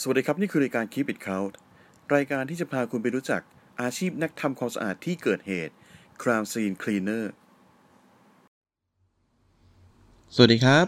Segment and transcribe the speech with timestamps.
[0.00, 1.52] สวัสดีครับ นี่คือรายการ Keep It Count
[2.14, 3.42] รายการที่จะพาคุณไปรู้จัก
[3.80, 5.74] อาชีพนักทำความสะอาดที่เกิดเหตุ
[6.22, 7.24] Crime Scene Cleaner
[10.34, 10.86] สวัสดีครับ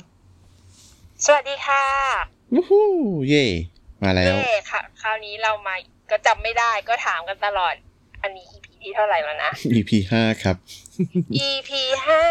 [1.25, 1.85] สวัสดีค่ะ
[2.53, 2.89] วู้ฮู้
[3.29, 3.47] เย่
[4.03, 5.75] มาแล้วเย่ค่ะ คราวนี้เรามา
[6.11, 7.75] ก็จำไม่ได้ก็ถามกันตลอด
[8.23, 10.57] อันนี้ EP ที่เท่าไหร่แล้วนะ EP ห้าครับ
[11.47, 11.71] EP
[12.07, 12.23] ห้า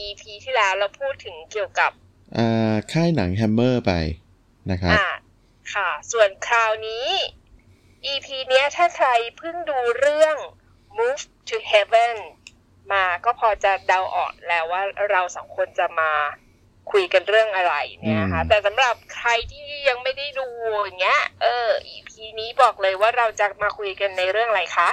[0.00, 1.90] EP ที่แล้วเราพูดถึงเกี่ยวกับ
[2.36, 3.92] อ่าค่ายหนัง Hammer ไป
[4.72, 5.08] นะครับอ่า
[5.74, 7.06] ค่ะ ส่วนคราวนี้
[8.12, 10.36] EP เนี้ยถ้าใครเพิ่งดูเรื่อง
[10.98, 12.16] Move to Heaven
[12.92, 16.12] มาก็พอจะเดาออกแล้วว่าเราสองคนจะมา
[16.92, 20.48] คุยกันเรื่องอะไรเนี่ยนะคะอืมแต่สำหรับใครที่ยังไม่ได้ดู
[20.82, 22.10] อย่างเงี้ย เออ EP
[22.40, 24.90] นี้บอกเลยว่าเราจะมาคุยกันในเรื่องอะไรคะ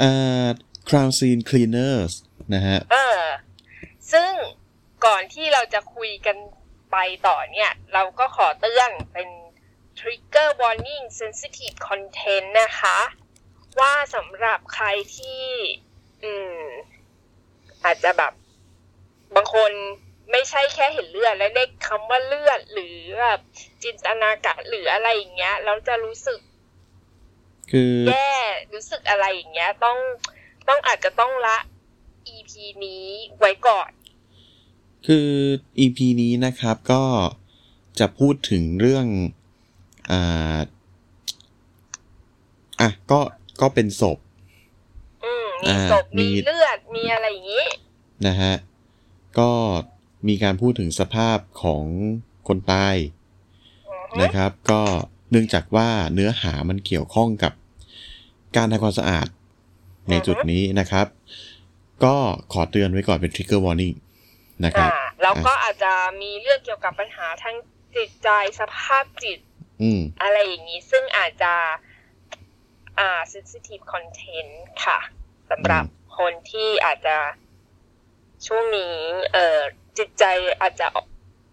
[0.00, 0.46] อ่า
[0.88, 2.12] Crime Scene Cleaners
[2.54, 3.22] นะฮะ เออ
[4.12, 4.30] ซึ่ง
[5.06, 6.36] ก่อนที่เราจะคุยกัน
[6.92, 9.28] ไปต่อเนี่ย เราก็ขอเตือนเป็น
[9.98, 12.98] trigger warning sensitive content นะคะ
[13.80, 15.44] ว่าสำหรับใครที่
[16.22, 16.60] อืม
[17.84, 18.32] อาจจะแบบ
[19.34, 19.72] บางคน
[20.30, 23.40] ไม่ใช่แค่เห็นเลือด และได้คำว่าเลือดหรือแบบ
[23.82, 26.40] จินตนาการหรืออะไรอย่างเงี้ยแล้วจะรู้สึก
[27.70, 28.32] คือแย่
[28.72, 29.98] รู้สึกอะไรอย่างเงี้ย ต้อง
[30.68, 31.58] ต้องอาจจะต้องละ
[32.34, 32.52] EP
[32.84, 33.06] นี้
[33.38, 33.90] ไว้ก่อน
[35.06, 35.30] คือ
[35.78, 37.02] EP นี้นะครับก็
[37.98, 39.06] จะพูดถึงเรื่อง
[40.10, 40.58] อ่า
[42.80, 43.20] อะก็
[43.60, 44.18] ก็เป็นศพ
[45.24, 47.66] อืมมีอ่าศพมีมีเลือดมีอะไรอย่างงี้
[48.26, 48.54] นะฮะ
[49.38, 49.50] ก็
[50.28, 51.84] มีการพูดถึงสภาพของ
[52.48, 52.96] คนตาย
[53.88, 54.82] อือฮึนะครับ ก็
[55.30, 57.52] เนื่องจากว่าเนื้อหามันเกี่ยวข้องกับ
[58.56, 59.26] การทำความสะอาด
[60.10, 61.06] ในจุดนี้นะครับ
[62.04, 62.14] ก็
[62.52, 63.96] ขอเตือนไว้ก่อนเป็น trigger warning
[64.64, 67.54] นะครับอ่าแล้วก็อาจจะมีเรื่องเกี่ยวกับปัญหาทาง
[67.96, 68.28] จิตใจ
[68.60, 69.38] สภาพจิต
[69.82, 71.54] อืมอะไรอย่างนี้ซึ่งอาจจะ
[72.98, 74.52] อ่า sensitive content
[74.84, 74.98] ค่ะ
[75.50, 75.84] สำหรับ
[76.18, 77.16] คนที่อาจจะ
[78.46, 78.96] ช่วงนี้
[79.32, 79.60] เอ่อ
[79.98, 80.24] จิตใจ
[80.60, 80.86] อาจจะ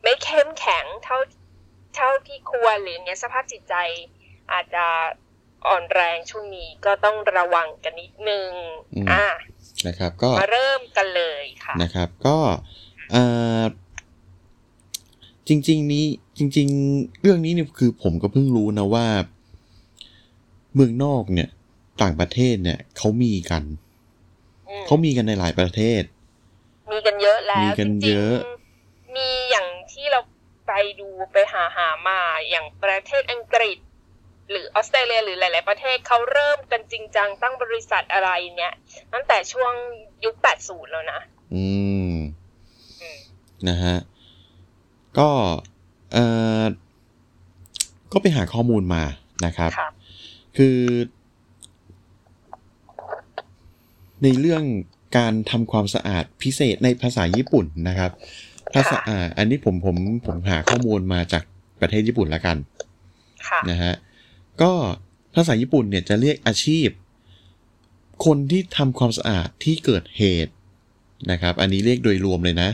[0.04, 1.18] ไม่เข้มแข็งเท่า
[1.96, 3.76] เท่าที่ควรหรืออย่างเงี้ยสภาพจิตใจ
[4.54, 4.86] อาจจะ
[5.68, 8.50] อ่อนแรงช่วงนี้ก็ต้องระวังกันนิดนึง
[8.96, 9.26] อืมอ่า
[9.88, 12.38] นะครับ ก็มาเริ่มกันเลยค่ะนะครับ ก็
[13.12, 13.24] เอ่
[13.60, 13.62] อ
[15.48, 16.06] จริง ๆ นี้
[16.38, 19.08] จริง ๆ เรื่องนี้เนี่ยคือผมก็เพิ่งรู้นะว่า
[20.74, 21.50] เมืองนอกเนี่ย
[22.02, 23.64] ต่างประเทศเนี่ยเขามีกัน
[24.68, 26.04] อืมเขามีกันในหลายประเทศ
[26.92, 28.38] มีกันเยอะแล้วมีกันจริงๆเยอะ
[29.16, 30.20] มีอย่างที่เรา
[30.68, 33.78] ไปดูไปหาหามาอย่างประเทศอังกฤษ
[34.50, 38.74] หรือออสเตรเลียหรือหลาย ๆ ประเทศเขาเริ่มกันจริงจังตั้งบริษัทอะไรเนี่ย
[39.14, 39.74] ตั้งแต่ช่วง
[40.26, 41.20] ยุค 80 แล้วนะ
[41.54, 41.66] อื
[42.12, 42.14] ม
[43.02, 43.20] อืม
[43.68, 43.98] นะฮะ
[45.20, 45.30] ก็
[46.14, 46.26] เอ่
[46.62, 46.64] อ
[48.12, 49.04] ก็ไปหาข้อมูลมา
[49.46, 49.90] นะครับค่ะ
[50.58, 50.78] คือ
[54.24, 54.64] ในเรื่อง
[55.18, 58.12] การทำความสะอาดพิเศษในภาษาญี่ปุ่นนะครับ
[58.74, 61.44] ภาษาค่ะอ่าอันนี้ผมผมผมหาข้อมูลมาจาก
[61.82, 62.58] ประเทศญี่ปุ่นละกัน
[63.48, 63.94] ค่ะนะฮะ
[64.62, 64.72] ก็
[65.36, 66.88] ภาษาญี่ปุ่นเนี่ยจะเรียกอาชีพ
[68.26, 70.54] คนที่ทำความสะอาดที่เกิดเหตุ
[71.32, 72.70] นะครับ อันนี้เรียกโดยรวมเลยนะ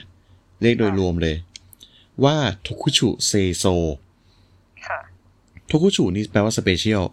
[0.61, 1.35] เรียกโดยรวมเลย
[2.25, 3.65] ว่าทคุชุเซโซ
[4.87, 4.99] ค่ะ
[5.69, 7.03] 特殊 นี่แปลว่า special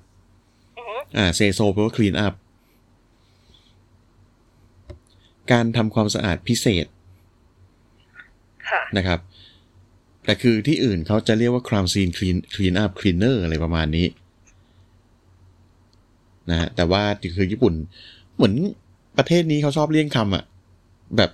[0.77, 2.35] อือฮึอ่า 清掃 แปลว่า clean up
[5.53, 6.87] การทำความสะอาดพิเศษ
[8.69, 9.21] ค่ะนะครับ
[10.25, 14.07] แต่คือที่อื่นเขาจะเรียกว่า crime scene clean clean up cleaner อะไรประมาณนี้
[16.51, 17.03] นะฮะแต่ว่า
[17.37, 17.75] คือญี่ปุ่น
[18.35, 18.55] เหมือน
[19.19, 20.45] ประเทศนี้เขาชอบเลี่ยงคำอะ
[21.17, 21.31] แบบ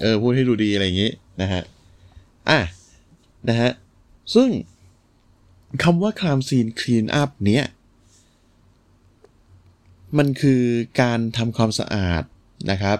[0.00, 1.10] เออ พูดให้ดูดีอะไรอย่างนี้
[1.42, 1.62] นะฮะ
[2.50, 2.60] อะ
[3.48, 3.70] นะฮะ
[4.34, 4.48] ซึ่ง
[5.82, 7.64] คำว่า crime scene clean up เนี้ย
[10.18, 10.62] มันคือ
[11.00, 12.22] การทำความสะอาด
[12.70, 12.98] นะครับ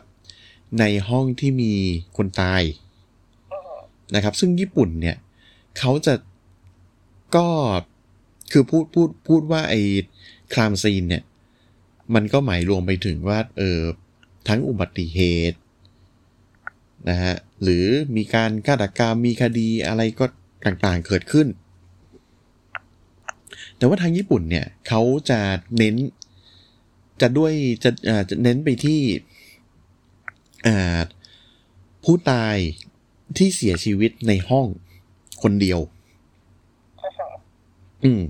[0.81, 1.73] ในห้องที่มี
[2.17, 2.63] คนตาย
[4.15, 5.17] นะครับ ซึ่งญี่ปุ่นเนี่ย
[5.79, 6.15] เขาจะ
[7.37, 7.47] ก็
[8.53, 9.81] คือพูดพูดพูดว่าไอ้
[10.55, 11.23] ครามซีนเนี่ย
[12.15, 13.81] มันก็หมายรวมไปถึงว่า เออ
[14.49, 15.21] ทั้งอุบัติเห
[15.51, 15.59] ตุ
[17.09, 17.87] นะฮะ หรือ
[18.17, 20.25] มีการฆาตกรรมมีคดีอะไรก็
[20.65, 21.47] ต่างๆเกิดขึ้น
[23.77, 25.41] แต่ว่าทางญี่ปุ่นเนี่ยเขาจะ
[25.77, 25.95] เน้น
[27.21, 27.53] จะด้วย
[27.85, 29.01] จะอ่าจะเน้นไปที่
[30.67, 31.01] อ่า
[32.05, 32.57] ผู้ตาย
[33.37, 34.67] ที่เสียชีวิตในห้อง
[35.43, 35.81] คนเดียว
[37.03, 37.27] อือฮึ
[38.05, 38.23] อืม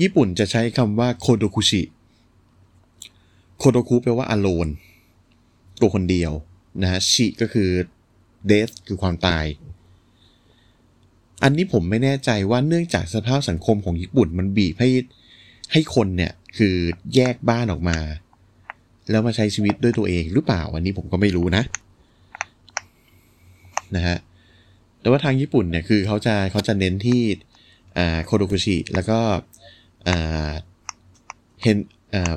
[0.00, 1.82] ญี่ปุ่นจะใช้คำว่าโคโดคุชิ
[3.58, 4.70] โคโดคุแปลว่า alone
[5.80, 6.32] ตัวคนเดียว
[6.82, 7.70] นะฮะชิก็คือ
[8.50, 9.44] death คือความตาย
[11.42, 14.90] อันนี้ผมไม่แน่ใจว่าเนื่องจากสภาพสังคมของญี่ปุ่นมันบีบให้
[15.72, 16.74] ให้คนเนี่ยคือ
[17.14, 17.98] แยกบ้านออกมา
[19.10, 21.62] แล้วมาใช้ชีวิตด้วยตัวเองหรือเปล่า อันนี้ผมก็ไม่รู้นะ
[23.96, 24.18] นะฮะ
[25.00, 27.20] แต่ว่าทางญี่ปุ่นเนี่ยคือเขาจะเขาจะเน้นที่
[28.24, 29.18] โคโดกุชิแล้วก็
[31.62, 31.76] เห็น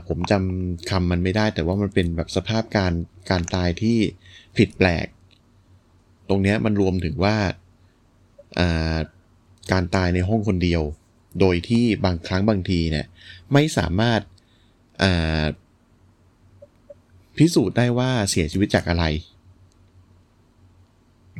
[0.08, 2.94] ผมจำคำมันไม่ได้ แต่ว่ามันเป็นแบบสภาพการ
[3.30, 3.98] การตายที่
[4.58, 5.08] ผิดแปลก
[6.30, 8.98] ตรงนี้มันรวมถึงว่าา
[9.72, 10.82] การตายในห้องคนเดียว
[11.40, 13.06] โดยที่บางครั้งบางทีเนี่ย
[13.54, 15.44] ไม่สามารถา
[17.38, 19.06] พิสูจน์ได้ว่าเสียชีวิตจากอะไร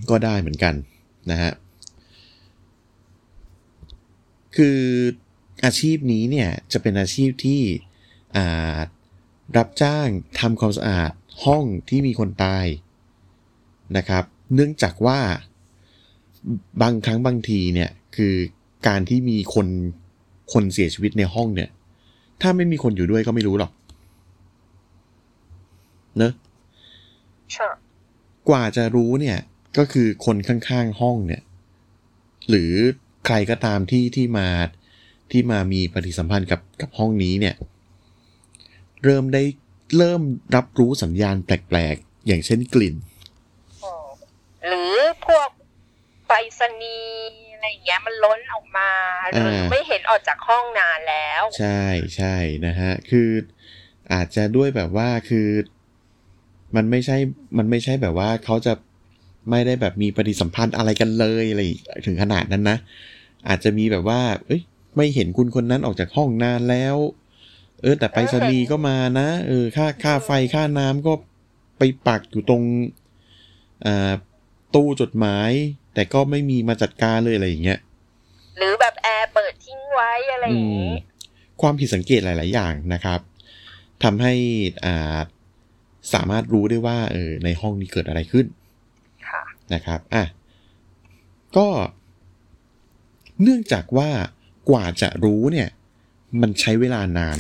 [0.10, 0.74] ก็ได้เหมือนกัน
[1.32, 1.52] นะฮะ
[4.56, 4.80] คือ
[5.66, 7.62] อาชีพนี้เนี่ยจะเป็นอาชีพที่
[9.58, 10.08] รับจ้าง
[10.40, 11.12] ทำความสะอาด
[11.46, 12.66] ห้องที่มีคนตาย
[13.98, 14.24] นะครับ
[14.54, 15.20] เนื่องจากว่า
[16.82, 18.34] บางครั้งบางทีเนี่ยคือ
[18.88, 19.68] การที่มีคน
[20.54, 21.70] คนเสียชีวิตในห้องเนี่ย
[22.42, 23.72] ถ้าไม่มีคนอยู่ด้วยก็ไม่รู้หรอก
[26.18, 26.34] เนอะ
[27.56, 27.70] ค่ะ
[28.50, 29.38] กว่าจะรู้เนี่ย
[29.78, 31.42] ก็คือคนข้างๆห้องเนี่ย
[32.50, 32.74] หรือ
[33.26, 34.48] ใครก็ตามที่ที่มา
[35.32, 37.56] ที่มามีปฏิสัมพันธ์กับกับห้องนี้เนี่ย
[39.04, 39.44] เริ่มได้
[39.98, 40.22] เริ่ม
[40.56, 43.11] รับรู้สัญญาณแปลกๆ อย่างเช่นกลิ่นอืม
[44.68, 44.94] หรือ
[45.26, 45.50] พวก
[46.28, 47.00] ไปรษณี
[47.54, 48.90] อะไรอย่างเงี้ยมันล้นออกมา
[49.30, 51.84] หรือไม่เห็นออกจากห้องนานแล้ว ใช่
[52.16, 52.36] ใช่
[52.66, 53.30] นะฮะ คือ
[54.14, 55.48] อาจจะด้วยแบบว่าคือ
[56.76, 57.18] มันไม่ใช่
[57.58, 58.74] มันไม่ใช่แบบว่าเขาจะ
[59.50, 61.62] ไม่ได้แบบมีปฏิสัมพันธ์อะไรกันเลยอะไร
[62.08, 62.78] ถึงขนาดนั้นนะ
[63.50, 64.62] อาจจะมีแบบว่า เอ้ย
[64.98, 66.96] ไม่เห็นคุณคนนั้นออกจากห้องนานแล้ว
[67.82, 71.14] เออ แต่ไปรษณีก็มานะ เออ ค่าค่าไฟค่าน้ำก็
[71.78, 72.64] ไปปักอยู่ตรง
[73.86, 74.12] อ่า
[74.76, 75.52] ตู้จดหมาย
[75.94, 77.80] แต่ก็ไม่มีมาจัดการเลยอะไรอย่างเงี้ย
[78.58, 80.96] หรือแบบแอร์เปิดทิ้งไว้อะไรอย่างอืมนี้
[81.62, 83.20] ความผิดสังเกตหลาย ๆ อย่างนะครับ
[84.04, 84.34] ทำให้
[84.86, 85.20] อ่า
[86.14, 88.46] สามารถรู้ได้ว่าเออในห้องนี้เกิดอะไรขึ้น
[89.30, 90.24] ค่ะนะครับอะ
[91.58, 91.68] ก็
[93.42, 94.10] เนื่องจากว่า
[94.70, 95.70] กว่าจะรู้เนี่ย
[96.42, 97.40] มันใช้เวลานาน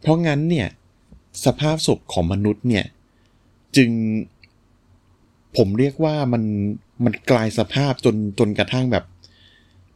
[0.00, 0.68] เพราะงั้นเนี่ย
[1.44, 2.86] สภาพศพของมนุษย์เนี่ย
[3.76, 3.90] จึง
[5.56, 6.42] ผมเรียกว่ามัน
[7.04, 9.04] มันกลายสภาพจนจนกระทั่งแบบ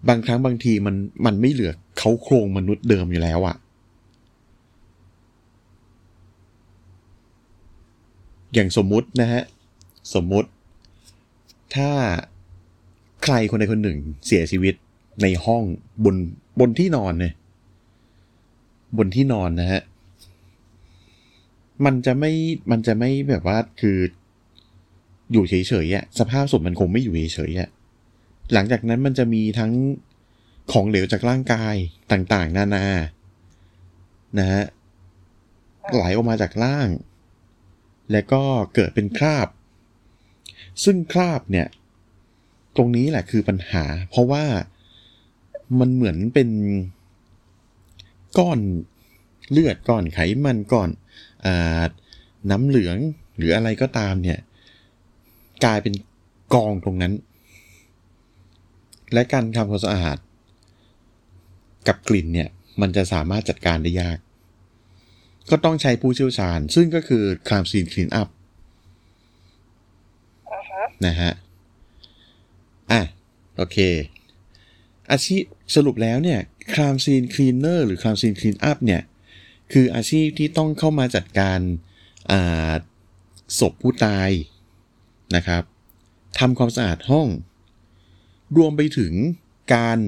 [0.09, 3.57] บางครั้งบางทีมันมันไม่เหลือเขาโครงมนุษย์เดิมอยู่แล้วอะ
[8.55, 9.43] อย่างสมมุตินะฮะ
[10.15, 10.49] สมมุติ
[11.75, 11.91] ถ้า
[13.25, 14.75] ใครคนใดคนหนึ่งเสียชีวิต
[15.23, 15.63] ในห้อง
[16.05, 16.17] บน
[16.61, 17.35] บนที่นอนเนี่ย
[18.99, 19.83] บนที่นอนนะฮะ
[21.85, 22.33] มันจะไม่
[22.71, 23.99] มันจะไม่แบบว่าคือ
[25.33, 27.69] อยู่เฉยๆอะสภาพศพมันคงไม่อยู่เฉยๆอะ
[28.53, 29.73] หลังจากนั้นมันจะมีทั้ง
[30.73, 31.75] ของเหลวจากร่างกาย
[32.13, 32.87] ต่างๆ นานา
[34.39, 34.65] นะฮะ
[35.95, 36.89] ไหลออกมาจากร่าง
[38.13, 38.43] แล้วก็
[38.75, 39.49] เกิดเป็นคราบ
[40.85, 41.67] ซึ่งคราบเนี่ย
[42.77, 44.45] ตรงนี้แหละคือปัญหา เพราะว่า
[45.81, 46.49] มันเหมือนเป็น
[48.39, 48.61] ก้อน
[49.51, 50.91] เลือดก้อนไขมันก้อน
[51.47, 51.49] อ
[52.51, 52.97] น้ำเหลือง
[53.37, 54.39] หรืออะไรก็ตามเนี่ย
[55.65, 55.95] กลายเป็น
[56.55, 57.13] กองตรงนั้น
[59.13, 60.19] และการทำความสะอาด
[61.89, 62.49] กับกลิ่นเนี่ย
[62.81, 64.19] มันจะสามารถจัดการได้ยาก
[65.51, 68.29] ก็ต้องใช้ผู้เชี่ยวชาญ ซึ่งก็คือcrime scene clean up
[70.53, 71.33] อือฮึนะฮะ
[72.91, 73.03] อะ
[73.57, 73.79] โอเค
[75.11, 75.43] อาชีพ
[75.75, 76.41] สรุปแล้วเนี่ย
[76.75, 79.03] crime scene cleaner หรือ crime scene clean up เนี่ย
[79.73, 81.59] คืออาชีพที่ต้องเข้ามาจัดการ
[82.31, 82.73] อ่า
[83.59, 84.29] ศพผู้ตาย
[85.35, 85.63] นะครับ
[86.39, 87.29] ทำความสะอาดห้อง
[88.57, 89.13] รวมไปถึง
[89.75, 89.99] การ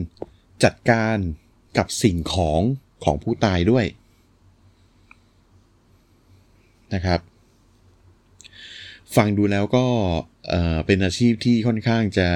[0.64, 1.16] จัดการ
[1.78, 2.60] กับสิ่งของ
[3.04, 3.84] ของผู้ตายด้วย
[6.94, 7.20] นะครับ
[9.16, 9.87] ฟังดูแล้วก็
[10.48, 12.28] เอ่อเป็นอาชีพที่ค่อนข้างจะ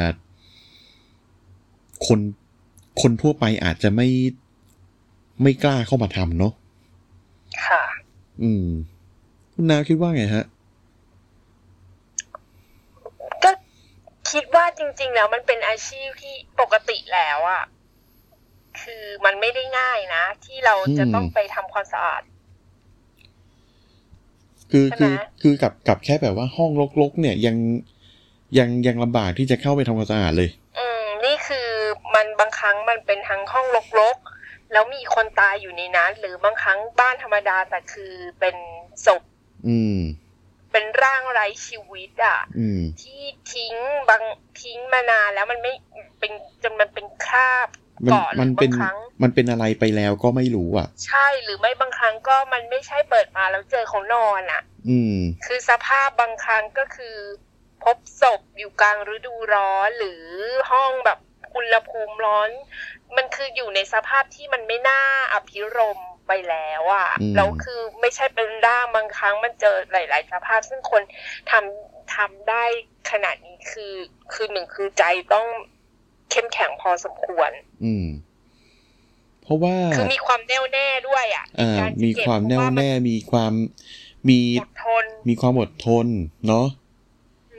[2.07, 2.21] คน
[3.03, 4.09] คนทั่วไปอาจจะไม่
[5.43, 6.53] ไม่กล้าเข้ามาทำเนาะ
[7.67, 7.83] ค่ะ
[8.43, 8.67] อืม
[9.53, 10.45] คุณนาวคิดว่าไงฮะ
[13.45, 13.51] ก็
[14.33, 17.65] คิดว่าจริง ๆ แล้วมันเป็นอาชีพที่ปกติแล้วอะ
[18.83, 22.23] คือมันไม่ได้ง่ายนะ ที่เราจะอืมต้องไปทำความสะอาด
[24.71, 26.71] คือใช่ไหมคือคือกับกับแค่แบบว่าห้อง
[27.01, 27.57] รกๆเนี่ยยัง
[28.59, 31.69] ยังยังลำบากที่จะเข้าไปทำความสะอาดเลย อืม นี่คือ
[32.15, 33.67] มันบางครั้งมันเป็นทั้งห้อง
[34.01, 38.57] รกๆแล้วมีคนตายอยู่ในนั้นหรือบางครั้งบ้านธรรมดาแต่คือเป็น
[39.07, 39.23] ศพ
[39.69, 39.99] อืม
[40.73, 43.75] เป็นร่างไร้ชีวิตอะอืมที่ทิ้ง
[44.09, 44.23] บาง
[44.63, 45.73] ทิ้งมานานแล้วมันไม่
[46.19, 47.69] เป็นจนมันเป็นคราบ
[48.07, 57.17] มันเกาะหรืมันอเป็บานงครั้งมันเป็นอะไรไปแล้วก็ไม่รู้อะ ใช่หรือไม่บางครั้งก็มันไม่ใช่เปิดมาแล้วเจอเขานอนอะ อืม คือสภาพบางครั้งก็คือ
[57.83, 60.25] พบศพอยู่กลางฤดูร้อนหรือ
[60.71, 61.19] ห้องแบบ
[61.57, 62.51] อุณหภูมิร้อน
[63.17, 65.03] มันคืออยู่ในสภาพที่มันไม่น่า
[65.33, 71.03] อภิรมย์ ไปแล้วอะ่ะอืมแล้วคือไม่ใช่เป็นร่างบางครั้งมันเจอหลาย ๆ สภาพ ซึ่งคน
[71.51, 72.65] ทำทำได้
[73.11, 73.95] ขนาดนี้คือ
[74.33, 75.47] คือหนึ่งคือใจต้อง
[76.31, 77.51] เข้มแข็งพอสมควร
[77.85, 78.07] อืม
[79.43, 83.53] เพราะว่าคือมีความแน่วแน่ด้วยอะ่ะอ่าการจะมีเก็บความแน่วเพระแน่มีความ
[84.29, 86.07] มีอดทนมีความอดทน
[86.49, 86.67] เนาะ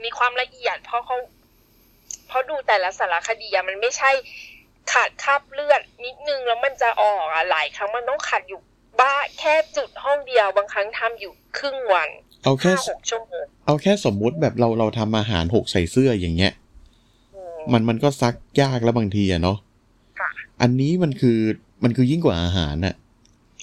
[0.04, 1.16] มีความละเอียดเพราะเขา
[2.28, 4.10] เพราะดูแต่ละสารคดีอะมันไม่ใช่
[4.92, 8.60] ขาดคราบเลือดนิดนึงแล้วมันจะออกอะหลายครั้งมันต้องขัดอยู่
[9.00, 12.08] บ้าแค่จุดห้องเดียวบางครั้งทำอยู่ครึ่งวัน
[12.44, 16.52] เอาแค่ห้าหกชั่วโมงเอาแค่สมมุติแบบเราเราทำอาหารหกใส่เสื้ออย่างเงี้ย
[17.34, 19.58] อืมมันมันก็ซักยากแล้วบางทีอะเนาะ
[20.18, 20.28] ค่ะ
[20.62, 21.38] อันนี้มันคือ
[21.84, 22.94] มันคือยิ่งกว่าอาหารน่ะ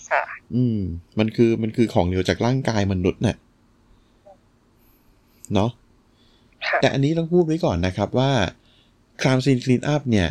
[0.10, 0.24] ค่ะ
[0.56, 0.80] อืม
[1.20, 3.36] มันคือมันคือของเหลวจากร่างกายมนุษย์น่ะ
[5.54, 5.72] เนาะ
[6.68, 8.32] ค่ะแต่อันนี้ต้องพูดไว้ก่อนนะครับว่า
[9.22, 10.28] ครามซีนคลีนอัพเนี่ย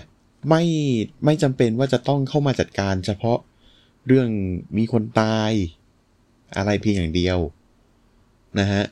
[0.49, 0.63] ไม่
[1.25, 3.39] ไม่จำเป็นว่าจะต้องเข้ามาจัดการเฉพาะ
[4.07, 4.29] เรื่อง
[4.79, 5.53] มีคนตาย
[6.57, 7.39] อะไรเพียงอย่างเดียว
[8.61, 8.85] นะฮะ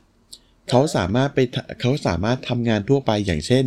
[0.69, 1.39] เขาสามารถไป
[1.81, 3.65] เขาสามารถทำงานทั่วไปอย่างเช่น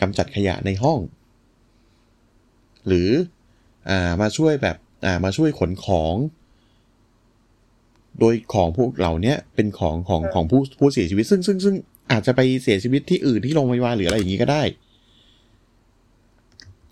[0.00, 0.98] กำจัดขยะในห้อง
[2.86, 3.10] หรือ
[3.88, 4.76] อมาช่วยแบบ
[5.24, 6.14] มาช่วยขนของ
[8.18, 11.76] โดยของพวกเหล่านี้เป็นของของของผู้ผู้เสียชีวิตซึ่งซึ่งซึ่ง
[12.10, 14.62] อาจจะไปเสียชีวิตที่อื่นที่โรงพยาบาลหรืออะไรอย่างนี้ก็ได้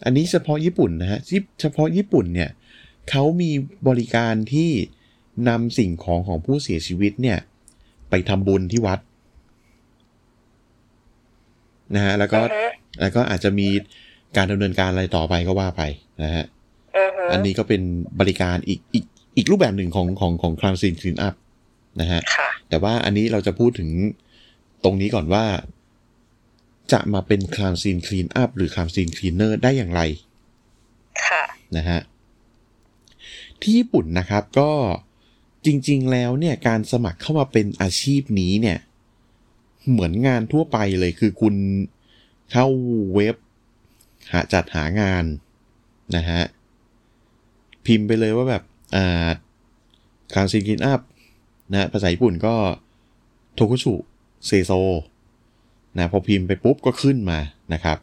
[0.05, 2.51] อันนี้เฉพาะญี่ปุ่นนะฮะที่เฉพาะญี่ปุ่นเนี่ย
[3.11, 3.51] เขามี
[3.89, 4.71] บริการที่
[5.49, 7.39] นำสิ่งของของผู้เสียชีวิตเนี่ย
[8.11, 9.01] ไปทำบุญที่วัด
[11.95, 12.67] นะฮะแล้วก็อือฮึ
[13.01, 13.69] แล้วก็อาจจะมี
[14.37, 15.83] การดำเนินการอะไรต่อไปก็ว่าไป
[16.23, 16.45] นะฮะ
[16.97, 17.83] อือฮึอันนี้ก็เป็น
[18.21, 19.05] บริการอีกอีก
[19.37, 21.35] อีกรูปแบบหนึ่งของของของคลามซีนคลีนอัพ
[22.01, 23.91] นะฮะค่ะแต่ว่าอันนี้เราจะพูดถึง
[24.85, 25.45] ตรงนี้ก่อนว่า
[26.93, 30.01] จะมาเป็น crime scene clean up หรือ crime scene cleaner ได้อย่างไร
[31.27, 31.43] ค่ะ
[31.77, 32.01] นะฮะ
[33.61, 34.71] ที่ญี่ปุ่นนะครับก็
[35.67, 38.79] จริง ๆ แล้วเนี่ยการสมัครเข้ามาเป็นอาชีพนี้เนี่ย
[39.91, 41.55] เหมือนงานทั่วไปเลยคือคุณ
[42.53, 42.67] เข้า
[43.15, 43.37] เว็บ
[44.33, 45.25] หาจัดหางาน
[46.17, 46.43] นะฮะ
[47.87, 48.63] พิมพ์ไปเลยว่าแบบ
[48.95, 49.29] อ่า
[50.35, 51.01] คาซีกินอัพ
[51.73, 52.55] นะภาษาญี่ปุ่นก็
[53.55, 53.95] โทคุชุ
[54.47, 54.73] เซโซ
[55.99, 57.39] นะพอพิมพ์ไปปุ๊บก็ขึ้นมา
[57.73, 57.99] นะครับ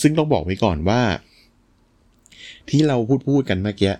[0.00, 1.02] ซึ่งต้องบอกไว้ก่อนว่า
[2.68, 3.94] ที่เราพูดพูดกันเมื่อกี้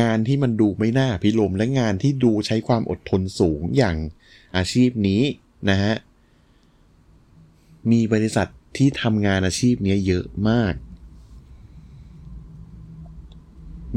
[0.00, 3.96] งานที่มันดูไม่น่าพิลมและงานที่ดูใช้ความอดทนสูงอย่าง
[4.56, 5.22] อาชีพนี้
[5.70, 5.94] นะฮะ
[7.90, 10.74] มีบริษัทที่ทำงานอาชีพเนี้ยเยอะมาก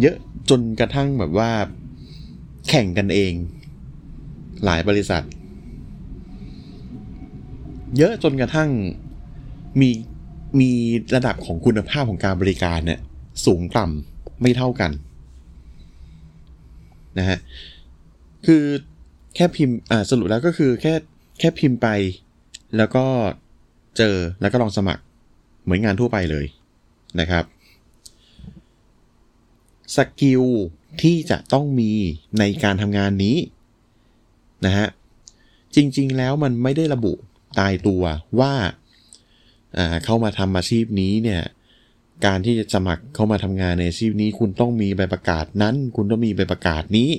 [0.01, 0.17] เยอะ
[0.49, 1.51] จนกระทั่งแบบว่า
[2.69, 3.33] แข่งกันเอง
[4.65, 5.23] หลายบริษัท
[7.97, 8.69] เยอะจนกระทั่ง
[9.81, 9.89] มี
[10.59, 10.71] มี
[11.15, 12.99] ระดับของคุณภาพของการบริการเนี่ย
[13.45, 14.91] สูงต่ำไม่เท่ากัน
[17.17, 17.37] นะฮะ
[18.45, 18.63] คือ
[19.35, 20.93] แค่พิมพ์อ่าสรุปแล้วก็คือแค่
[21.39, 21.87] แค่พิมพ์ไป
[22.77, 23.05] แล้วก็
[23.97, 25.03] เจอแล้วก็ลองสมัคร
[25.63, 26.45] เหมือนงานทั่วไปเลย
[27.19, 27.43] นะครับ
[29.95, 30.43] สกิล
[31.01, 31.91] ที่จะต้องมี
[32.39, 33.37] ในการทำงานนี้
[34.65, 34.87] นะฮะ
[35.75, 37.13] จริงๆแล้วมันไม่ได้ระบุ
[37.59, 38.03] ตายตัว
[38.39, 38.53] ว่า
[40.05, 41.41] เข้ามาทำอาชีพนี้เนี่ย
[42.25, 47.09] การที่จะสมัครเข้ามาทำงานในอาชีพนี้ คุณต้องมีใบประกาศนั้น คุณต้องมีใบประกาศนี้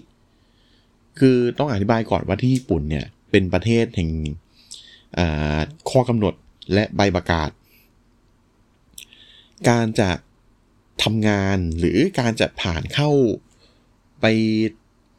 [1.18, 4.10] คือต้องอธิบายก่อนว่าที่ญี่ปุ่นเนี่ยเป็นประเทศแห่ง
[5.90, 6.34] ข้อกำหนด
[6.74, 7.50] และใบประกาศ
[9.68, 10.10] การจะ
[11.02, 13.10] ทำงานหรือการจะผ่านเข้า
[14.20, 14.26] ไป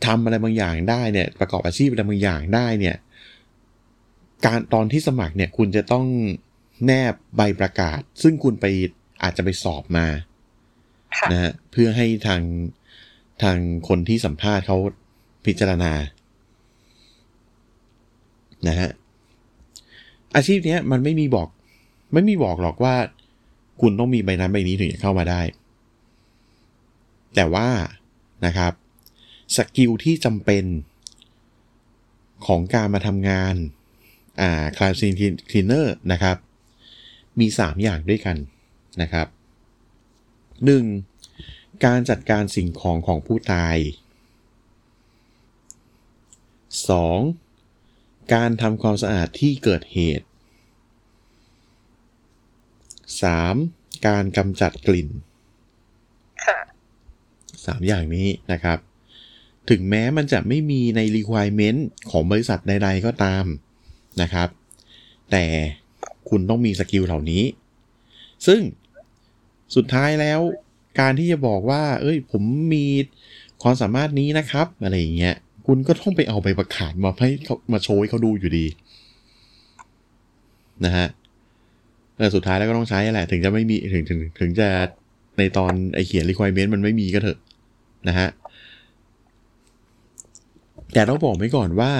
[0.05, 2.95] ทำอะไรบางอย่างได้เนี่ยประกอบอาชีพอะไรบางอย่างได้เนี่ย
[4.45, 6.05] การตอนที่สมัครเนี่ยคุณจะต้อง
[6.85, 8.65] แนบใบประกาศ ซึ่งคุณไป
[9.23, 10.07] อาจจะไปสอบมา
[11.17, 12.41] ค่ะนะฮะเพื่อให้ทาง
[13.43, 13.57] ทาง
[13.87, 14.77] คนที่สัมภาษณ์เขา
[15.45, 15.93] พิจารณา
[18.67, 18.89] นะฮะ
[20.35, 21.47] อาชีพเนี้ยมันไม่มีบอก
[22.13, 22.95] ไม่มีบอกหรอกว่า
[23.81, 25.41] คุณต้องมีใบนั้นใบนี้ถึงจะเข้ามาได้
[27.35, 27.69] แต่ว่า
[28.45, 28.73] นะครับ
[29.55, 30.63] skill ที่จำเป็น
[32.45, 33.55] ของการมาทำงาน
[34.41, 35.13] อ่า crime scene
[35.49, 36.37] cleaner นะครับ
[37.39, 38.37] มี 3 อย่างด้วยกัน
[39.01, 39.27] นะครับ
[40.95, 41.85] 1.
[41.85, 43.77] การจัดการสิ่งของของผู้ตาย
[47.05, 48.33] 2.
[48.33, 50.27] การทำความสะอาดที่เกิดเหตุ
[53.35, 54.07] 3.
[54.07, 55.09] การกำจัดกลิ่น
[56.45, 56.59] ค่ะ
[57.65, 58.77] 3อย่างนี้นะครับ
[59.69, 61.79] ถึงแม้มันจะไม่มีใน requirement
[62.09, 63.45] ของบริษัทใดๆก็ตาม
[64.21, 64.49] นะครับ
[65.31, 65.45] แต่
[66.29, 67.43] คุณต้องมีสกิลเหล่านี้
[68.47, 68.61] ซึ่ง
[69.75, 70.39] สุดท้ายแล้ว
[70.99, 72.85] การที่จะบอกว่า เอ้ย ผมมี
[73.63, 75.35] ความสามารถนี้นะครับ อะไรอย่างเงี้ย
[75.67, 78.65] คุณก็ต้องไปเอาใบประกาศมาให้เขามาโชว์ให้เขาดูอยู่ดี
[80.85, 81.07] นะฮะ
[82.17, 84.69] แต่สุดท้ายแล้วก็ต้องใช้แหละ ถึงจะไม่มีถึงถึงถึงจะ
[85.37, 87.39] ในตอนไอเขียน requirement มันไม่มีก็เถอะ
[88.07, 88.27] นะฮะ
[90.93, 91.91] แต่ต้องบอกไว้ก่อนว่า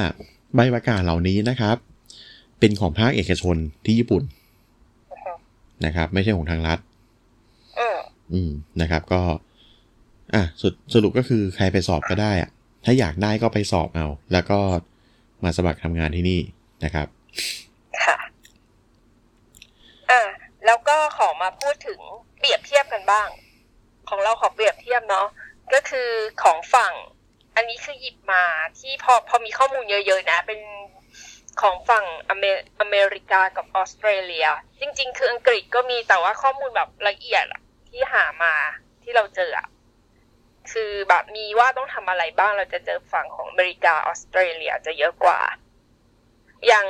[0.55, 1.77] ใบประกาศเหล่านี้นะครับ
[2.61, 4.23] เป็นของภาคเอกชนที่ญี่ปุ่น
[5.85, 6.79] นะครับ ไม่ใช่ของทางรัฐ
[7.79, 7.97] อืม
[8.33, 8.51] อืม
[8.81, 9.21] นะครับ ก็
[10.33, 12.49] อะสรุปสรุปก็คือใครไปสอบก็ได้อะ
[12.85, 14.59] ถ้าอยากได้ก็ไปสอบเอา แล้วก็
[15.43, 16.41] มาสมัครทำงานที่นี่
[16.83, 17.07] นะครับ
[18.03, 18.17] ค่ะ
[20.09, 20.21] อ่า
[20.65, 21.99] แล้วก็ขอมาพูดถึง
[22.39, 23.27] เปรียบเทียบกันบ้าง
[24.09, 25.27] ของเราขอเปรียบเทียบเนาะ
[25.73, 26.09] ก็คือ
[26.43, 26.93] ของฝั่ง
[27.55, 28.43] อันนี้คือหยิบมา
[28.79, 30.59] ที่พอพอมีข้อมูลเยอะๆนะ เป็น
[31.61, 32.45] ของฝั่งอเม
[32.81, 34.47] อเมริกากับออสเตรเลีย
[34.79, 37.45] จริง ๆ คืออังกฤษก็มีแต่ว่าข้อมูลแบบละเอียด
[37.89, 38.53] ที่หามา
[39.03, 39.51] ที่เราเจอ
[40.71, 45.39] คือแบบมีว่าต้องทำอะไรบ้างเราจะเจอฝั่งของอเมริกาออสเตรเลียจะเยอะกว่า
[46.67, 46.87] อย่าง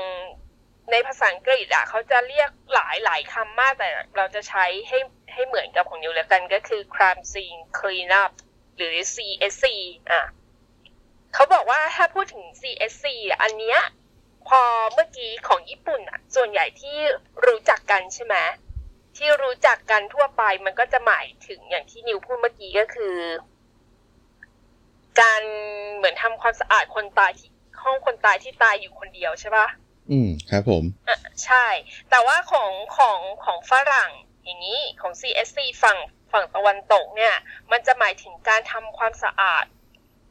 [0.91, 5.00] ในภาษาอังกฤษอะเขาจะเรียกหลายหลายคำมากแต่เราจะใช้ให้
[5.34, 8.32] ให้เหมือนกับของนิวแล้วกันก็คือ crime scene cleanup
[8.75, 9.65] หรือ CSC
[10.12, 10.24] อะ
[11.34, 13.80] เขาบอกว่าถ้าพูดถึง CSC อะอันเนี้ย
[14.48, 14.62] พอ
[14.93, 16.98] เมื่อกี้ของญี่ปุ่นอะส่วนใหญ่ที่
[17.45, 18.36] รู้จักกันใช่ไหม
[19.17, 23.15] ที่รู้จักกันทั่วไปมันก็จะหมายถึงอย่างที่นิวพูดเมื่อกี้ก็คือ
[25.21, 25.41] การ
[25.95, 27.50] เหมือนทำความสะอาดคนตายที่
[27.83, 29.67] ห้องคนตายที่ตายอยู่คนเดียวใช่ปะ
[30.12, 31.65] อืมครับผมอะใช่
[32.10, 34.12] แต่ว่าของของของฝรั่ง
[34.43, 35.98] อย่างนี้ของ CSC ฝั่ง
[36.31, 37.36] ฝั่งตะวันตกเนี่ย
[37.71, 39.65] มันจะหมายถึงการทำความสะอาด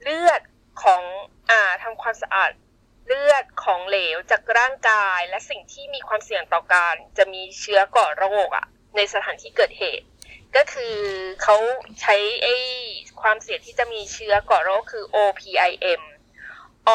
[0.02, 0.40] เลือด
[0.82, 1.02] ของ
[1.50, 2.50] อ่าทำความสะอาด
[3.12, 10.06] เลือดของเหลวจากร่างกาย และสิ่งที่มีความเสี่ยงต่อการ จะมีเชื้อก่อโรคอะในสถานที่เกิดเหตุ
[10.56, 10.96] ก็คือ
[11.42, 11.56] เขา
[12.00, 12.56] ใช้ไอ้
[13.20, 16.02] ความเสี่ยงที่จะมีเชื้อก่อโรคคือ OPIM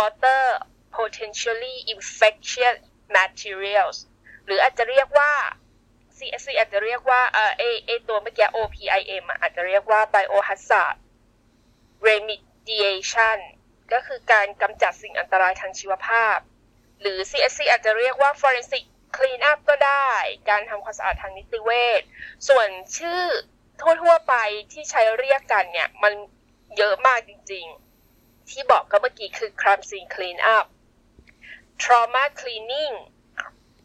[0.04, 0.44] Other
[0.96, 2.78] Potentially Infectious
[3.18, 3.98] Materials
[4.46, 5.34] หรืออาจจะเรียกว่า
[6.18, 10.96] CSC อาจจะเรียกว่าเออไอไอตัวเมื่อกี้ OPIM อะอาจจะเรียกว่า Biohazard
[12.08, 13.40] Remediation
[13.94, 16.38] ก็คือการกำจัดสิ่งอันตรายทางชีวภาพ
[17.02, 18.84] หรือ CSC อาจจะเรียกว่า Forensic
[19.16, 20.12] Clean Up ก็ได้
[20.50, 21.70] การทำความสะอาดทางนิติเว
[22.00, 22.02] ช
[22.48, 23.22] ส่วนชื่อ
[23.82, 24.36] ทั่วๆไป
[24.72, 26.14] ที่ใช้เรียกกันเนี่ย มัน
[26.78, 30.66] เยอะมากจริงๆ ที่บอกก็เมื่อกี้คือ Crime Scene Clean Up
[31.84, 32.96] Trauma Cleaning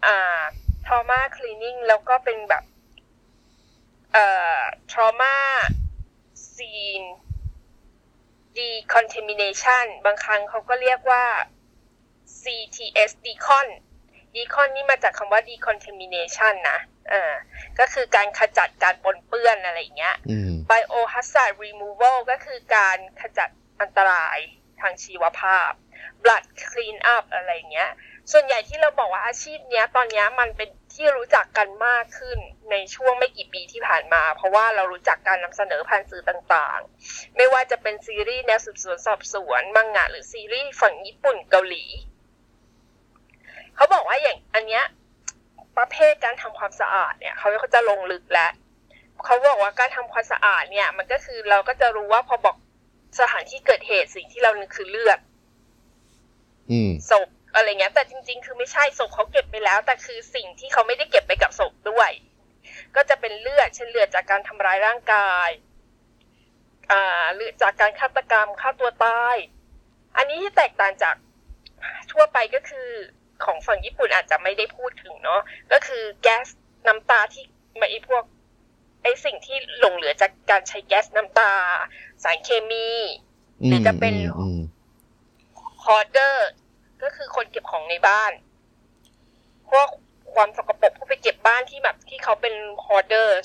[0.06, 0.42] อ่า
[0.86, 2.64] Trauma Cleaning แล้วก็เป็นแบบ
[4.12, 4.60] เอ่อ
[4.90, 5.34] Trauma
[6.52, 7.06] Scene
[8.60, 11.24] Decontamination บางครั้งเขาก็เรียกว่า
[12.42, 13.66] CTS Decon
[14.34, 17.32] Decon นี่มาจากคำว่า decontamination นะเออ
[17.78, 23.48] ก็คือการขจัดการปนเปื้อนอะไรอย่างเงี้ยอืม biohazard removal ก็คือการขจัด
[23.80, 24.38] อันตราย
[24.80, 25.70] ทางชีวภาพ
[26.22, 27.90] blood clean up อะไรอย่างเงี้ย
[28.32, 32.38] ส่วนใหญ่ที่เราบอกว่าอาชีพเนี้ยตอนเนี้ยมันเป็นที่รู้จักกันมากขึ้น
[32.70, 41.84] ในช่วงไม่กี่ปีที่ผ่านมา เพราะว่าเรารู้จักการนำเสนอผ่านสื่อต่างๆ ไม่ว่าจะเป็นซีรีส์แนวสืบสวนสอบสวนมังงะหรือซีรีส์ฝั่งญี่ปุ่นเกาหลี
[43.76, 44.84] เขาบอกว่าอย่างอันเนี้ย
[45.78, 48.52] ประเภทการทำความสะอาดเนี่ยเขาก็จะลงลึกแล้ว
[49.24, 52.56] เขาบอกว่าการทำความสะอาดเนี่ย มันก็คือเราก็จะรู้ว่าพอบอก
[53.20, 55.18] สถานที่เกิดเหตุสิ่งที่เรานึกคือเลือด
[56.70, 62.10] อืมศพ อะไรเงี้ยแต่จริง ๆ คือไม่ใช่ศพเขาเก็บไปแล้ว แต่คือสิ่งที่เขาไม่ได้เก็บไปกับศพด้วย
[62.96, 65.48] ก็จะเป็นเลือดเช่นเลือดจากการทำร้ายร่างกาย
[66.90, 69.36] อ่าเลือดจากการฆาตกรรมฆ่าตัวตาย
[70.16, 71.16] อันนี้ที่แตกต่างจาก
[72.12, 72.88] ทั่วไปก็คือ
[73.44, 75.40] ของฝั่งญี่ปุ่นอาจจะไม่ได้พูดถึงเนาะ
[75.72, 76.46] ก็คือแก๊ส
[76.86, 77.42] น้ำตาที่
[77.80, 78.24] มาไอพวก
[79.02, 81.52] ไอสิ่งที่หลงเหลือจากการใช้แก๊สน้ำตา
[82.22, 82.88] สารเคมี
[83.62, 84.60] อืมหรือจะเป็นอืม
[85.84, 86.50] hoarder
[87.02, 88.32] ก็คือคนเก็บของในบ้าน
[89.70, 89.88] พวก
[90.34, 92.54] ความสกปรกพวกไปเก็บบ้านที่แบบที่เขาเป็น
[92.84, 93.40] hoarder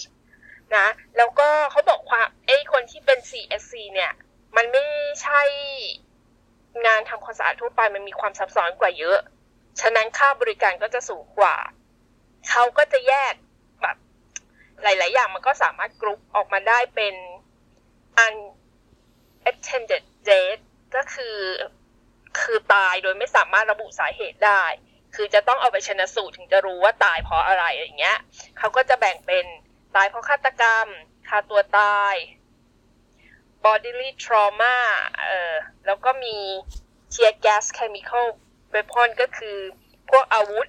[0.75, 0.87] นะ
[1.17, 4.11] แล้วก็เขาบอกความไอ้คนที่เป็น CSC เนี่ย
[4.55, 4.83] มันไม่
[5.21, 5.41] ใช่
[6.85, 9.19] งานทำความสะอาดทั่วไปมันมีความซับซ้อนกว่าเยอะ
[9.81, 11.55] ฉะนั้นค่าบริการก็จะสูงกว่า
[12.49, 13.33] เขาก็จะแยก
[13.81, 13.97] แบบ
[14.83, 17.15] หลาย ๆ อย่างมันก็สามารถกรุ๊ปออกมาได้เป็น
[18.25, 20.61] unattended death
[20.95, 21.35] ก็คือ
[22.43, 24.63] คือตายโดยไม่สามารถระบุสาเหตุได้
[25.15, 28.17] คือจะต้องเอาไปชนะสูตรถึงจะรู้ว่าตายเพราะอะไรอย่างเงี้ย
[28.58, 29.45] เขาก็จะแบ่งเป็น
[29.95, 30.88] ตายเพราะฆาตกรรม
[31.28, 32.15] ฆ่าตัวตาย
[33.63, 34.78] bodily trauma
[35.26, 35.54] เออ
[35.86, 36.36] แล้วก็มี
[37.13, 38.26] tear gas chemical
[38.74, 39.58] weapon ก็คือ
[40.10, 40.67] พวกอาวุธ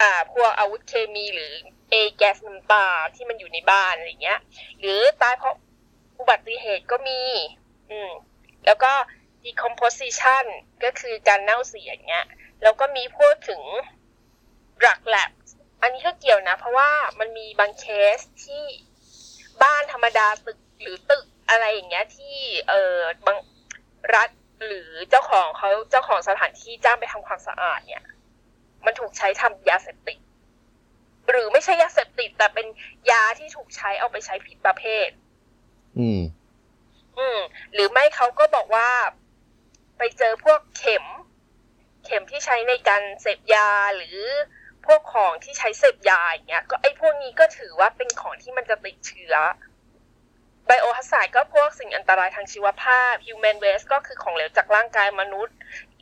[0.00, 1.52] อ่า พวกอาวุธเคมีหรือ
[1.90, 4.40] เอแก๊สน้ำตาที่มันอยู่ในบ้านอะไรเงี้ย
[4.80, 5.54] หรือตายเพราะ
[6.18, 7.20] อุบัติเหตุก็มี
[7.90, 8.10] อืม
[8.66, 8.92] แล้วก็
[9.46, 10.44] decomposition
[10.84, 12.26] ก็คือการเน่าเสียอย่างเงี้ย
[12.62, 13.62] แล้วก็มีพูดถึง
[14.80, 15.30] drug lab
[15.82, 17.84] อันนี้ก็เกี่ยวนะ เพราะว่ามันมีบางเค
[18.16, 18.64] สที่
[19.62, 22.36] บ้านธรรมดาตึกหรือตึกอะไรอย่างเงี้ยที่
[22.68, 23.38] เออบาง
[24.14, 24.30] รัฐ
[24.66, 28.04] หรือเจ้าของเขาเจ้าของสถานที่จ้างไปทำความสะอาดเนี่ย
[28.84, 30.18] มันถูกใช้ทำยาเสพติด
[31.30, 32.66] หรือไม่ใช่ยาเสพติด แต่เป็น
[33.10, 35.08] ยาที่ถูกใช้เอาไปใช้ผิดประเภท
[35.98, 36.20] อืม
[37.18, 37.38] อืม
[37.74, 38.88] หรือไม่เขาก็บอกว่า
[39.98, 41.04] ไปเจอพวกเข็ม
[42.04, 44.18] เข็มที่ใช้ในการเสพยาหรือ
[44.86, 49.34] พวกของที่ใช้เสพยาอย่างเงี้ย ก็ไอ้พวกนี้ก็ถือว่าเป็นของที่มันจะติดเชื้อ
[50.66, 55.56] ไบโอฮัสไซด์ก็พวกสิ่งอันตรายทางชีวภาพ human waste ก็คือของเหลวจากร่างกายมนุษย์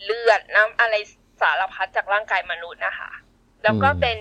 [0.05, 0.95] เลือดน้ำอะไร
[1.41, 3.11] สารพัดจากร่างกายมนุษย์นะคะ
[3.63, 4.19] แล้วก็เป็น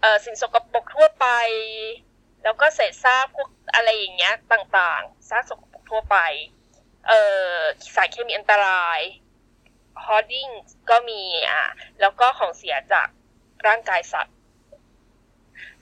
[0.00, 1.26] เอ่อสิ่งสกปรกทั่วไป
[2.44, 6.16] แล้วก็เศษซากพวกอะไรอย่างเงี้ยต่างๆซากสกปรกทั่วไป
[7.06, 7.20] เอ่
[7.52, 7.56] อ
[7.94, 9.00] สารเคมีอันตราย
[10.04, 10.52] hoarding
[10.90, 11.64] ก็มีอะ
[12.00, 13.08] แล้วก็ของเสียจาก
[13.66, 14.36] ร่างกายสัตว์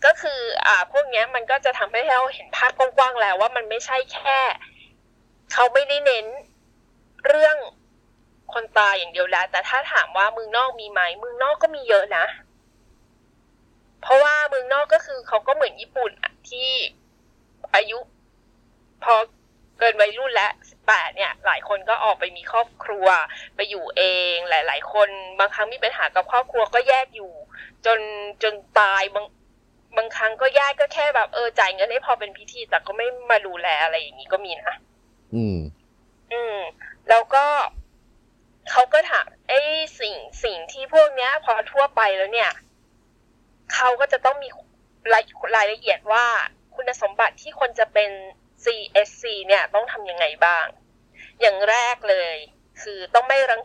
[0.05, 4.39] ก็คืออ่าพวกเนี้ยมันก็จะทำให้เราเห็นภาพกว้างๆแล้วว่ามันไม่ใช่แค่
[5.53, 6.27] เขาไม่ได้เน้น
[7.27, 7.57] เรื่อง
[8.53, 12.25] คนตายอย่างเดียวแล้ว แต่ถ้าถามว่าเมืองนอกมีไหมเมืองนอกก็มีเยอะนะ
[14.03, 16.11] เพราะว่าเมืองนอกก็คือเขาก็เหมือนญี่ปุ่น
[16.51, 16.71] ที่
[17.75, 17.99] อายุ
[19.05, 19.15] พอ
[19.79, 23.07] เกินวัยรุ่นและสิบแปดเนี่ยหลายคนก็ออกไปมีครอบครัว
[23.57, 25.09] ไปอยู่เองหลาย ๆ คน
[25.41, 27.33] บางครั้งมีปัญหากับครอบครัวก็แยกอยู่
[27.87, 28.01] จน
[28.43, 29.27] จนตายบาง
[29.97, 34.75] บางครั้งก็แยกก็แค่แบบเออจ่ายเงินให้พอเป็นพิธีแต่ก็ไม่มาดูแลอะไรอย่างนี้ก็มีนะ
[35.35, 35.59] อืม
[36.33, 36.57] อืม
[37.09, 37.45] แล้วก็
[38.71, 39.61] เขาก็ถามไอ้
[40.01, 42.51] สิ่งสิ่งที่พวกเนี้ย พอทั่วไปแล้วเนี่ย
[43.75, 44.49] เขาก็จะต้องมี
[45.13, 45.25] ราย
[45.57, 46.25] รายละเอียดว่า
[46.75, 48.11] คุณสมบัติที่คนจะเป็น
[48.65, 50.67] CSC เนี่ยต้องทำยังไงบ้าง
[51.41, 52.37] อย่างแรกเลย
[52.83, 53.63] คือต้องไม่รัง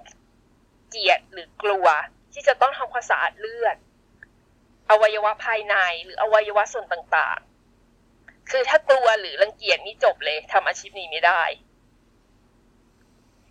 [0.90, 1.88] เกียจหรือกลัว
[2.34, 3.78] ที่จะต้องทำความสะอาดเลือด
[4.90, 11.42] อวัยวะภายในหรืออวัยวะส่วนต่างๆ คือถ้ากลัวหรือรังเกียจนี่จบเลยทำอาชีพนี้ไม่ได้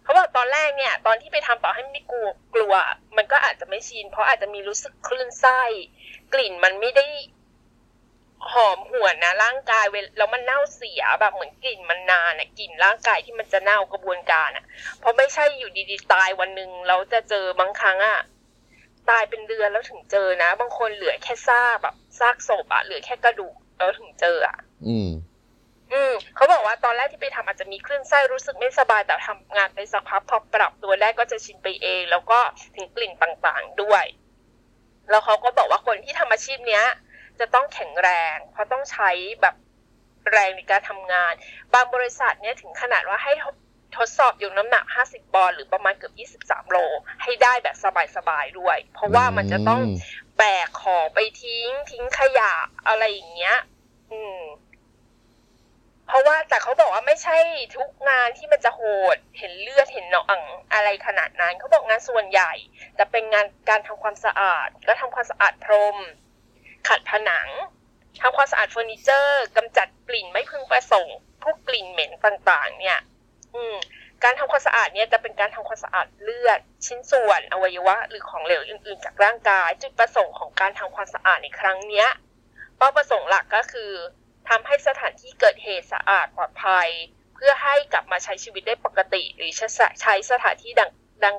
[0.03, 2.73] เขาบอกตอนแรกเนี่ย ตอนที่ไปทำต่อให้ไม่กลัวกลัว
[3.17, 5.63] มันก็อาจจะไม่ชินเพราะอาจจะมีรู้สึกคลื่นไส้
[6.33, 7.07] กลิ่นมันไม่ได้
[8.53, 14.65] หอมหวนนะร่างกายเวลแล้วมันเน่าเสียแบบเหมือนกลิ่นมันนานอะกลิ่นร่างกายที่มันจะเน่ากระบวนการอะ
[15.01, 18.21] เพราะไม่ใช่อยู่ดีๆตายวันหนึ่งเราจะเจอบางครั้งอะ
[19.11, 25.09] ตายเป็นเดือนแล้วถึงเจอนะ บางคนเหลือแค่ซากแบบซากศพอะเหลือแค่กระดูกแล้วถึงเจออะอืม
[25.93, 32.39] อืมเขาบอกว่าตอนแรกที่ไปทำอาจจะมีคลื่นไส้รู้สึกไม่สบายแต่ทำงานไปสักพักพอปรับตัวได้ก็จะชินไปเอง แล้วก็
[32.77, 34.05] ถึงกลิ่นต่างๆด้วย
[35.11, 36.85] แล้วเขาก็บอกว่าคนที่ทำอาชีพเนี้ย
[37.41, 39.11] จะต้องแข็งแรง เพราะต้องใช้
[39.43, 39.55] แบบ
[40.33, 41.33] แรงในการทำงาน
[41.75, 43.33] บางบริษัทเนี้ยถึงขนาดว่าให้
[43.97, 46.79] ทดสอบยกน้ำหนัก 50 ปอนด์หรือประมาณเกือบ 23 โล
[47.23, 47.77] ให้ได้แบบ
[48.17, 49.81] สบายๆด้วย เพราะว่ามันจะต้อง
[50.39, 52.55] แบกของไปทิ้ง ทิ้งขยะ
[52.89, 53.57] อะไรอย่างเงี้ย
[54.13, 54.41] อืม
[56.07, 57.39] เพราะว่าแต่เขาบอกว่าไม่ใช่
[57.77, 58.81] ทุกงานที่มันจะโห
[59.15, 62.53] ด เห็นเลือดเห็นหนองอะไรขนาดนั้นเขาบอกงานส่วนใหญ่
[62.99, 65.97] จะเป็นงานการทำความสะอาด ก็ทำความสะอาดพรม
[66.89, 67.49] ขัดผนัง
[68.21, 72.99] ทำความสะอาดเฟอร์นิเจอร์กำจัดกลิ่นไม่พึงประสงค์พวกกลิ่นเหม็นต่างๆ เนี่ย
[73.55, 73.77] อืม
[74.25, 82.09] การทำความสะอาดเนี่ยจะเป็นการทำความสะอาดเลือด ชิ้นส่วนอวัยวะ หรือของเหลวอื่นๆ จากร่างกาย จุดประสงค์ของการทำความสะอาดในครั้งเนี้ย
[82.77, 83.93] เป้าประสงค์หลักก็คือ
[84.49, 86.89] ทำให้สถานที่เกิดเหตุสะอาดปลอดภัย
[87.35, 89.53] เพื่อให้กลับมาใช้ชีวิตได้ปกติ หรือ
[90.03, 90.91] ใช้สถานที่ดัง
[91.25, 91.35] ดัง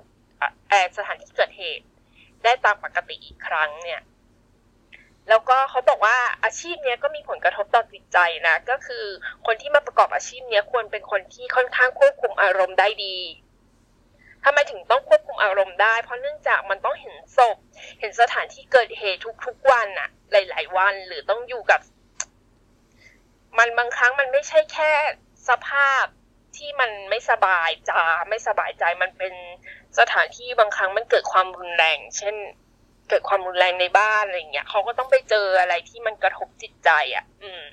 [0.70, 1.86] แอสถานที่เกิดเหตุ
[2.44, 4.02] ได้ตามปกติอีกครั้งเนี่ย
[5.30, 9.06] แล้วก็เขาบอกว่าอาชีพเนี้ยก็มีผลกระทบต่อจิตใจนะ ก็คือ
[9.46, 13.18] คนที่มาประกอบอาชีพเนี้ยควรเป็นคนที่ค่อนข้างควบคุมอารมณ์ได้ดี
[14.44, 17.58] ทำไมถึงต้องควบคุมอารมณ์ได้ เพราะเนื่องจากมันต้องเห็นศพ
[18.00, 21.80] เห็นสถานที่เกิดเหตุทุกๆวันอะหลาย ๆ วันหรือต้องอยู่กับ
[23.58, 24.92] มันบางครั้งมันไม่ใช่แค่
[25.50, 26.04] สภาพ
[26.58, 27.92] ที่มันไม่สบายใจ
[28.30, 29.34] ไม่สบายใจมันเป็น
[30.00, 32.36] สถานที่บางครั้งมันเกิดความรุนแรง เช่น
[33.10, 37.64] เกิดความรุนแรงในบ้านอะไรเงี้ยเขาก็ต้องไปเจออะไรที่มันกระทบจิตใจอะ อืม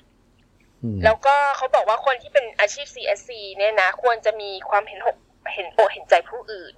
[1.03, 5.17] แล้วก็เขาบอกว่าคนที่เป็นอาชีพ CSC เนี่ยนะ ควรจะมีความเห็นหก
[5.53, 6.73] เห็นอกเห็นใจผู้อื่น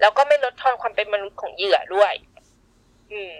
[0.00, 2.12] แล้วก็ไม่ลดทอนความเป็นมนุษย์ของเหยื่อด้วย
[3.12, 3.34] อืม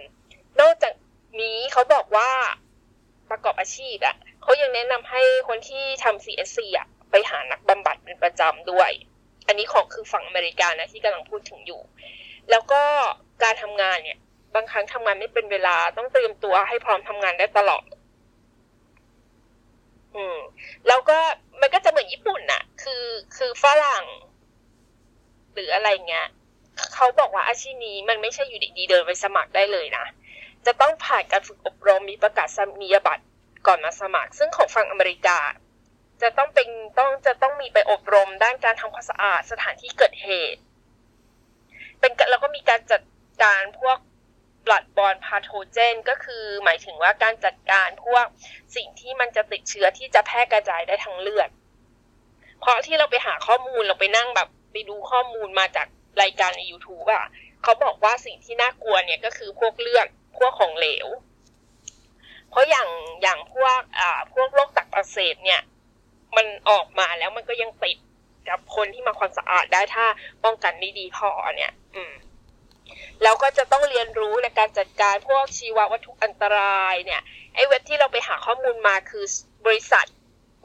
[0.59, 0.93] นอกจาก
[1.41, 2.31] นี้เขาบอกว่า
[3.29, 8.91] ประกอบอาชีพอะเขายังแนะนำให้คนที่ทำ CSC อะ ไปหานักบำบัดเป็นประจำด้วย
[9.47, 11.81] อันนี้ของคือฝั่งอเมริกานะที่กำลังพูดถึงอยู่
[12.49, 12.81] แล้วก็
[13.43, 14.19] การทำงานเนี่ย
[14.55, 17.85] บางครั้งทำงานไม่เป็นเวลาต้องเตรียมตัวให้พร้อมทำงานได้ตลอด
[20.15, 20.37] อืม
[20.87, 21.19] แล้วก็
[21.61, 24.05] มันก็จะเหมือนญี่ปุ่นน่ะ คือคือฝรั่ง
[25.53, 26.27] หรืออะไรเงี้ย
[26.93, 30.05] เขาบอกว่าอาชีพนี้มันไม่ใช่อยู่ดีๆเดินไปสมัครได้เลยนะ
[30.65, 33.23] จะต้องผ่านการฝึกอบรมมีประกาศนียบัตร
[33.67, 35.39] ก่อนมาสมัคร ซึ่งของฝั่งอเมริกา
[36.21, 40.61] จะต้องเป็นต้องจะต้องมีไปอบรมด้านการทำความสะอาดสถานที่เกิดเหตุ
[41.99, 43.01] เป็นแล้วก็มีการจัด
[43.43, 43.97] การพวก
[44.65, 48.25] บลัดบอลพาโทเจนก็คือหมายถึงว่าการจัดการพวก
[48.75, 51.49] สิ่งที่มันจะติดเชื้อที่จะแพร่กระจายได้ทางเลือด
[52.59, 55.87] เพราะที่เราไปหาข้อมูลเราไปนั่งแบบไปดูข้อมูลมาจาก
[56.21, 57.25] รายการใน YouTube อะ
[57.63, 61.07] เขาบอกว่าสิ่งที่น่ากลัวเนี่ยก็คือพวกเลือดพวกของเหลว
[62.49, 62.89] เพราะอย่าง
[63.21, 65.61] อย่างพวกอ่าพวกโรคตับอักเสบเนี่ย
[66.35, 67.97] มันออกมาแล้วมันก็ยังติด
[68.49, 70.05] กับคนที่มาความสะอาดได้ถ้า
[70.43, 72.13] ป้องกันไม่ดีพอเนี่ย อืม
[73.23, 77.21] แล้วก็จะต้องเรียนรู้ในการจัดการพวกชีววัตถุอันตรายเนี่ย
[77.55, 79.25] ไอ้เว็บที่เราไปหาข้อมูลมาคือ
[79.65, 80.05] บริษัท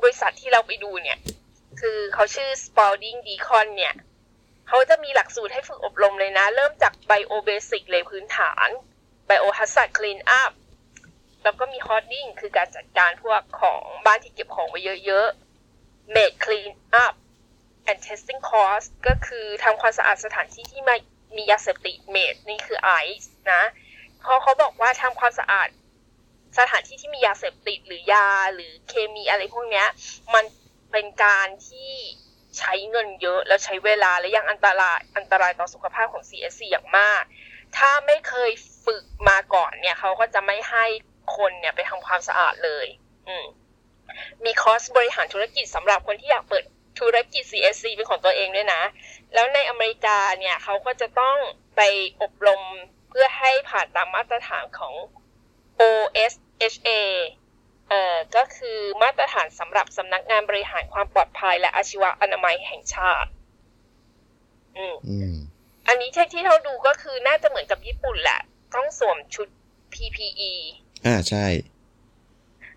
[0.03, 1.19] บริษัทที่เราไปดูเนี่ย
[1.81, 3.95] คือเขาชื่อ Spalding Decon เนี่ย
[4.69, 8.69] เขาจะมีหลักสูตรให้ฝึกอบรมเลยนะ เริ่มจาก Bio Basic เลยพื้นฐาน
[9.29, 10.53] Bio Hazard Clean Up
[11.43, 16.73] แล้วก็มี Hoarding คือการจัดการพวกของบ้านที่เก็บของไว้เยอะๆ Make Clean
[17.05, 17.15] Up
[17.91, 20.97] and Testing Course ก็คือทำความสะอาดสถานที่ที่มา
[21.37, 23.63] มียาเสพติด Made นี่คือ ICE นะ
[24.25, 25.69] พอเขาบอกว่าทำความสะอาด
[26.59, 29.87] สถานที่ที่มียาเสพติดหรือยาหรือเคมีอะไรพวกเนี้ย
[30.35, 30.45] มัน
[30.93, 31.93] เป็นการที่
[32.59, 37.23] ใช้เงินเยอะแล้วใช้เวลาและยังอันตรายอันตรายต่อสุขภาพของ CSC อย่างมาก
[37.77, 38.51] ถ้าไม่เคย
[38.87, 40.85] ฝึกมาก่อนเนี่ยเขาก็จะไม่ให้
[41.37, 42.87] คนเนี่ยไปทำความสะอาดเลย
[43.29, 43.47] อืม
[44.45, 46.65] มีคอร์สบริหารธุรกิจสำหรับคนที่อยากเปิด
[47.01, 48.83] ธุรกิจ CSC เป็นของตัวเองด้วยนะ
[49.35, 51.37] แล้วในอเมริกาเนี่ยเขาก็จะต้อง
[51.77, 51.81] ไป
[52.23, 52.63] อบรม
[53.09, 54.95] เพื่อให้ผ่านตามมาตรฐานของ
[55.81, 56.89] OSHA
[57.89, 63.31] เอ่อก็คือมาตรฐานสำหรับสำนักงานบริหารความปลอดภัย และอาชีวะอนามัยแห่งชาติ
[64.77, 65.37] อืมอืม
[65.89, 68.41] อันนี้ที่ที่เราดูก็คือน่าจะเหมือนกับญี่ปุ่นแหละ
[68.75, 69.49] ต้องสวมชุด
[69.95, 70.53] PPE
[71.07, 71.47] อ่าใช่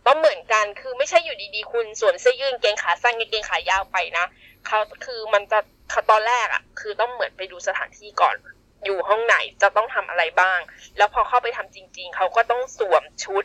[0.07, 4.25] ต้องเหมือนกันคือไม่ใช่อยู่ดีๆ คุณสวมเสื้อยืดกางเกงขาสั้นกางเกงขายาวไปนะ
[4.65, 5.59] เขาคือมันจะ
[5.89, 8.35] เขาตอนแรกอะ่ะคือต้องเหมือนไปดูสถานที่ก่อน
[8.85, 10.59] อยู่ห้องไหนจะต้องทำอะไรบ้าง
[10.97, 13.43] แล้วพอเข้าไปทำจริง ๆเขาก็ต้องสวมชุด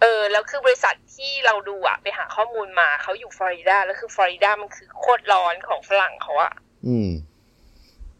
[0.00, 6.52] เออแล้วคือบริษัทที่เราดูอะไปหาข้อมูลมาเขาอยู่ฟลอริดาแล้วคือฟลอริดามันคือโคตรร้อนของฝรั่งเขาอะ
[6.86, 7.10] อืม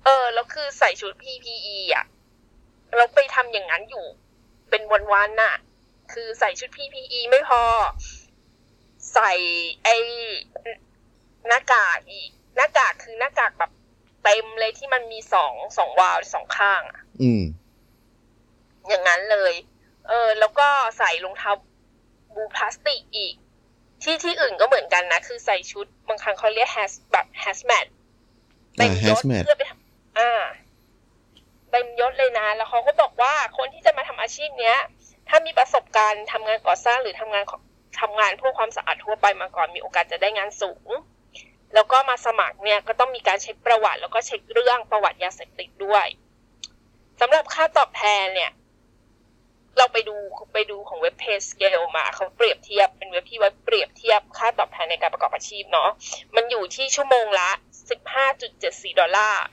[0.04, 2.04] เออ แล้วคือใส่ชุด PPE อะ
[2.96, 4.06] เราไปทำอย่างนั้นอยู่
[4.70, 5.54] เป็นวันๆน่ะ
[6.12, 7.62] คือใส่ชุด PPE ไม่พอ
[9.14, 9.32] ใส่
[9.84, 9.96] ไอ้
[11.48, 13.70] หน้ากากอีก หน้ากากคือหน้ากากแบบ
[14.24, 17.42] เต็มเลยที่มันมีสองสองวาล์วสองข้างอะอืม
[18.88, 19.54] อย่างนั้นเลย
[20.08, 21.50] เออ แล้วก็ใส่รองเท้า
[22.34, 23.34] บูพลาสติกอีก
[24.02, 27.86] ที่ที่อื่นก็เหมือนกันนะ คือใส่ชุด บางครั้งเขาเรียก has แบบ hazmat
[28.76, 30.30] เต็มยศ hazmat เพื่อไปทำอ่า
[31.70, 34.78] เต็มยศเลยนะ แล้วเขาก็บอกว่าคนที่จะมาทำอาชีพเนี้ย
[35.28, 37.60] ถ้ามีประสบการณ์ทำงานก่อสร้างหรือทำงานของ
[38.00, 40.88] ทำงานพวกความสะอาดทั่วไปมาก่อนมีโอกาสจะได้งานสูง
[41.74, 46.06] แล้วก็มาสมัครเนี่ยก็ต้องมีการเช็คประวัติ แล้วก็เช็คเรื่องประวัติยาเสพติดด้วย
[47.20, 48.52] สำหรับค่าตอบแทนเนี่ย
[49.78, 50.16] เราไปดู
[50.54, 55.90] ไปดูของเว็บเพจสเกลมาเขาเปรียบเทียบเป็นเว็บที่ไว้เปรียบเทียบค่าตอบแทนในการประกอบอาชีพเนาะ
[56.36, 57.50] มันอยู่ที่ชั่วโมงละ
[58.24, 59.44] 15.74ดอลลาร์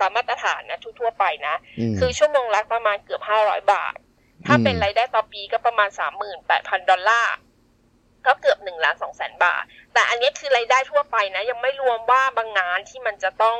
[0.00, 3.96] ตามมาตรฐานนะทั่วๆไปนะอืมคือชั่วโมงละประมาณเกือบ500บาท
[4.46, 5.88] ถ้าอืมเป็นรายได้ต่อปีก็ประมาณ
[6.38, 7.34] 38,000ดอลลาร์
[8.26, 13.58] ก็เกือบ1ล้าน2แสนบาท แต่อันนี้คือรายได้ทั่วไปนะ ยังไม่รวมว่าบางงานที่มันจะต้อง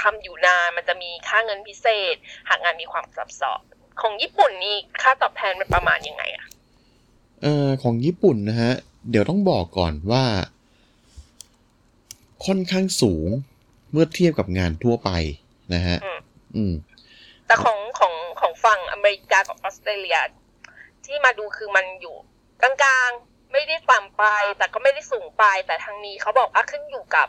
[0.00, 2.14] ทำอยู่นานมันจะมีค่าเงินพิเศษ
[2.48, 3.62] หากงานมีความซับซ้อน
[4.00, 6.46] ของญี่ปุ่นนี่ค่าตอบแทนมันประมาณยังไงอะ
[7.42, 8.72] เอ่อของญี่ปุ่นนะฮะ
[9.10, 10.24] เดี๋ยวต้องบอกก่อนว่า
[12.46, 13.28] ค่อนข้างสูง
[13.90, 15.10] เมื่อเทียบกับงานทั่วไป
[15.74, 16.18] นะฮะ อืม
[16.56, 16.72] อืม
[17.46, 20.18] แต่ของของของฝั่งอเมริกากับออสเตรเลีย
[21.06, 22.16] ที่มาดูคือมันอยู่
[22.62, 24.24] กลางๆ ไม่ได้ต่ำไป
[24.58, 27.28] แต่ก็ไม่ได้สูงไป แต่ทางนี้เขาบอกว่าขึ้นอยู่กับ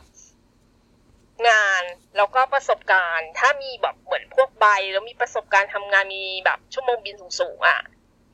[1.50, 1.84] งาน
[2.18, 7.82] แล้วก็ประสบการณ์ ถ้ามีแบบเหมือนพวกใบ แล้วมีประสบการณ์ทำงานมีแบบชั่วโมงบินสูงๆอะ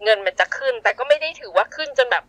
[0.04, 2.24] เงินมันจะขึ้น แต่ก็ไม่ได้ถือว่าขึ้นจนแบบ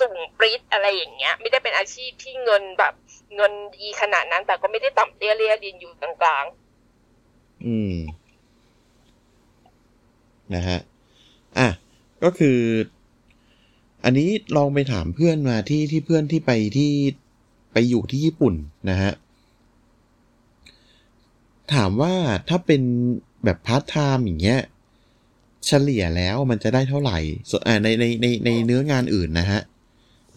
[0.00, 2.94] สูงปรี๊ดอะไรอย่างเงี้ย ไม่ได้เป็นอาชีพที่เงินแบบ
[3.36, 7.96] เงินดีขนาดนั้น แต่ก็ไม่ได้ต่ำเตี้ยเรียดินอยู่กลางๆอืม
[10.54, 10.78] นะฮะ
[11.58, 11.68] อะ
[12.22, 12.58] ก็คือ
[14.04, 16.92] อันนี้ลองไปถามเพื่อนมาที่ที่เพื่อนที่ไปที่
[17.72, 18.54] ไปอยู่ที่ญี่ปุ่น
[18.90, 19.12] นะฮะ
[21.74, 22.14] ถามว่า
[22.48, 22.82] ถ้าเป็น
[23.44, 24.60] แบบพาร์ทไทม์อย่างเงี้ย
[25.66, 27.18] เฉลี่ยแล้วมันจะได้เท่าไหร่
[27.50, 29.60] ส่วนในในในในเนื้องานอื่นนะฮะ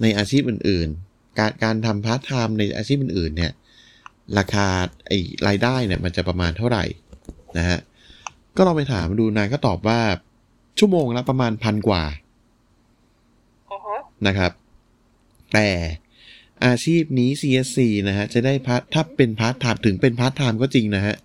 [0.01, 3.51] ในอาชีพอื่น ๆ การการทำพาร์ทไทม์ในอาชีพอื่น ๆ เนี่ย
[4.37, 4.67] ราคา
[5.07, 6.83] ไอ้รายได้เนี่ยมันจะประมาณเท่าไหร่
[7.57, 7.79] นะฮะ
[8.59, 9.99] ก็ลองไปถามดูนายก็ตอบว่า
[10.79, 12.03] ชั่วโมงละประมาณพันกว่า
[13.71, 13.95] อือฮึ
[14.27, 14.51] นะครับ
[15.53, 15.67] แต่
[16.65, 21.15] อาชีพนี้ CSC นะฮะ จะได้ part ถ้าเป็นพาร์ทไทม์ถึงเป็นพาร์ทไทม์ก็จริงนะฮะ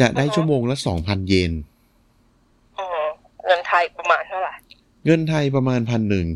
[0.00, 1.52] จะได้ชั่วโมงละสองพันเยน
[2.78, 3.02] อืม
[3.46, 4.54] เงินไทยประมาณเท่าไหร่
[5.04, 6.26] เงินไทยประมาณพันหนึ่ง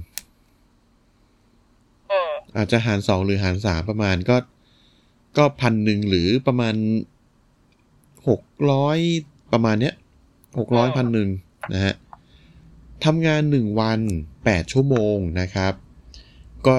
[2.11, 4.37] อืมอาจจะหารสองหรือหารสามประมาณก็
[5.37, 6.75] ก็พันหนึ่งหรือประมาณ
[8.29, 8.40] หก
[8.72, 8.98] ร้อย
[9.53, 9.94] ประมาณเนี้ย
[10.58, 11.28] หกร้อยพันหนึ่ง
[11.72, 11.94] นะฮะ
[13.04, 14.00] ทำงานหนึ่งวัน
[14.44, 15.72] แปดชั่วโมงนะครับ
[16.66, 16.74] ก็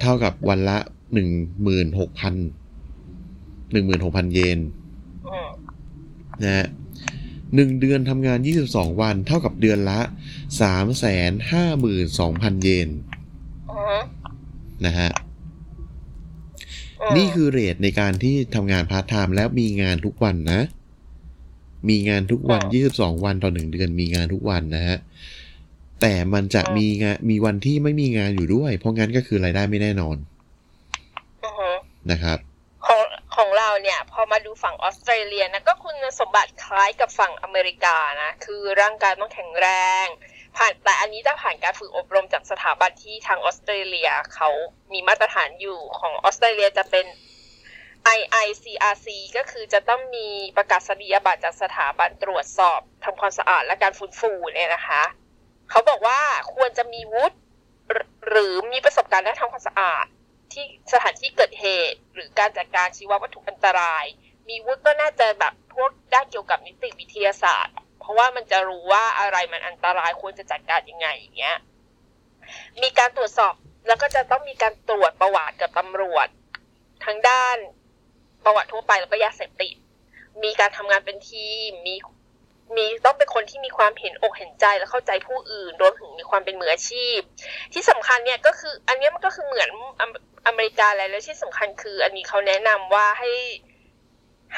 [0.00, 0.78] เท่ากับวันละ
[1.14, 1.28] หนึ่ง
[1.62, 2.34] หมื่นหกพัน
[3.72, 4.58] หนึ่งหมื่นหกพันเยน
[5.28, 5.50] อืม
[6.42, 6.66] นะฮะ
[7.54, 8.38] หนึ่งเดือนทำงาน
[8.70, 10.00] 22 วัน เท่ากับเดือนละ
[10.60, 11.52] 3 5 2 0
[12.18, 12.88] 0 0 เยน
[13.70, 13.98] อือฮึ
[14.86, 15.10] นะฮะ
[17.00, 20.62] อืมนี่คือ rate ในการที่ทำงานพาร์ทไทม์แล้วมีงานทุกวันนะ
[21.88, 22.62] มีงานทุกวัน
[22.94, 24.98] 22 วันต่อหนึ่งเดือน มีงานทุกวันนะฮะ
[26.00, 30.16] แต่มันจะมีงานมีวันที่ไม่มีงานอยู่ด้วย เพราะงั้นก็คือรายได้ไม่แน่นอน
[31.44, 31.70] อือฮึ
[32.10, 32.38] นะครับ
[32.86, 33.02] ของ
[33.36, 39.68] ของเราเนี่ย พอมาดูฝั่งออสเตรเลียนะก็คุณสมบัติคล้ายกับฝั่งอเมริกานะ คือร่างกายต้องแข็งแร
[40.04, 40.06] ง
[40.56, 44.48] ผ่านแต่อันนี้จะผ่านการฝึกอบรมจากสถาบันที่ทางออสเตรเลียเขา
[44.92, 47.06] มีมาตรฐานอยู่ของออสเตรเลียจะเป็น
[48.18, 55.02] IICRC ก็คือจะต้องมีประกาศนียบัตรจากสถาบันตรวจสอบทำความสะอาดและการฟื้นฟูเนี่ยนะคะ
[55.70, 56.20] เขาบอกว่า
[56.54, 57.36] ควรจะมีวุฒิ
[58.28, 60.06] หรือมีประสบการณ์ด้านทำความสะอาด
[60.52, 64.04] ที่สถานที่เกิดเหตุ หรือการจัดการชีววัตถุอันตราย
[64.48, 71.56] มีวุฒิก็น่าจะแบบพวกด้านเกี่ยวกับนิติวิทยาศาสตร์ เพราะว่ามันจะรู้ว่าอะไรมันอันตรายควรจะจัดการยังไงอย่างเงี้ย
[72.82, 73.54] มีการตรวจสอบ
[73.86, 76.28] แล้วก็จะต้องมีการตรวจประวัติกับตำรวจ
[77.04, 77.56] ทั้งด้าน
[78.44, 79.74] ประวัติทั่วไปแล้วก็ยาเสพติด
[80.42, 81.94] มีการทำงานเป็นทีม มี
[82.76, 87.18] มีต้องเป็นคนที่มีความเห็นอกเห็นใจและเข้าใจผู้อื่นรวมถึงมีความเป็นมืออาชีพ
[87.72, 89.68] ที่สำคัญเนี่ยก็คืออันนี้มันก็คือเหมือน
[90.46, 93.32] อเมริกาอะไรแล้วที่สำคัญคือ อันนี้เขาแนะนำว่าให้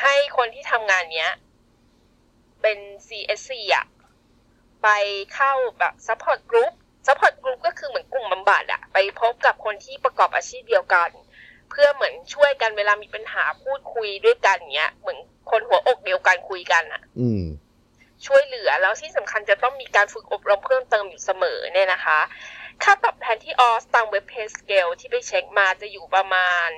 [0.00, 1.30] ให้คนที่ทำงานเนี้ย
[2.62, 3.86] เป็น CSC อะ
[4.82, 4.88] ไป
[5.34, 6.72] เข้าแบบ support group
[7.06, 11.08] support group ก็คือเหมือนกลุ่มบำบัดอะไปพบกับคนที่ประกอบอาชีพเดียวกัน
[11.74, 15.18] พื่อเหมือนช่วยกันเวลามีปัญหาพูดคุยด้วยกันเนี้ยเหมือน
[15.50, 17.44] คนหัวอกเดียวกันคุยกันอะอืม
[18.26, 22.18] ช่วยเหลือแล้วที่สำคัญจะต้องมีการฝึกอบรมเพิ่มเติมอยู่เสมอเนี่ยนะคะ
[22.82, 26.68] ค่าตอบแทนที่ออสตามเว็บเพจสเกลที่ไปเช็คมาจะอยู่ประมาณ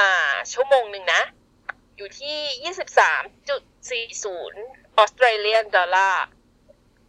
[0.00, 0.12] อ่า
[0.52, 1.22] ชั่วโมงหนึ่งนะ
[1.96, 6.24] อยู่ที่23.40ออสเตรเลียนดอลลาร์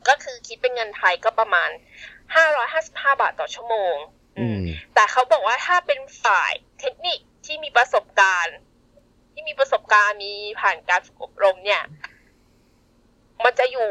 [0.07, 1.69] ก็คือคิดเป็นเงินไทยก็ประมาณ
[2.45, 4.20] 555บาทต่อชั่วโมงอืม
[4.95, 8.57] แต่เขาบอกว่าถ้าเป็นฝ่ายเทคนิคที่มีประสบการณ์
[9.31, 11.81] ที่มีประสบการณ์มีผ่านการฝึกอบรมเนี่ย
[13.43, 13.89] มันจะอยู่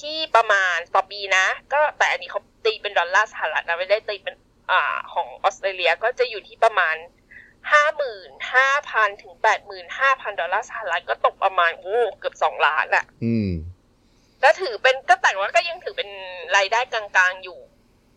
[0.00, 4.34] ที่ประมาณต่อปีนะ ก็แต่อันนี้เขาตีเป็นดอลลาร์สหรัฐนะไม่ได้ตีเป็น
[4.70, 6.96] อ่าของออสเตรเลียก็จะอยู่ที่ประมาณ
[7.72, 13.50] ห้าหมื่นห้าพันถึงแปดหมื่นห้าพันดอลลาร์สหรัฐก็ตกประมาณโอ้เกือบสองล้านอะอืม
[14.40, 16.10] แล้วถือเป็นก็แต่ว่าก็ยังถือเป็น
[16.56, 17.60] รายได้กลางๆอยู่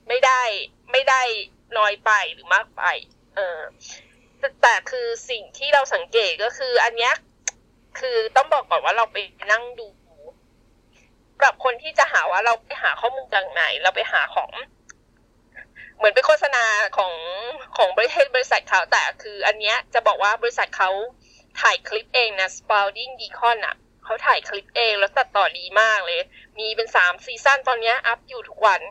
[0.08, 0.42] ไม่ได้
[0.92, 1.22] ไม่ได้
[1.78, 2.84] น้อยไปหรือมากไป
[3.36, 3.60] เออ
[4.40, 7.14] แต่แต่คือสิ่งที่เราสังเกตก็คือ อันเนี้ย
[8.00, 9.18] คือต้องบอกก่อนว่าเราไป
[9.52, 9.88] นั่งดู
[11.34, 14.52] สำหรับคนที่จะหาว่าเราไปหาข้อมูลจากไหน เราไปหาของ
[15.98, 16.66] เหมือนเป็นโฆษณา
[16.98, 17.14] ของ
[17.78, 20.90] ของบริษัทบริษัทเขาแต่คือ อันเนี้ยจะบอกว่าบริษัทเขา
[21.62, 26.22] ถ่ายคลิปเองนะ Spalding Beacon อะเขาถ่ายคลิปเองแล้วตัดต่อดีมากเลย
[26.60, 28.82] มีเป็นสาม season ตอนเนี้ย up อยู่ทุกวัน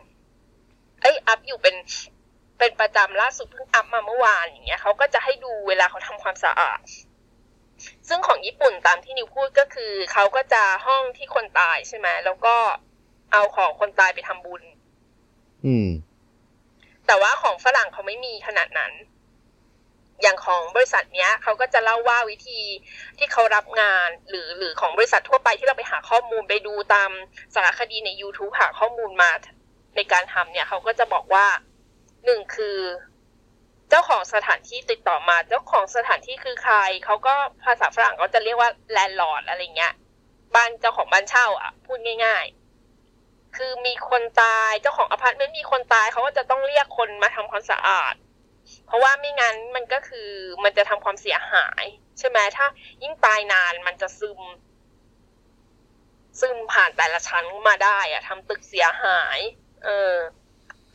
[1.01, 1.75] เอ้ย up อยู่เป็น
[2.59, 6.79] เป็นประจำล่าสุดเพิ่ง up มาเมื่อวานอย่างเงี้ยเขาก็จะให้ดูเวลาเขาทำความสะอาด
[8.07, 12.55] ซึ่งของญี่ปุ่นตามที่นิวพูดก็คือเขาก็จะห้องที่คนตายใช่ไหมแล้วก็
[13.31, 14.63] เอาของคนตายไปทำบุญ
[15.65, 15.89] อืม
[17.07, 18.93] แต่ว่าของฝรั่งเขาไม่มีขนาดนั้น
[20.21, 22.61] อย่างของบริษัทเนี้ยเขาก็จะเล่าว่าวิธี
[23.17, 27.11] ที่เขารับงาน หรือหรือของบริษัททั่วไปที่เราไปหาข้อมูลไปดูตาม
[27.53, 29.31] สารคดีใน YouTube หาข้อมูลมา
[29.95, 31.45] ในการทำเนี่ยเขาก็จะบอกว่า
[32.29, 32.79] หนึ่งคือ
[33.89, 36.75] เจ้าของสถานที่ติดต่อมา เจ้าของสถานที่คือใคร
[37.05, 39.93] เขาก็ภาษาฝรั่งเขาจะเรียกว่า landlord อะไรเงี้ย
[40.55, 42.45] บ้านเจ้าของบ้านเช่า อะ พูดง่าย
[42.99, 48.15] ๆ คือมีคนตายเจ้าของอพาร์ตเมนต์มีคนตายเขาก็จะต้องเรียกคนมาทำความสะอาด
[48.85, 50.29] เพราะว่าไม่งั้นมันก็คือ
[50.63, 51.83] มันจะทำความเสียหาย
[52.19, 52.65] ใช่ไหมถ้า
[53.03, 54.39] ยิ่งตายนานมันจะซึม
[56.39, 59.39] ซึมผ่านแต่ละชั้นมาได้อะทำตึกเสียหาย
[59.83, 60.13] เออ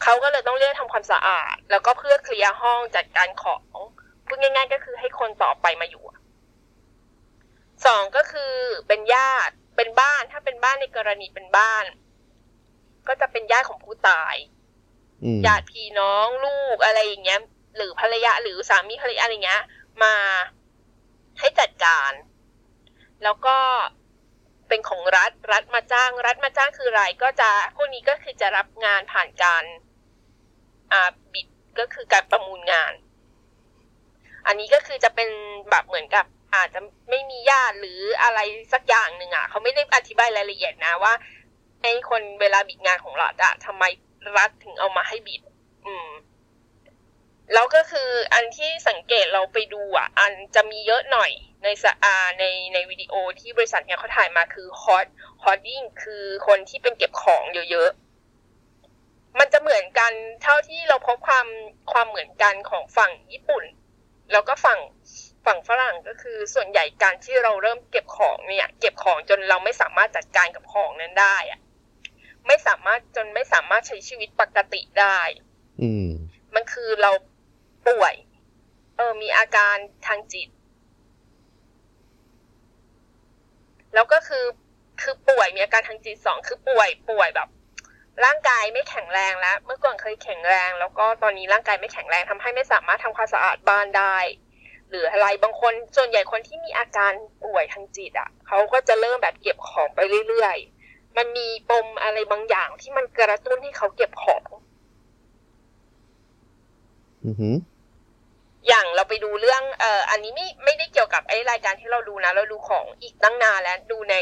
[0.04, 3.60] เขาก็เลยต้องเรียกทำความสะอาด แล้วก็เพื่อเคลียร์ห้องจัดการของ
[4.26, 6.04] พูดง่าย ๆ ก็คือให้คนต่อไปมาอยู่
[7.86, 8.54] สองก็คือ
[8.88, 11.84] เป็นญาติเป็นบ้านถ้าเป็นบ้านในกรณีเป็นบ้าน
[13.08, 14.34] ก็จะเป็นญาติของผู้ตาย
[15.46, 17.40] ญาติพี่น้องลูกอะไรอย่างเงี้ย
[17.76, 19.62] หรือภรรยาหรือสามีภรรยาอะไรเงี้ย
[20.02, 20.14] มา
[21.38, 22.12] ให้จัดการ
[23.22, 23.56] แล้วก็
[24.68, 29.93] เป็นของรัฐรัฐมาจ้าง รัฐมาจ้างคืออะไรก็จะพวกนี้ก็คือจะรับงานผ่านการอ่า
[31.32, 31.46] บิด
[31.78, 32.92] ก็คือการประมูลงาน
[34.46, 35.30] อันนี้ก็คือจะเป็น
[35.70, 36.80] แบบเหมือนกับ อาจจะ
[37.10, 38.40] ไม่มีญาติหรืออะไร
[38.72, 41.14] สักอย่างหนึ่งอะเขาไม่ได้อธิบายรายละเอียดนะว่า
[41.82, 43.84] ไอ้คนเวลาบิดงานของรัฐอะทำไม
[44.36, 45.42] รัฐถึงเอามาให้บิด
[45.86, 46.08] อืม
[47.52, 51.30] แล้วก็คืออันที่สังเกตเราไปดูอะ อันจะมีเยอะหน่อย
[51.64, 55.06] ในสอาในในวิดีโอที่บริษัทเนี่ยเขาถ่ายมาคือฮอต
[55.42, 58.03] ฮอตดิ้งคือคนที่เป็นเก็บของเยอะๆ
[59.38, 60.12] มันจะเหมือนกัน
[60.42, 61.46] เท่าที่เราพบความ
[61.92, 63.64] ความเหมือนกันของฝั่งญี่ปุ่น
[64.32, 64.80] แล้วก็ฝั่ง
[65.46, 71.60] ฝั่งฝรั่งก็คือส่วนใหญ่การที่เราเริ่มเก็บของเนี่ย เก็บของจนเราไม่สามารถจัดการกับของนั้นได้อะ
[72.46, 75.18] ไม่สามารถจนไม่สามารถใช้ชีวิตปกติได้
[75.82, 76.08] อืม
[76.54, 77.10] มันคือเรา
[77.88, 78.14] ป่วย
[78.96, 79.76] เออ มีอาการ
[80.06, 80.48] ทางจิต
[83.94, 84.44] แล้วก็คือ
[85.02, 87.48] คือป่วยมีอาการทางจิตสองคือป่วยป่วยแบบ
[88.24, 94.16] ร่างกายไม่แข็งแรงแล้ว เมื่อก่อนเคยแข็งแรง แล้วก็ตอนนี้ร่างกายไม่แข็งแรงทำให้ไม่สามารถทำความสะอาดบ้านได้
[94.90, 97.12] หรืออะไรบางคนส่วนใหญ่คนที่มีอาการ
[97.44, 104.44] ป่วยทางจิตอะเขาก็จะเริ่มแบบเก็บของไปเรื่อยๆ มันมีปมอะไรบางอย่างที่มันกระตุ้นให้เขาเก็บของ
[107.24, 107.56] อือหือ
[108.68, 114.14] อย่างเราไปดูเรื่องเอ่ออันนี้ไม่ไม่ได้เกี่ยวกับไอ้รายการที่เราดูนะ เราดูของอีกตั้งนานแล้วดูใน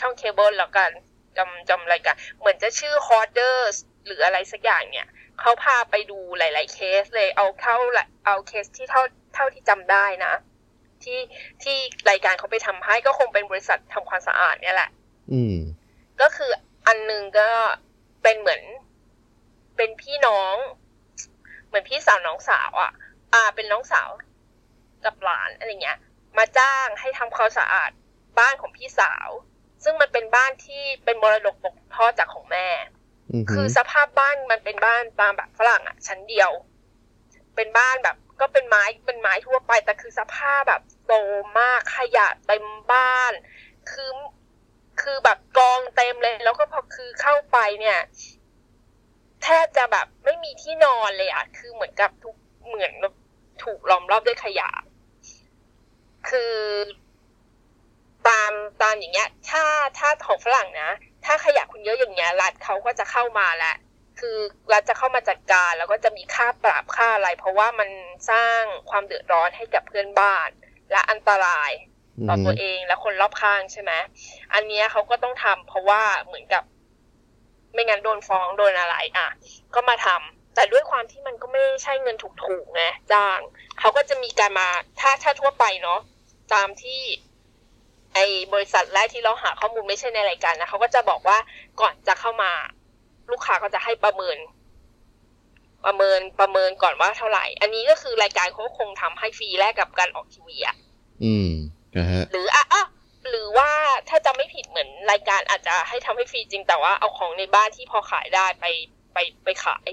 [0.00, 0.90] ช่องเคเบิลแล้วกัน
[1.38, 3.76] จำจำรายการเหมือนจะชื่อ Hoarders
[4.06, 5.06] หรืออะไรสักอย่างเนี่ย
[5.40, 7.76] เขาพาไปดูหลาย ๆ เคสเลยเอาเข้า
[8.26, 9.02] เอาเคสที่เท่า
[9.34, 10.34] เท่าที่จำได้นะ
[11.04, 11.20] ที่
[11.62, 11.76] ที่
[12.10, 14.90] รายการเขาไปทำให้ก็คงเป็นบริษัททำความสะอาดเนี่ยแหละ
[15.32, 15.56] อืม
[16.20, 16.50] ก็คือ
[16.86, 17.50] อันนึงก็
[18.22, 18.62] เป็นเหมือน
[19.76, 20.56] เป็นพี่น้อง
[21.66, 22.92] เหมือนพี่สาวน้องสาวอะ
[23.32, 24.08] อ่า เป็นน้องสาว
[25.04, 25.98] กับหลานอะไรเงี้ย
[26.38, 27.90] มาจ้างให้ทำความสะอาด
[28.38, 29.28] บ้านของพี่สาว
[29.88, 32.68] ซึ่งมันเป็นบ้านที่เป็นมรดกตกทอดจากของแม่
[33.50, 36.50] คือสภาพบ้านมันเป็นบ้านตามแบบฝรั่งอะ ชั้นเดียว
[37.56, 41.14] เป็นบ้านแบบ ก็เป็นไม้เป็นไม้ทั่วไป แต่คือสภาพแบบโต
[41.58, 43.32] มากขยะเต็มบ้าน
[43.90, 44.10] คือ
[45.02, 47.98] คือแบบกองเต็มเลย แล้วก็พอคือเข้าไปเนี่ย
[49.42, 52.34] แทบจะแบบไม่มีที่นอนเลยอะคือเหมือนกับทุก
[52.66, 52.92] เหมือน
[53.62, 54.70] ถูกล้อมรอบด้วยขยะ
[56.28, 56.54] คือ
[58.28, 58.52] ตาม
[58.82, 59.64] ตามอย่างเงี้ย ถ้า
[59.98, 60.90] ถ้าของฝรั่งนะ
[61.24, 63.76] ถ้าขยะคุณเยอะอย่างเงี้ยรัฐเขาก็จะเข้ามาแหละ
[64.20, 64.38] คือ
[64.72, 67.88] รัฐจะเข้ามาจัดการแล้วก็จะมีค่าปรับค่าอะไร เพราะว่ามัน
[68.30, 68.60] สร้าง
[68.90, 70.48] ความเดือดร้อนให้กับเพื่อนบ้าน
[70.90, 71.70] และอันตราย
[72.28, 73.92] ต่อตัวเองและคนรอบข้างใช่ไหม
[74.54, 76.62] อันนี้เขาก็ต้องทำเพราะว่าเหมือนกับ
[77.72, 79.28] ไม่งั้นโดนฟ้องโดนอะไร อะ
[79.74, 83.38] ก็มาทำแต่ด้วยความที่มันก็ไม่ใช่เงินถูกๆไงจ้าง
[83.78, 84.68] เขาก็จะมีการมา
[85.00, 86.00] ถ้าถ้าทั่วไปเนาะ
[86.54, 87.00] ตามที่
[88.16, 91.38] ไอ้บริษัทแรกที่เราหาข้อมูลไม่ใช่ในรายการนะเขาก็จะบอกว่า
[91.80, 92.52] ก่อนจะเข้ามา
[93.30, 94.36] ลูกค้าก็จะให้ประเมิน
[95.84, 100.76] ประเมินประเมินก่อนว่าเท่าไหร่ อันนี้ก็คือรายการเขาคงทำให้ฟรีแลกกับการออกทีวีอะ
[101.24, 101.50] อืม
[101.96, 102.64] นะฮะหรืออะ
[103.28, 103.70] หรือว่า
[104.08, 108.66] ถ้าจะไม่ผิดเหมือนรายการอาจจะให้ทำให้ฟรีจริงแต่ว่าเอาของในบ้านที่พอขายได้ไป
[109.12, 109.88] ไปไปขาย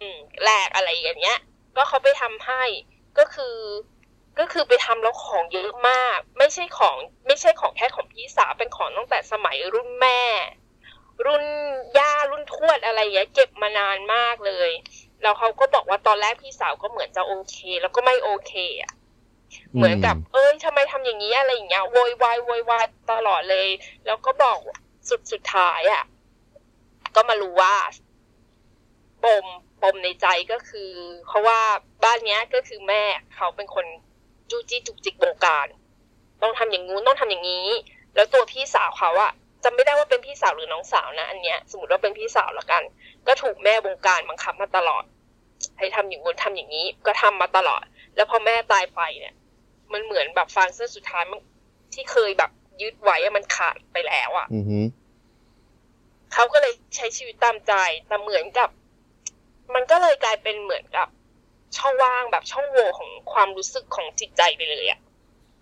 [0.00, 1.38] อืมแลกอะไรอย่างเงี้ย
[1.76, 2.62] ก็เขาไปทำให้
[3.18, 3.56] ก็คือ
[4.38, 10.20] ก็คือไปทำแล้วของเยอะมาก ไม่ใช่ของไม่ใช่ของแค่ของพี่สาวเป็นของตั้งแต่สมัยรุ่นแม่
[11.26, 11.44] รุ่น
[11.98, 14.70] ย่ารุ่นทวดอะไรเงี้ยเก็บมานานมากเลย
[15.22, 18.92] แล้วเขาก็บอกว่าตอนแรกพี่สาวก็เหมือนจะโอเค แล้วก็ไม่โอเคอะ
[19.74, 23.68] เหมือนกับ เอ้ยทำไมทำอย่างนี้อะไรอย่างเงี้ยโวยวายโวยวายตลอดเลย
[24.06, 24.58] แล้วก็บอก
[25.08, 26.04] สุดสุดท้ายอะ
[27.14, 27.74] ก็มารู้ว่า
[29.24, 29.46] ปม
[29.82, 30.90] ปมในใจก็คือ
[31.26, 31.60] เขาว่า
[32.04, 33.02] บ้านเนี้ยก็คือแม่
[33.34, 33.86] เขาเป็นคน
[34.50, 35.66] จู้จี้จุกจิกบงการ
[36.42, 37.68] ต้องทำอย่างงู้นต้องทำอย่างนี้
[38.14, 39.32] แล้วตัวพี่สาวเขาอะ
[39.64, 42.82] จำไม่ได้ว่าเป็นพี่สาวหรือน้องสาวนะอันเนี้ย สมมติว่าเป็นพี่สาวละกัน
[43.26, 45.04] ก็ถูกแม่บงการบังคับมาตลอด
[45.78, 47.84] ให้ทำอย่างงู้นทำอย่างนี้ ก็ทำมาตลอด
[48.16, 49.34] แล้วพอแม่ตายไปเนี่ย
[49.92, 51.40] มันเหมือนแบบฟางเส้นสุดท้ายมัน
[51.94, 54.84] ที่เคยแบบยึดไว้อะมันขาดไปแล้วอะอือหือ
[56.32, 57.72] เขาก็เลยใช้ชีวิตตามใจ
[58.06, 58.68] แต่เหมือนกับ
[59.74, 61.08] มันก็เลยกลายเป็นเหมือนกับ
[61.76, 65.00] ช่องว่างแบบช่องโหว่ของความรู้สึกของจิตใจไปเลยอะ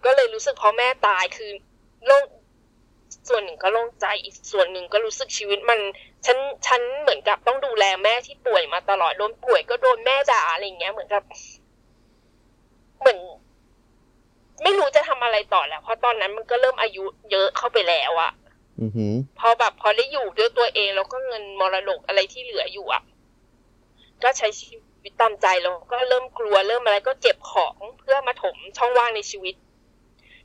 [0.04, 1.50] ก็เลยรู้สึกพอแม่ตายคือ
[2.06, 2.24] โล่ง
[3.28, 5.80] ส่วนหนึ่งก็โล่งใจอีกส่วนหนึ่งก็รู้สึกชีวิตมัน
[6.26, 11.22] ฉันฉันเหมือนกับต้องดูแลแม่ที่ป่วยมาตลอดโดนป่วยก็โดนแม่ด่าอะไรอย่างเงี้ยเหมือนกับ
[13.00, 13.18] เหมือน
[14.62, 18.32] ไม่รู้จะทำอะไรต่อแล้ว เพราะตอนนั้นมันก็เริ่มอายุเยอะเข้าไปแล้วอะ
[18.80, 23.02] อือหือพอแบบพอได้อยู่ด้วยตัวเองแล้วก็เงินมรดกอะไรที่เหลืออยู่อะ
[24.22, 24.82] ก็ใช้ชีวิต
[25.20, 29.54] ตามใจแล้วก็เริ่มกลัวเริ่มอะไรก็เก็บของเพื่อมาถมช่องว่างในชีวิต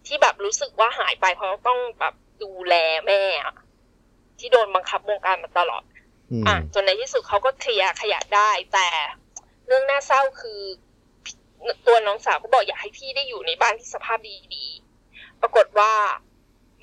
[0.08, 2.74] ที่แบบรู้สึกว่าหายไปเพราะต้องแบบดูแล
[3.06, 3.54] แม่อะ
[4.40, 5.84] ที่โดนบังคับวงการมาตลอด
[6.32, 8.88] อืมอะจนในที่สุดเขาก็เคลียร์ขยะได้ แต่
[9.68, 10.62] เรื่องน่าเศร้าคือ
[11.26, 11.36] พี่
[11.88, 14.20] ตัวน้องสาวก็บอกอยากให้พี่ได้อยู่ในบ้านที่สภาพ
[14.56, 15.94] ดีๆปรากฏว่า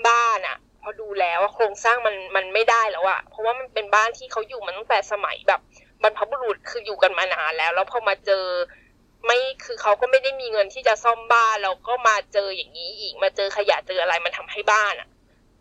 [0.08, 5.60] บ้านอะพอดูแล้วว่าโครงสร้างมันมันไม่ได้แล้วอะเพราะว่ามันเป็นบ้านที่เขาอยู่มาตั้งแต่สมัยแบบ
[6.02, 8.44] บรรพบุรุษคืออยู่กันมานานแล้ว แล้วพอมาเจอ
[9.24, 15.08] ไม่คือเขาก็ไม่ได้มีเงินที่จะซ่อมบ้านแล้วก็มาเจออย่างนี้อีกมาเจอขยะเจออะไรมันทำให้บ้านอะ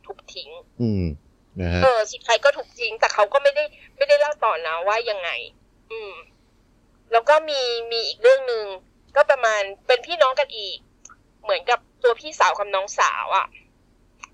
[0.05, 0.49] ทุบทิ้ง
[0.81, 1.05] อืม
[1.59, 3.63] นะฮะเออสุดท้ายก็ถูกทิ้ง แต่เขาก็ไม่ได้
[3.97, 5.29] ไม่ได้เล่าต่อนะว่ายังไง
[5.91, 6.13] อืม
[7.11, 7.61] แล้วก็มี
[7.91, 8.65] มีอีกเรื่องหนึ่ง
[9.15, 10.77] ก็ประมาณเป็นพี่น้องกันอีก
[11.43, 13.45] เหมือนกับตัวพี่สาวกับน้องสาวอะ่ะ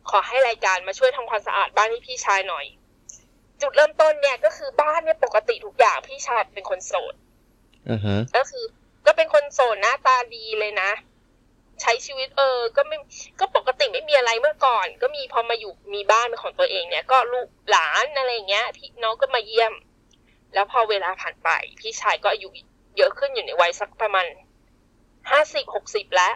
[0.09, 2.65] ขอให้รายการมาช่วยทำความสะอาดบ้านให้พี่ชายหน่อย
[3.63, 7.13] จุดเริ่มต้นเนี่ยก็คือบ้านเนี่ยปกติทุกอย่างพี่ชายเป็นคนโสด
[7.89, 8.65] อ่าฮะก็คือ
[9.05, 10.91] ก็เป็นคนโสดหน้าตาดีเลยนะ
[11.81, 12.97] ใช้ชีวิตเออ ก็ไม่
[13.39, 19.73] ก็ปกติไม่มีอะไรเมื่อก่อน ก็มีพอมาอยู่มีบ้านเป็นของตัวเองเนี่ย ก็ลูกหลานอะไรอย่างเงี้ย พี่น้องก็มาเยี่ยม
[20.53, 21.49] แล้วพอเวลาผ่านไป
[21.79, 22.49] พี่ชายก็อายุ
[22.97, 24.25] เยอะขึ้นอยู่ในวัยสักประมาณ
[25.31, 26.33] ห้าสิบหกสิบแล้ว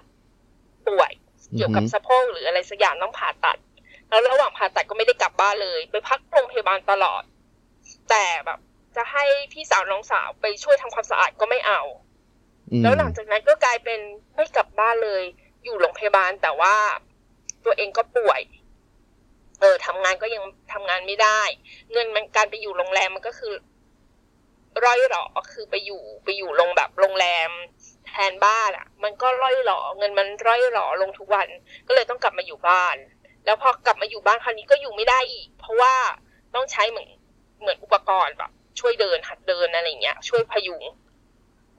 [0.88, 1.12] ป่วย
[1.56, 3.58] เกี่ยวกับสะโพกหรืออะไรสักอย่างต้องผ่าตัด
[4.10, 7.24] แล้วระหว่างผ่าตัดก็ไม่ได้กลับบ้านเลย ไปพักโรงพยาบาลตลอด
[8.10, 8.60] แต่แบบ
[8.96, 11.82] จะให้พี่สาวน้องสาวไปช่วยทำความสะอาดก็ไม่เอา
[12.72, 14.00] อืมแล้วหลังจากนั้นก็กลายเป็น
[14.36, 15.24] ไม่กลับบ้านเลย
[15.64, 16.76] อยู่โรงพยาบาลแต่ว่า
[17.66, 18.42] ตัวเองก็ป่วย
[19.62, 20.44] เออทำงานก็ยัง
[20.74, 21.42] ทำงานไม่ได้
[21.92, 23.54] เงินมันการไปอยู่โรงแรมมันก็คือ
[24.86, 27.52] ร่อยหรอคือไปอยู่ไปอยู่โรงแบบโรงแรม
[28.08, 31.48] แทนบ้านอะ่ะ มันก็ร่อยหรอเงินมันร่อยหรอลงทุกวัน
[31.88, 32.96] ก็เลยต้องกลับมาอยู่บ้าน
[33.48, 35.94] แล้วพอกลับมาอยู่บ้านคราวนี้ก็อยู่ไม่ได้อีก เพราะว่า
[36.56, 37.10] ต้องใช้เหมือน
[37.62, 40.84] เหมือนอุปกรณ์แบบ ช่วยเดินหัดเดินอะไรเงี้ย ช่วยพยุง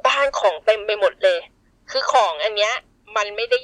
[0.07, 1.41] บ้านของเต็มไปหมดเลย
[1.91, 2.75] คือของอันเนี้ย
[3.17, 3.61] มันไม่ได้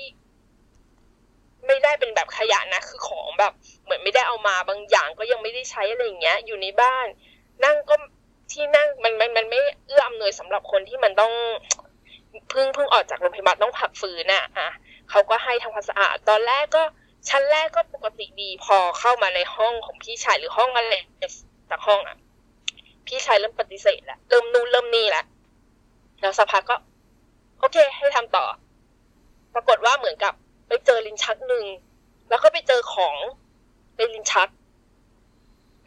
[1.66, 3.52] ไม่ได้เป็นแบบขยะนะ คือของแบบ
[3.84, 7.06] เหมือนไม่ได้เอามาบางอย่างก็ยังไม่ได้ใช้อะไรเงี้ย อยู่ในบ้าน
[7.64, 7.94] นั่งก็
[8.52, 11.32] ที่นั่งมันมันมันไม่เอื้ออำนวยสำหรับคนที่มันต้อง
[12.50, 14.68] เพิ่งเพิ่งออกจากโรงพยาบาลต้องผักฟื้นน่ะอะ
[15.10, 16.82] เขาก็ให้ทำความสะอาด ตอนแรกก็
[17.28, 20.94] ชั้นแรกก็ปกติดีพอเข้ามาในห้องของพี่ชายหรือห้องอะไร
[21.70, 22.16] จากห้องอะ
[23.06, 25.24] พี่ชายเริ่มปฏิเสธแล้วเริ่มนู่นเริ่มนี่แล้ว
[26.20, 26.76] แล้วสักพักก็
[27.58, 28.44] โอเค ให้ทำต่อ
[29.54, 30.34] ปรากฏว่าเหมือนกับ
[30.68, 31.64] ไปเจอลิ้นชักหนึ่ง
[32.28, 33.16] แล้วก็ไปเจอของ
[33.96, 34.48] ในลิ้นชัก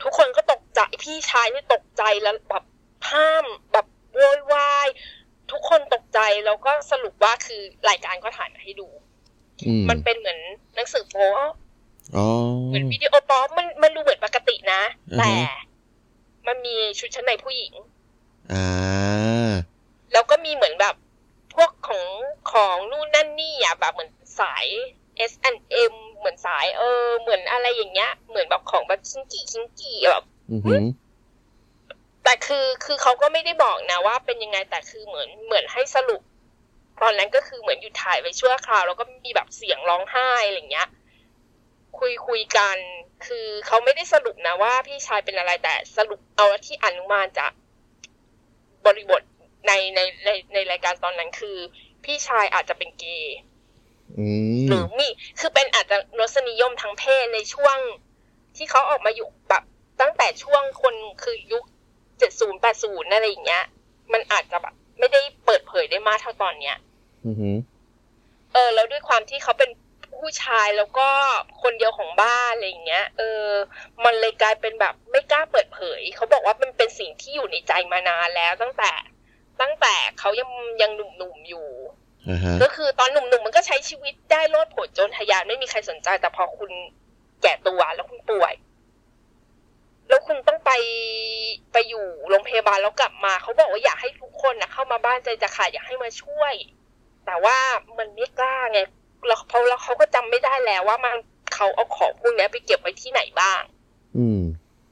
[0.03, 2.63] ทุกคนก็ตกใจพี่ชายนี่ตกใจแล้วแบบ
[3.11, 3.85] ห้ามแบบ
[4.15, 4.87] โวยวาย
[5.51, 8.87] ทุกคนตกใจแล้วก็สรุปว่าคือรายการก็ถ่ายมาให้ดู
[9.81, 10.39] มมันเป็นเหมือน
[10.75, 11.29] หนังสือโป๊
[12.15, 12.27] อ๋อ
[12.67, 14.81] เหมือนวิดีโอโป๊มันมันดูเหมือนปกตินะ
[15.11, 15.33] อือฮึแต่
[16.47, 17.73] มันมีชุดชั้นในผู้หญิง
[18.53, 19.51] อ่า
[20.13, 20.95] แล้วก็มีเหมือนแบบ
[21.55, 22.05] พวกของ
[22.51, 24.65] ของนู่นนั่นนี่อะแบบเหมือนสาย
[25.31, 30.85] S&M เหมือนสายเออ เหมือนอะไรอย่างเงี้ย เหมือนแบบของแบบชิงกี้ชิงกี้แบบอือหือ
[32.23, 36.21] แต่คือคือเขาก็ไม่ได้บอกนะว่าเป็นยังไงแต่คือเหมือนเหมือนให้สรุป
[37.01, 40.87] ตอนนั้นก็คือเหมือนหยุดถ่ายไปชั่วคราว แล้วก็มีแบบเสียงร้องไห้อะไรอย่างเงี้ย
[41.99, 42.77] คุยคุยกัน
[43.25, 47.51] คือเขาไม่ได้สรุปนะว่าพี่ชายเป็นอะไรแต่สรุปเอาที่อนุมานจาก
[48.85, 49.21] บริบท
[49.67, 51.57] ในในในในรายการตอนนั้นคือ
[52.03, 53.37] พี่ชายอาจจะเป็นเกย์
[54.17, 54.27] อื
[54.67, 55.07] หรืมอมี
[55.39, 57.77] คือเป็นอาจจะรสนิยมทางเพศในช่วง
[58.55, 59.63] ที่เขาออกมาอยู่แบบ
[60.01, 61.63] ตั้งแต่ช่วงคนคือยุค
[62.19, 63.63] เจ็ดศูนย์แปดศูนย์อะไรอย่างเงี้ย
[64.13, 66.86] มันอาจจะแบบไม่ได้เปิดเผยได้มากเท่าตอนเนี้ยอือหือ
[68.53, 69.69] เออ แล้วด้วยความที่เขาเป็น
[70.17, 71.09] ผู้ชายแล้วก็
[71.61, 73.47] คนเดียวของบ้านอะไรอย่างเงี้ย เออ
[74.05, 78.91] มันเลยกลายเป็นแบบไม่กล้าเปิดเผย เขาบอกว่ามันเป็นสิ่งที่อยู่ในใจมานานแล้วตั้งแต่
[79.61, 80.49] ตั้งแต่เขายัง
[80.81, 81.69] ยังหนุ่มๆอยู่
[82.29, 86.71] อ่าฮะก็คือตอนหนุ่มๆมันก็ใช้ชีวิตได้โลดโผนจนทะยานไม่มีใครสนใจแต่พอคุณ
[87.41, 88.53] แก่ตัวแล้วคุณป่วย
[90.09, 90.71] แล้วคุณต้องไป
[91.73, 96.53] ไปอยู่โรงพยาบาลแล้วกลับมา เขาบอกว่าอยากให้ทุกคนนะเข้ามาบ้านใจจะขาดอยากให้มาช่วย
[97.27, 97.57] แต่ว่า
[97.97, 98.79] มันไม่กล้าไง
[99.27, 101.15] แล้วเพราะแล้วเขาก็จำไม่ได้แล้วว่ามัน
[101.53, 103.61] เขาเอาของพวกเนี้ยไปเก็บไว้ที่ไหนบ้าง
[104.17, 104.41] อืม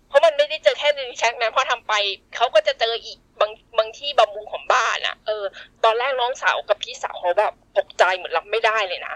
[0.08, 1.94] เพราะมันไม่ได้เจอแค่ในแช็คนะพอทำไป
[2.36, 5.44] เขาก็จะเจออีกบางบางที่บางมุมของบ้านอะ เออ
[5.84, 9.16] ตอนแรกน้องสาวกับพี่สาวเขาแบบตกใจเหมือนรับไม่ได้เลยนะ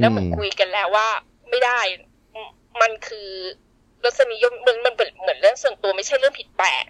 [0.00, 1.08] แล้วเหมือนคุยกันแล้วว่า
[1.50, 1.80] ไม่ได้
[2.34, 2.48] อืม
[2.80, 3.28] มันคือ
[4.04, 6.84] รสนิยมมันมันเป็นเหมือนเรื่องส่วนตัวไม่ใช่เรื่องผิดแปลก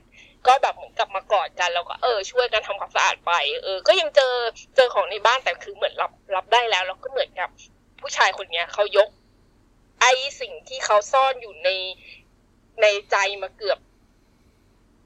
[0.47, 3.33] ก็แบบเหมือนกลับมากอดกันแล้วก็เออช่วยกันทำความสะอาดไป
[3.63, 4.35] เออ ก็ยังเจอ
[4.77, 7.49] เจอของในบ้านแต่คือเหมือนรับรับได้แล้วแล้วก็เหมือนกับ
[8.01, 9.09] ผู้ชายคนเนี้ยเขายก
[10.01, 11.69] ไอ้สิ่งที่เขาซ่อนอยู่ใน
[12.81, 13.79] ในใจมาเกือบ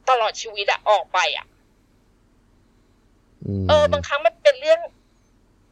[0.08, 1.46] ตลอดชีวิตอะออกไปอะ
[3.44, 4.80] อืมเออบางครั้งมันเป็นเรื่อง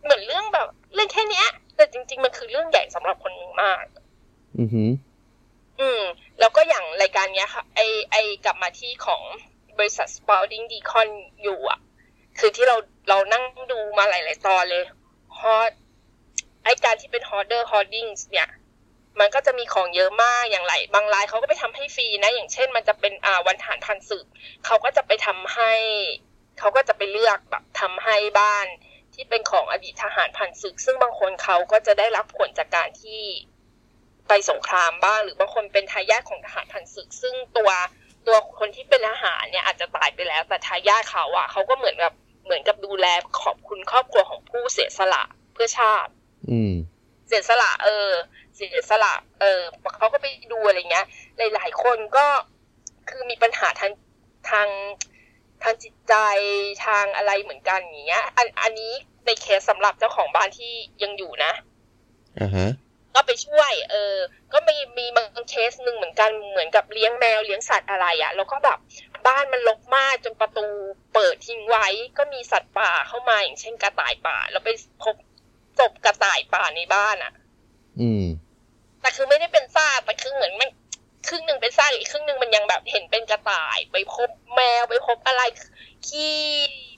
[0.03, 3.85] เหมือนเรื่องแบบ เรื่องแค่เนี้ย แต่จริง ๆ มันคือเรื่องใหญ่สำหรับคนหนึ่งมาก
[4.59, 4.91] อือหือ
[5.81, 6.03] อืม
[6.41, 9.23] แล้วก็อย่างรายการเนี้ยค่ะ ไอไอกลับมาที่ของ
[9.79, 11.09] บริษัท Spalding Decon
[11.43, 11.79] อยู่อะ
[12.39, 12.77] คือที่เรา
[13.09, 14.85] เรานั่งดูมาหลาย ๆ ตอนเลย
[15.39, 15.73] ฮอต
[16.65, 18.49] ไอการที่เป็น hoarder hoardings เนี่ย
[19.21, 24.27] มันก็จะมีของเยอะมากอย่างไร บางรายเขาก็ไปทำให้ฟรีนะ อย่างเช่น มันจะเป็นอ่าวันฐานพันสืบ
[24.67, 25.73] เขาก็จะไปทำให้
[26.59, 28.67] เขาก็จะไปเลือกแบบทำให้บ้าน
[29.15, 33.23] ที่เป็นของอดีตทหารพันศึก ซึ่งบางคนเขาก็จะได้รับผลจากการที่
[34.31, 37.71] ไปสงครามบ้าง หรือบางคนเป็นทายาทของทหารพันศึก ซึ่งตัว
[38.27, 42.13] ตัวคนที่เป็นทหารเนี่ยอาจจะตายไปแล้ว แต่ทายาทเขาอะเขาก็เหมือนกับ
[42.45, 43.07] เหมือนกับดูแล
[43.43, 45.23] ขอบคุณครอบครัวของผู้เสียสละ
[45.55, 46.13] เพื่อชาติ
[46.51, 46.75] อืม
[47.29, 48.09] เสียสละ เออ
[48.55, 49.61] เสียสละ เออ
[49.99, 51.07] เขาก็ไปดูอะไรเงี้ย
[51.55, 52.27] หลาย ๆ คนก็
[53.09, 53.93] คือมีปัญหาทาง
[54.51, 54.69] ทาง
[55.63, 56.15] ทางจิตใจ
[56.87, 58.93] ทางอะไรเหมือนกันอย่างเงี้ย อันอันนี้
[59.27, 60.73] ในเคสสำหรับเจ้าของบ้านที่
[61.03, 61.53] ยังอยู่นะ
[62.41, 62.69] อ่าฮะ
[63.21, 64.17] ก็ไปช่วย เออ
[64.53, 68.79] ก็มีมีบางเคสหนึ่งเหมือนกันเหมือนกับเลี้ยงแมวเลี้ยงสัตว์อะไรอะ่ะแล้วก็แบบ
[69.27, 70.67] บ้านมันรกมากจนประตู
[71.15, 71.87] เปิดทิ้งไว้
[72.19, 74.71] ก็มีสัตว์ป่าเข้ามาอย่างเช่นกระต่ายป่า แล้วไป
[75.03, 75.17] พบ
[75.79, 77.33] ศพกระต่ายป่าในบ้านอะ
[78.01, 78.25] อืม
[79.01, 80.71] แต่คือไม่ได้เป็นซากแต่คือเหมือนมัน
[81.29, 85.43] ครึ่งหนึ่งเป็นซากอีกครึ่งหนึ่งมันยังแบบเห็นเป็นกระต่าย ไปพบแมวไปพบอะไร
[86.07, 86.39] ขี้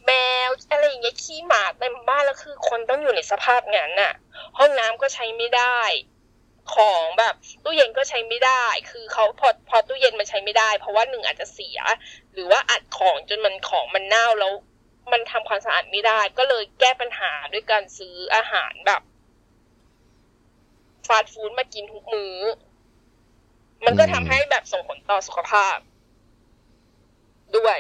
[0.07, 0.13] แม
[0.47, 4.13] วอะไรอย่างเงี้ยขี้หมาเต็มบ้านแล้วคือคนต้องอยู่ในสภาพงั้นน่ะ
[4.59, 5.81] ห้องน้ำก็ใช้ไม่ได้
[6.75, 7.35] ของแบบ
[7.65, 11.79] ตู้เย็นก็ใช้ไม่ได้ คือเขาพอพอตู้เย็นมันใช้ไม่ได้ เพราะว่าหนึ่งอาจจะเสีย
[12.35, 14.53] หรือว่าอัดของจนมันของมันเน่าแล้ว
[15.13, 19.03] มันทำความสะอาดไม่ได้ ก็เลยแก้ปัญหาด้วยการซื้ออาหารแบบ
[21.07, 22.37] ฟาสต์ฟู้ดมากินทุกมื้อ
[23.85, 25.77] มันก็ทำให้แบบส่งผลต่อสุขภาพ
[27.57, 27.79] ด้วย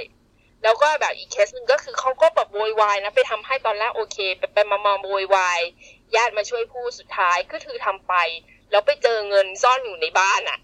[0.63, 5.61] แล้วก็แบบอีกเคสหนึ่งก็คือเขาก็แบบโวยวายนะไปทำให้ตอนแรกโอเค ไปไปมามาโวยวาย
[6.17, 8.15] ญาติมาช่วยพูดสุดท้ายก็คือทำไป
[8.73, 10.59] แล้วไปเจอเงินซ่อนอยู่ในบ้านอะ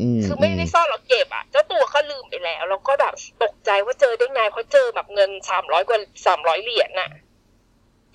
[0.00, 7.10] อืมคือไม่ได้ซ่อนหรอกเก็บอะเจ้าตัวก็ลืมไปแล้ว แล้วก็แบบตกใจว่าเจอได้ไงเพราะเจอแบบเงินสามร้อยกว่าสามร้อยเหรียญน่ะ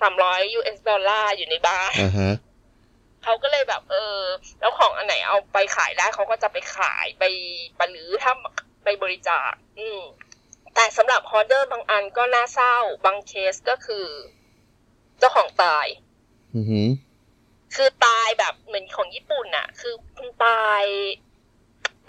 [0.02, 2.34] สามร้อย US dollar อยู่ในบ้านอ่าฮะ
[3.24, 4.20] เขาก็เลยแบบ เออ
[4.60, 7.24] แล้วของอันไหนเอาไปขายได้เขาก็จะไปขายไป
[7.78, 8.34] ไปหรือถ้า
[8.84, 10.02] ไปบริจาค อืม
[10.76, 12.76] แต่สำหรับ hoarder บางอันก็น่าเศร้า
[13.06, 14.06] บางเคสก็คือ
[15.20, 15.86] เจ้าของตาย
[16.56, 16.88] อือหือ
[17.76, 20.84] คือตายแบบเหมือนของญี่ปุ่นน่ะคือคุณตาย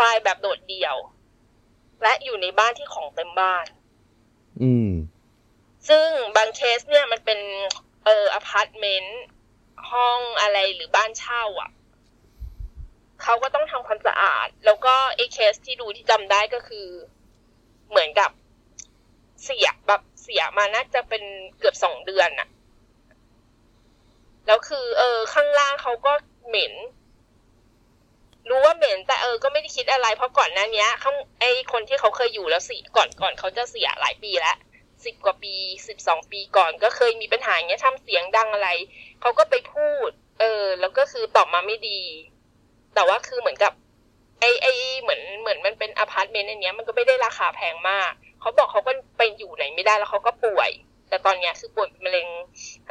[0.00, 0.96] ตายแบบโดดเดี่ยว
[2.02, 3.66] และอยู่ในบ้านที่ของเต็มบ้าน
[4.62, 4.90] อืม
[5.88, 6.06] ซึ่ง
[6.36, 7.40] บางเคสเนี่ยมันเป็น
[8.04, 9.20] เอออพาร์ตเมนต์
[9.90, 11.70] ห้องอะไรหรือบ้านเช่าอะ
[13.22, 16.86] เขาก็ต้องทำความสะอาด แล้วก็ไอ้เคสที่ดูที่จำได้ก็คือ
[17.90, 18.30] เหมือนกับ
[19.44, 21.22] เสียแบบเสียมาน่าจะเป็น
[21.58, 22.48] เกือบสองเดือนน่ะ
[24.46, 26.12] แล้วคือ เออ ข้างล่างเขาก็
[26.48, 26.72] เหม็น
[28.48, 34.56] รู้ว่าเหม็น แต่เออ ก็ไม่ได้คิดอะไร เพราะก่อนหน้านี้ยเขาไอคนที่เขาเคยอยู่แล้วสิก่อนก่อนเขาจะเสียหลายปีแล้ว
[35.04, 35.54] สิบกว่าปี
[35.88, 38.68] สิบสองปีก่อนก็เคยมีปัญหาเงี้ยทำเสียงดังอะไร
[39.20, 42.00] เขาก็ไปพูด เออ แล้วก็คือตอบมาไม่ดี
[42.94, 43.72] แต่ว่าคือเหมือนกับ
[44.40, 44.66] ไอไอ
[45.02, 50.70] เหมือนเหมือนมันเป็นอพาร์ตเมนต์อันเนี้ยมันก็ไม่ได้ราคาแพงมาก เขาบอกเขาก็ไปอยู่ไหนไม่ได้แล้วเขาก็ป่วย
[51.12, 52.28] แต่ตอนเนี้ยคือป่วยเป็นมะเร็ง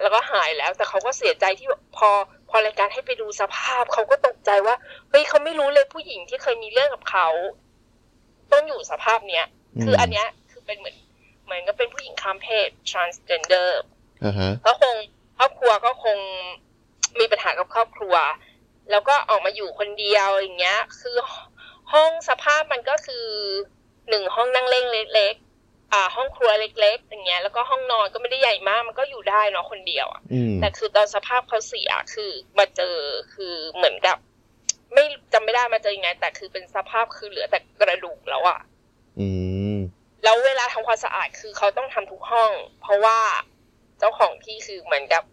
[0.01, 1.67] แล้วก็หายแล้ว แต่เขาก็เสียใจที่
[1.97, 2.09] พอ
[2.49, 4.75] พอรายการให้ไปดูสภาพ เขาก็ตกใจว่า
[5.09, 7.27] เฮ้ยเขาไม่รู้เลยผู้หญิงที่เคยมีเรื่องกับเขา
[8.51, 9.45] ต้องอยู่สภาพเนี้ย
[9.83, 10.95] คืออันเนี้ยคือเป็นเหมือน
[11.45, 13.69] เหมือนก็เป็นผู้หญิงข้ามเพศ transgender
[14.25, 14.95] อ่าฮะก็คง
[15.37, 16.17] ครอบครัวก็คง
[17.19, 18.15] มีปัญหากับครอบครัว
[18.91, 21.15] แล้วก็ออกมาอยู่คนเดียวอย่างเงี้ย คือ
[21.93, 23.25] ห้องสภาพมันก็คือ
[24.09, 25.50] หนึ่งห้องนั่งเล่นเล็กๆ
[25.93, 32.95] อ่า ห้องครัวเล็กๆอย่างเงี้ยแล้วก็ห้องนอนก็ไม่ได้ใหญ่มากมันก็อยู่ได้เนาะคนเดียวอะอืมแต่คือตอนสภาพเขาเสียคือมาเจอ
[33.33, 34.17] คือเหมือนกับ
[34.93, 38.59] ไม่จำไม่ได้มาเจอยังไง แต่คือเป็นสภาพคือเหลือแต่กระดูกแล้วอะ
[39.19, 39.27] อื
[39.75, 39.77] ม
[40.23, 43.19] แล้วเวลาทำความสะอาดคือเขาต้องทำทุกห้อง เพราะว่า
[43.99, 45.23] เจ้าของที่คือเหมือนกับ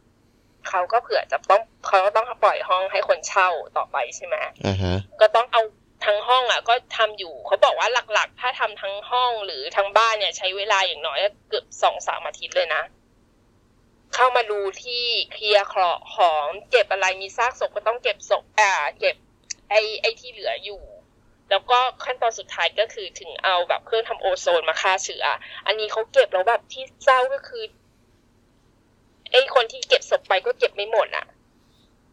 [0.69, 4.37] เขาก็เผื่อจะต้องเขาก็ต้องปล่อยห้องให้คนเช่าต่อไปใช่ไหม
[4.67, 5.63] อ่าฮะก็ต้องเอา
[6.05, 11.19] ทั้งห้องอะก็ทำอยู่เขาบอกว่าหลักๆ ถ้าทำทั้งห้องหรือทั้งบ้านเนี่ย ใช้เวลาอย่างน้อย
[11.49, 12.83] เกือบสองสามอาทิตย์เลยนะ
[14.15, 15.69] เข้ามาดูที่เคลียร์
[16.15, 19.17] ของเก็บอะไรมีซากศพก็ต้องเก็บศพอ่า เก็บ
[19.71, 20.83] ไอ้ไอ้ที่เหลืออยู่
[21.51, 25.25] แล้วก็ขั้นตอนสุดท้ายก็คือถึงเอาแบบเครื่องทำโอโซนมาฆ่าเชื้อ
[25.67, 27.63] อันนี้เขาเก็บแล้วแบบที่เศร้าก็คือ
[29.33, 31.27] ไอ้คนที่เก็บศพไปก็เก็บไม่หมดอะ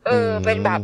[0.05, 0.81] เออ เป็นแบบ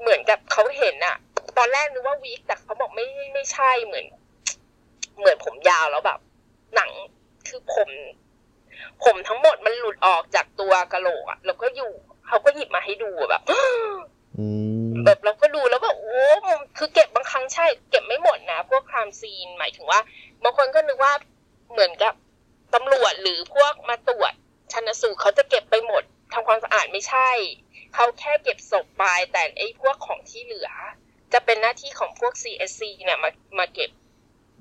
[0.00, 1.16] เหมือนกับเขาเห็นอะ
[1.58, 4.06] ตอนแรกนึกว่าวีคแต่เขาบอกไม่ไม่ใช่เหมือน
[5.18, 6.18] เหมือนผมยาวแล้วแบบ
[6.74, 6.90] หนัง
[7.48, 7.88] คือผม
[9.04, 11.92] ผมทั้งหมดมันหลุดออกจากตัวกะโหลกอะแล้วก็อยู่
[12.26, 13.42] เขาก็หยิบมาให้ดูแบบ
[14.38, 14.46] อื
[14.88, 16.22] มแบบเราก็ดูแล้วก็โอ้
[16.78, 20.00] คือเก็บบางครั้งใช่ เก็บไม่หมดนะพวกครามซีนหมายถึงว่า
[20.42, 21.12] บางคนก็นึกว่า
[21.72, 22.14] เหมือนกับ
[22.74, 24.32] ตำรวจหรือพวกมาตรวจ
[24.72, 26.02] ชันสูตรเขาจะเก็บไปหมด
[26.32, 27.30] ทำความสะอาดไม่ใช่
[27.94, 30.70] เขาแค่เก็บศพไปแต่ไอ้พวกของที่เหลือ
[31.32, 33.90] จะเป็นหน้าที่ของพวก CSC เนี่ยมามาเก็บ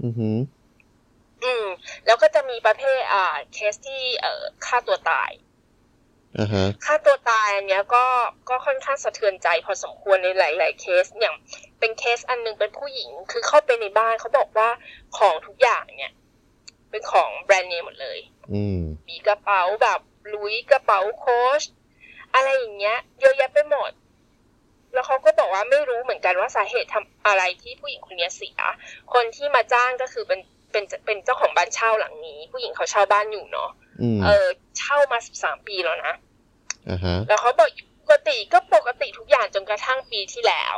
[0.04, 0.38] อือหือ
[1.44, 1.66] อืม
[2.06, 5.32] แล้วก็จะมีประเภทอ่าเคสที่เอ่อฆ่าตัวตาย
[6.40, 8.06] อ่าฮะฆ่าตัวตายอันเนี้ยก็
[8.50, 11.36] ก็ค่อนข้างสะเทือนใจพอสมควรในหลาย ๆ เคสอย่าง
[11.80, 14.70] เป็นเคสอันหนึ่งเป็นผู้หญิง คือเข้าไปในบ้านเขาบอกว่า
[15.18, 16.14] ของทุกอย่างเนี่ย
[16.90, 18.20] เป็นของแบรนด์เนมหมดเลย
[18.54, 20.00] อืมมีกระเป๋าแบบ
[20.34, 21.62] หลุยส์กระเป๋าโค้ช
[22.34, 23.92] อะไรอย่างเงี้ยเยอะแยะไปหมด
[24.94, 28.60] แล้วเขาก็บอกว่าไม่รู้เหมือนกันว่าสาเหตุทำอะไรที่ผู้หญิงคนนี้เสีย
[29.14, 30.40] คนที่มาจ้างก็คือเป็น
[30.72, 33.70] เป็นเป็นเจ้าของบ้านเช่าหลังนี้ ผู้หญิงเขาเช่าบ้านอยู่เนาะ
[34.02, 36.14] อืมเออ เช่ามาสิบสามปีแล้วนะ
[36.90, 37.70] อ่าฮะแล้วเขาบอก
[38.02, 40.78] ปกติก็ปกติทุกอย่างจนกระทั่งปีที่แล้ว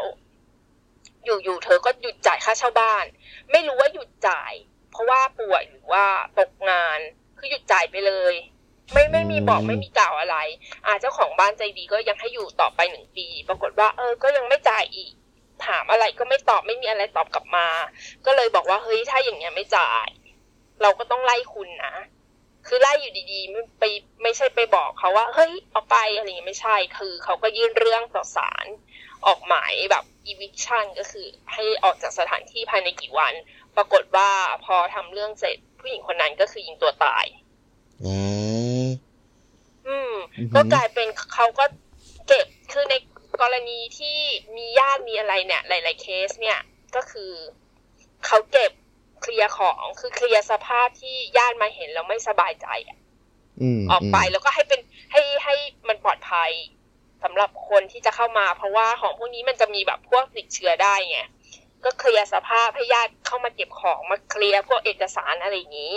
[1.26, 3.06] อยู่ๆเธอก็หยุดจ่ายค่าเช่าบ้าน
[3.52, 4.54] ไม่รู้ว่าหยุดจ่าย
[4.92, 6.06] เพราะว่าป่วยหรือว่า
[6.40, 7.00] ตกงาน
[7.38, 8.34] คือหยุดจ่ายไปเลย
[8.94, 10.38] ไม่ไม่มีบอกไม่มีกล่าวอะไร
[10.86, 15.14] อ่าเจ้าของบ้านใจดีก็ยังให้อยู่ต่อไปหนึ่งปี ปรากฏว่า เออ ก็ยังไม่จ่ายอีก
[15.66, 17.68] ถามอะไรก็ไม่ตอบไม่มีอะไรตอบกลับมา
[18.26, 20.08] ก็เลยบอกว่าเฮ้ยถ้าอย่างเงี้ยไม่จ่าย
[20.82, 21.96] เราก็ต้องไล่คุณนะ
[22.68, 23.84] คือไล่อยู่ดีๆไม่ไป
[24.24, 28.68] ไม่ใช่ไปบอกเขาว่า เฮ้ยออกไปอะไรอย่างเงี้ยไม่ใช่ คือเขาก็ยื่นเรื่องต่อศาล
[29.28, 33.34] ออกหมายแบบ eviction ก็คือให้ออกจากสถานที่ภายในกี่วัน
[33.76, 34.30] ปรากฏว่า
[34.66, 37.26] พอทำเรื่องเสร็จผู้หญิงคนนั้นก็คือยิงตัวตาย
[38.06, 38.88] อ่า
[39.88, 41.66] อืมอือฮึก็กลายเป็นเขาก็
[42.28, 42.96] เก็บคือใน
[43.42, 44.18] กรณีที่
[44.56, 46.60] มีญาติมีอะไรเนี่ย หลาย ๆ เคสเนี่ย
[46.96, 47.32] ก็คือ
[48.26, 48.72] เขาเก็บ
[49.22, 52.98] เคลียร์ของคือเคลียร์สภาพที่ญาติมาเห็นแล้วไม่สบายใจอะ
[53.62, 54.82] อืมออกไปแล้วก็ให้เป็น
[55.12, 55.56] ให้ให้
[55.88, 56.52] มันปลอดภัย
[57.24, 61.20] สำหรับคนที่จะเข้ามา เพราะว่าของพวกนี้มันจะมีแบบพวกติดเชื้อได้ไง
[61.84, 65.96] ก็เคลียร์สภาพให้ญาติเข้ามาเก็บของมาเคลียร์พวกเอกสารอะไรอย่างนี้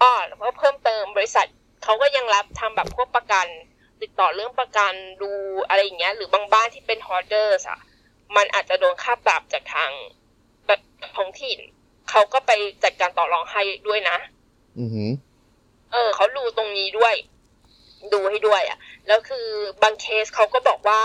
[0.00, 1.48] อ้อแล้วก็เพิ่มเติมบริษัท
[1.84, 3.46] เขาก็ยังรับทำแบบพวกประกัน
[4.02, 4.92] ติดต่อเรื่องประกัน
[5.22, 5.30] ดู
[5.68, 7.80] อะไรอย่างเงี้ย หรือบางบ้านที่เป็น hoarders อะ
[8.36, 9.90] มันอาจจะโดนค่าปรับจากทาง
[10.66, 10.80] แบบ
[11.16, 11.58] ท้องถิ่น
[12.10, 12.50] เขาก็ไป
[12.84, 14.18] จัดการต่อรองให้ด้วยนะ
[14.78, 15.10] อือหือ
[15.92, 17.14] เออเขาดูตรงนี้ด้วย
[18.12, 19.46] ดูให้ด้วยอ่ะ แล้วคือ
[19.82, 21.02] บางเคสเขาก็บอกว่า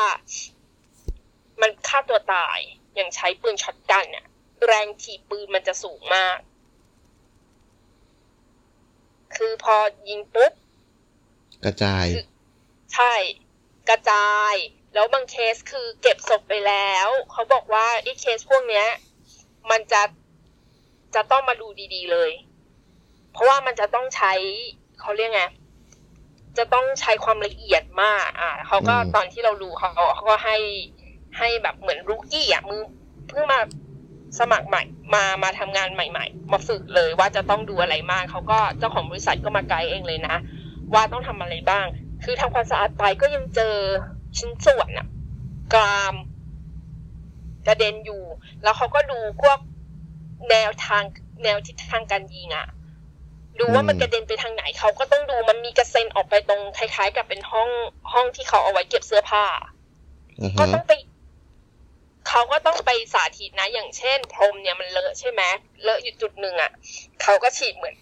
[1.61, 2.59] มันฆ่าตัวตาย
[2.95, 4.25] อย่างใช้ปืน shotgun เนี่ย
[4.67, 6.37] แรงถีบปืนมันจะสูงมาก
[9.35, 9.75] คือพอ
[10.09, 10.53] ยิงปุ๊บ
[11.63, 12.05] กระจาย
[12.93, 13.13] ใช่
[13.89, 14.53] กระจาย
[14.93, 18.87] แล้วบางเคสคือเก็บศพไปแล้ว เขาบอกว่าไอ้เคสพวกเนี้ย
[19.69, 20.01] มันจะ
[21.15, 22.31] จะต้องมาดูดีๆเลย
[23.31, 24.33] เพราะว่ามันจะต้องใช้
[24.99, 25.43] เขาเรียกไง
[26.57, 30.57] จะต้องใช้ความละเอียดมาก อ่าเขาก็อืมตอนที่เราดูเขาเขาก็ให้
[31.37, 32.81] ให้แบบเหมือนรูกี้อะมือ
[33.27, 33.59] เพิ่งมา
[34.39, 40.35] สมัครใหม่มามาทำงานใหม่ ๆ มาฝึกเลยว่าจะต้องดูอะไรมากเขาก็เจ้าของบริษัทก็มาไกด์เองเลยนะ
[40.93, 41.85] ว่าต้องทำอะไรบ้าง
[42.23, 43.75] คือทำความสะอาดไปก็ยังเจอ
[44.37, 45.07] ชิ้นส่วนอะ
[45.73, 46.15] กราม
[47.67, 48.23] กระเด็นอยู่
[48.63, 49.57] แล้วเขาก็ดูพวก
[50.49, 51.03] แนวทาง
[51.43, 52.67] แนวทิศทางการยิงอะ
[53.59, 57.69] ดูว่ามันอืมกระเด็นไปทางไหนเขาก็ต้องดูมันมีกระเซ็นออกไปตรงคล้าย ๆ กับเป็นห้อง
[58.11, 59.45] ห้องที่เขาเอาไว้เก็บเสื้อผ้า
[60.41, 60.91] อ่าก็ฮะต้องไป
[62.27, 65.41] เขาก็ต้องไปสาธิตนะ อย่างเช่น พรมเนี่ยมันเลอะใช่ไหม
[65.83, 66.71] เลอะอยู่จุดหนึ่งอะ
[67.21, 67.95] เขาก็ฉีดเหมือน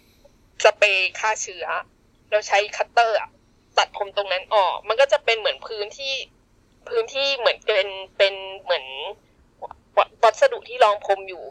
[0.64, 1.66] สเปรย์ฆ่าเชื้อ
[2.30, 3.28] เราใช้คัตเตอร์อะ
[3.78, 6.14] ตัดพรมตรงนั้นออก มันก็จะเป็นเหมือนพื้นที่
[6.88, 8.84] พื้นที่เหมือนเป็นเป็นเหมือน
[9.96, 11.44] วัสดุที่รองพรมอยู่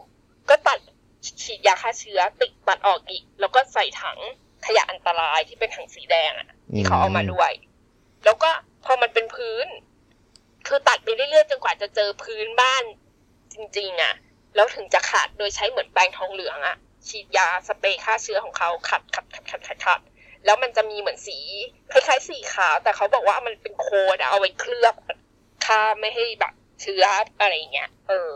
[0.50, 0.78] ก็ตัด
[1.42, 4.18] ฉีดยาฆ่าเชื้อติดตัดออกอีก แล้วก็ใส่ถัง
[4.66, 7.50] ขยะอันตรายที่เป็นถังสีแดงอะที่เขาเอามาด้วย
[8.24, 8.50] แล้วก็
[8.84, 9.66] พอมันเป็นพื้น
[10.72, 12.84] คือตัดไปเรื่อยๆจนกว่าจะเจอพื้นบ้าน
[13.52, 14.14] จริง ๆอะ
[14.54, 16.76] แล้วถึงจะขัดโดยใช้เหมือนแปรงทองเหลืองอะ
[17.08, 20.00] ฉีดยาสเปรย์ฆ่าเชื้อของเขาขัดขัดขัดขัดขัดขัด
[20.44, 21.38] แล้วมันจะมีเหมือนสี
[21.92, 24.94] คล้ายๆสีขาว แต่เขาบอกว่ามันเป็นโคดอเอาไว้เคลือบ
[25.66, 27.04] ค่าไม่ให้แบบเชื้อ
[27.40, 28.32] อะไรเงี้ย เออ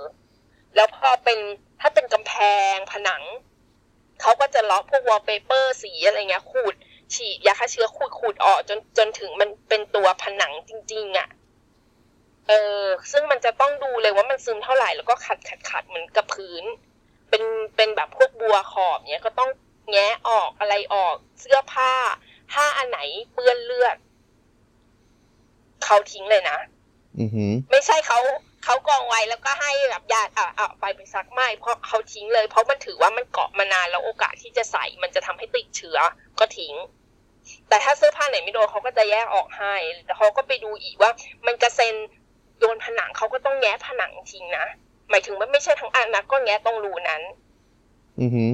[0.74, 1.38] แล้วพอเป็น
[1.80, 2.34] ถ้าเป็นกำแพ
[2.74, 3.22] งผนัง
[4.20, 6.74] เขาก็จะลอกพวกวอลเปเปอร์สีอะไรเงี้ยขูด
[7.14, 11.28] ฉีดยาฆ่าเชื้อขูดขูดออกจนจนถึงมันเป็นตัวผนังจริง ๆ อ่ะ
[12.48, 12.82] เออ
[13.12, 16.64] ซึ่งมันจะต้องดูเลยว่ามันซึมเท่าไหร่แล้วก็ขัดขัดขัดเหมือนกับพื้น
[17.30, 17.44] เป็น
[17.76, 19.50] เป็นแบบพวกบัวขอบเนี้ยก็ต้อง
[19.90, 21.92] แงะออกอะไรออกเสื้อผ้า
[22.52, 23.00] ถ้าอันไหน
[23.32, 23.96] เปื้อนเลือด
[25.84, 26.58] เขาทิ้งเลยนะ
[27.18, 28.20] อือหือไม่ใช่เขา
[28.64, 35.98] เขากองไว้แล้วก็ให้แบบญาติอะอะไปไปซักไม่เพราะเขาทิ้งเลย เพราะมันถือว่ามันเกาะมานานแล้วโอกาสที่จะใส่มันจะทำให้ติดเชื้อ
[36.38, 36.74] ก็ทิ้ง
[37.68, 39.74] แต่ถ้าเสื้อผ้าไหนไม่โดนเขาก็จะแยกออกให้
[40.04, 41.10] แต่เขาก็ไปดูอีกว่า
[41.46, 41.94] มันกระเซ็น
[42.64, 44.66] โดนผนังเขาก็ต้องแงะผนังทิ้งนะ
[45.10, 47.22] หมายถึงว่าไม่ใช่ทั้งอันนะก็แงะตรงรูนั้น
[48.20, 48.50] อือหือ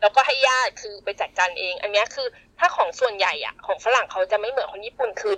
[0.00, 2.26] แล้วก็ให้ญาติคือไปจัดการเอง อันเนี้ยคือ
[2.58, 5.34] ถ้าของส่วนใหญ่อะของฝรั่งเขาจะไม่เหมือนคนญี่ปุ่นคือ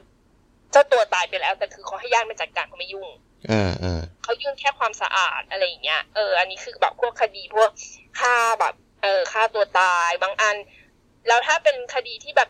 [0.73, 3.09] เจ้าตัวตายไปแล้ว แต่คือเขาให้ญาติมาจัดการเขาไม่ยุ่ง
[3.51, 7.71] อ่าอ่าเขายุ่งแค่ความสะอาดอะไรอย่างเงี้ยเอออันนี้คือแบบพวกคดีพวก
[8.21, 10.57] ฆ่าแบบ เออฆ่าตัวตายบางอัน
[11.29, 12.49] แล้วถ้าเป็นคดีที่แบบ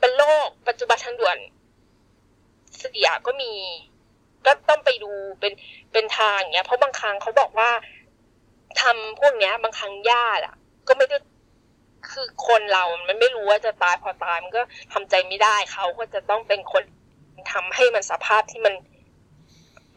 [0.00, 1.38] เป็นโรคปัจจุบันทันด่วน
[2.78, 3.52] เสียก็มี
[4.46, 5.52] ก็ต้องไปดูเป็น
[5.92, 7.70] เป็นทางอย่างเงี้ย เพราะบางครั้งเขาบอกว่า
[8.80, 10.54] ทำพวกเนี้ย บางครั้งญาติอะ
[10.88, 11.16] ก็ไม่ได้
[12.10, 16.82] คือคนเรามันไม่รู้ว่าจะตายพอตายมันก็ทำใจไม่ได้เขาก็จะต้องเป็นคน
[17.52, 18.74] ทำให้มันสภาพที่มัน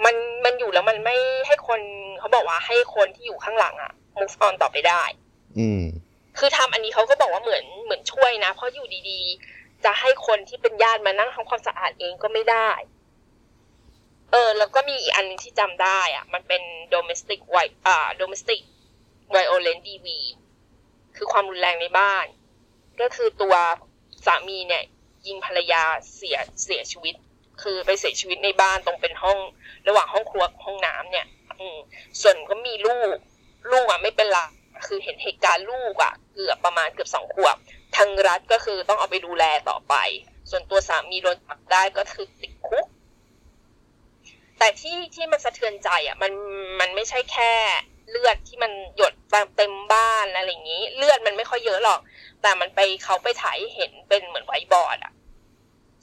[0.06, 1.18] มันมันอยู่แล้วมันไม่
[1.48, 1.82] ให้คน
[2.20, 5.04] เขาบอกว่าให้คนที่อยู่ข้างหลังอะ move on ต่อไปได้
[5.60, 5.84] อืม
[6.38, 12.70] คือทำอันนี้เขาก็บอกว่าเหมือนเหมือนช่วยนะ เพราะอยู่ดีๆ จะให้คนที่เป็นญาติมานั่งทำความสะอาดเองก็ไม่ได้
[14.32, 16.61] เออ แล้วก็มีอีกอันหนึงที่จำได้อะมันเป็น
[16.93, 18.61] domestic vi อ่า domestic
[19.34, 20.07] violence DV
[21.15, 22.25] คือความรุนแรงในบ้าน
[23.01, 23.55] ก็คือตัว
[24.25, 24.84] สามีเนี่ย
[25.28, 25.84] ยิงภรรยา
[26.15, 27.15] เสียเสียชีวิต
[27.61, 29.39] คือไปเสียชีวิตในบ้านตรงเป็นห้อง
[29.88, 31.25] ระหว่างห้องครัวห้องน้ำเนี่ย
[31.59, 31.78] อืม
[32.21, 33.17] ส่วนก็มีลูก
[33.71, 34.39] ลูกอะไม่เป็นไร
[34.88, 37.55] คือเห็นเหตุการณ์ลูกอะ เกือบประมาณเกือบสองขวบ
[37.97, 39.95] ทางรัฐก็คือต้องเอาไปดูแลต่อไป
[40.49, 42.86] ส่วนตัวสามีโดนจับได้ก็คือติดคุก
[44.60, 46.32] แต่ที่ที่มันสะเทือนใจอะมัน
[46.80, 47.51] มันไม่ใช่แค่
[48.10, 51.99] เลือดที่มันหยดตามเต็มบ้านอะไรอย่างนี้ เลือดมันไม่ค่อยเยอะหรอก
[52.41, 55.14] แต่มันไปเขาไปถ่ายให้เห็นเป็นเหมือนไวท์บอร์ดอะ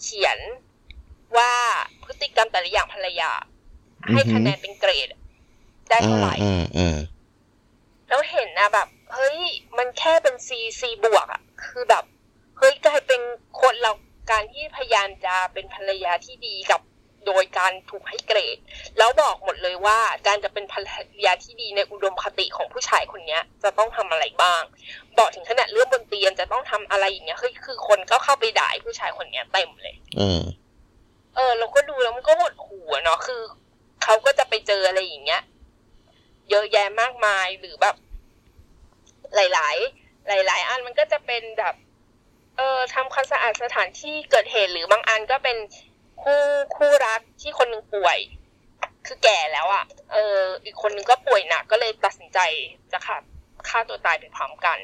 [0.02, 0.38] เขียน
[1.36, 1.52] ว่า
[2.04, 3.30] พฤติกรรมแต่ละอย่างภรรยา
[4.10, 5.08] ให้คะแนนเป็นเกรด
[5.88, 6.98] ได้เท่าไหร่อ่าอ่า
[8.08, 9.38] แล้วเห็นนะแบบ เฮ้ย
[9.78, 12.04] มันแค่เป็นซีซีบวกอะคือแบบ
[12.58, 13.20] เฮ้ยกลายเป็น
[13.60, 13.92] คนเรา
[14.30, 16.80] การที่พยายามจะเป็นภรรยาที่ดีกับ
[17.26, 18.58] โดยการถูกให้เกรด
[18.98, 20.84] แล้วบอกหมดเลยว่าการจะเป็นภรร
[21.26, 24.62] ยาที่ดีในอุดมคติของผู้ชายคนเนี้ยจะต้องทำอะไรบ้าง
[25.18, 30.42] บอกถึงขนาดเรื่องบนเตียงจะต้องทำอะไรอย่างเงี้ยเฮ้ยคือคนก็เข้าไปด่าไอ้ผู้ชายคนเนี้ยเต็มเลยอ่า
[31.34, 33.42] เออเราก็ดูแล้วมันก็หดหู่อะเนาะคือ
[34.02, 35.42] เขาก็จะไปเจออะไรอย่างเงี้ย
[36.50, 37.96] เยอะแยะมากมายหรือแบบ
[39.34, 41.74] หลาย ๆ หลาย ๆ อันมันก็จะเป็นแบบ
[42.56, 45.56] เออทำความสะอาดสถานที่เกิดเหตุหรือบางอันก็เป็น
[46.24, 46.42] คู่
[46.76, 48.18] คู่รักที่คนหนึ่งป่วย
[49.06, 52.38] คือแก่แล้วอะ่ะ เออ อีกคนนึงก็ป่วยหนักก็เลยตัดสินใจ
[52.92, 53.16] จะฆ่า
[53.68, 54.78] ฆ่าตัวตายไปพร้อมกัน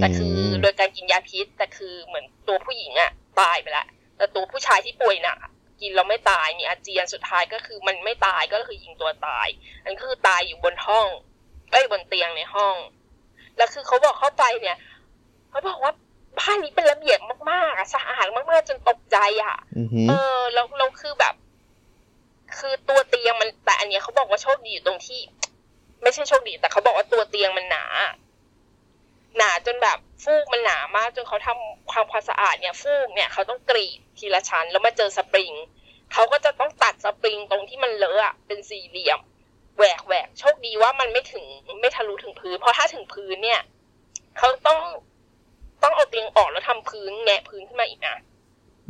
[0.00, 3.10] แต่คือโดยการกินยาพิษ แต่คือเหมือนตัวผู้หญิงอะ
[3.40, 3.86] ตายไปแล้ว
[4.16, 9.48] แต่ตัวผู้ชายที่ป่วยหนักอะกินแล้วไม่ตายมีอาเจียนสุดท้ายก็คือมันไม่ตายก็คือยิงตัวตาย
[9.82, 11.06] อันนก็คือตายอยู่บนห้อง
[11.70, 12.76] ใกล้บนเตียงในห้อง
[13.56, 14.76] แล้วคือเขาบอกเข้าไปเนี่ย
[15.50, 15.92] เขาบอกว่า
[16.38, 17.18] บ้านนี้เป็นระเบียบ
[17.50, 21.34] มากๆอะสะอาดมากๆจนตกใจอะอือหือเออแล้วเราคือแบบ
[22.58, 25.20] คือตัวเตียงมันแต่อันเนี้ยเขาบอกว่าโชคดีอยู่ตรงที่
[26.02, 27.84] ไม่ใช่โชคดี แต่เขาบอกว่าตัวเตียงมันหนา
[29.36, 35.52] หนาจนแบบฟูกมันหนามากจนเขาทำความความสะอาดเนี่ย ฟูกเนี่ยเขาต้องกรีดทีละชั้นแล้วมาเจอสปริง
[36.12, 39.20] เขาก็จะต้องตัดสปริงตรงที่มันเลอะอะเป็นสี่เหลี่ยม
[39.76, 41.44] แหวกแหวกโชคดีว่ามันไม่ถึง
[41.80, 43.60] ไม่ทะลุถึงพื้น เพราะถ้าถึงพื้นเนี่ย
[44.38, 44.80] เขาต้อง
[45.82, 48.16] ต้องเอาเตียงออกแล้วทำพื้นแงะพื้นขึ้นมาอีกนะ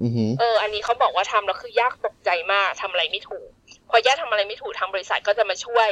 [0.02, 3.48] อือหือเออ อันนี้เขาบอกว่าทำแล้วคือยากตกใจมากทำอะไรไม่ถูก
[3.90, 5.88] พอย่าทำอะไรไม่ถูกทางบริษัทก็จะมาช่วย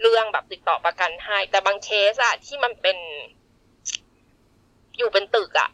[0.00, 2.98] เรื่องแบบติดต่อประกันให้ แต่บางเคสอะที่มันเป็น
[4.96, 5.70] อยู่เป็นตึกอะ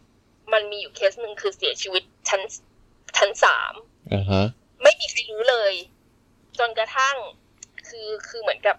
[0.53, 2.43] มันมีอยู่เคสหนึ่งคือเสียชีวิตชั้น
[3.17, 3.75] ชั้นสาม
[4.13, 4.45] อ่าฮะ
[4.83, 5.75] ไม่มีใครรู้เลย
[6.59, 7.17] จนกระทั่ง
[7.89, 8.77] คือคือเหมือนกับ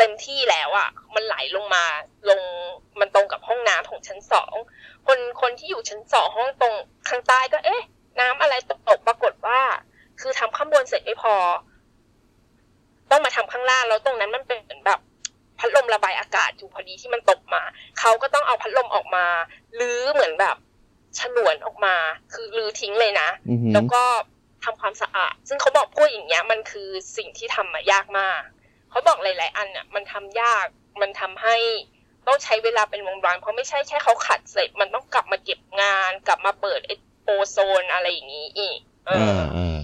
[0.00, 1.84] เต็มที่แล้วอะ่ะ มันไหลลงมา
[2.28, 2.40] ลง
[3.00, 4.54] มันตรงกับห้องน้ำของชั้นสอง
[5.06, 6.74] คนคนที่อยู่ชั้นสองห้องตรง
[7.08, 7.82] ข้างใต้ก็ เอ๊ะ
[8.20, 9.60] น้ำอะไรตกปรากฏว่า
[10.20, 11.34] คือทำข้างบนเสร็จไม่พอ
[13.10, 15.00] ต้องมาทำข้างล่างแล้วตรงนั้นมันเป็นเหมือนแบบ
[15.58, 17.62] พัดลมระบายอากาศอยู่พอดีที่มันตกมา
[17.98, 19.26] เขาก็ต้องเอาพัดลมออกมา
[19.80, 20.56] ลื้อเหมือนแบบ
[21.18, 21.94] ฉนวนออกมา
[22.32, 24.02] คือลื้อทิ้งเลยนะอือหือแล้วก็
[24.64, 28.40] ทำความสะอาด ซึ่งเขาบอกพวกอย่างเงี้ย มันคือสิ่งที่ทำมายากมาก
[28.90, 30.66] เขาบอกหลาย ๆ อันเนี่ยมันทำยาก
[31.00, 31.56] มันทำให้
[32.26, 36.90] ต้องใช้เวลาเป็นวันๆเพราะไม่ใช่แค่เขาขัดเสร็จมันต้องกลับมาเก็บงาน กลับมาเปิดไอ
[37.24, 39.78] โอโซนอะไรอย่างนี้อีก เออ่าออ่า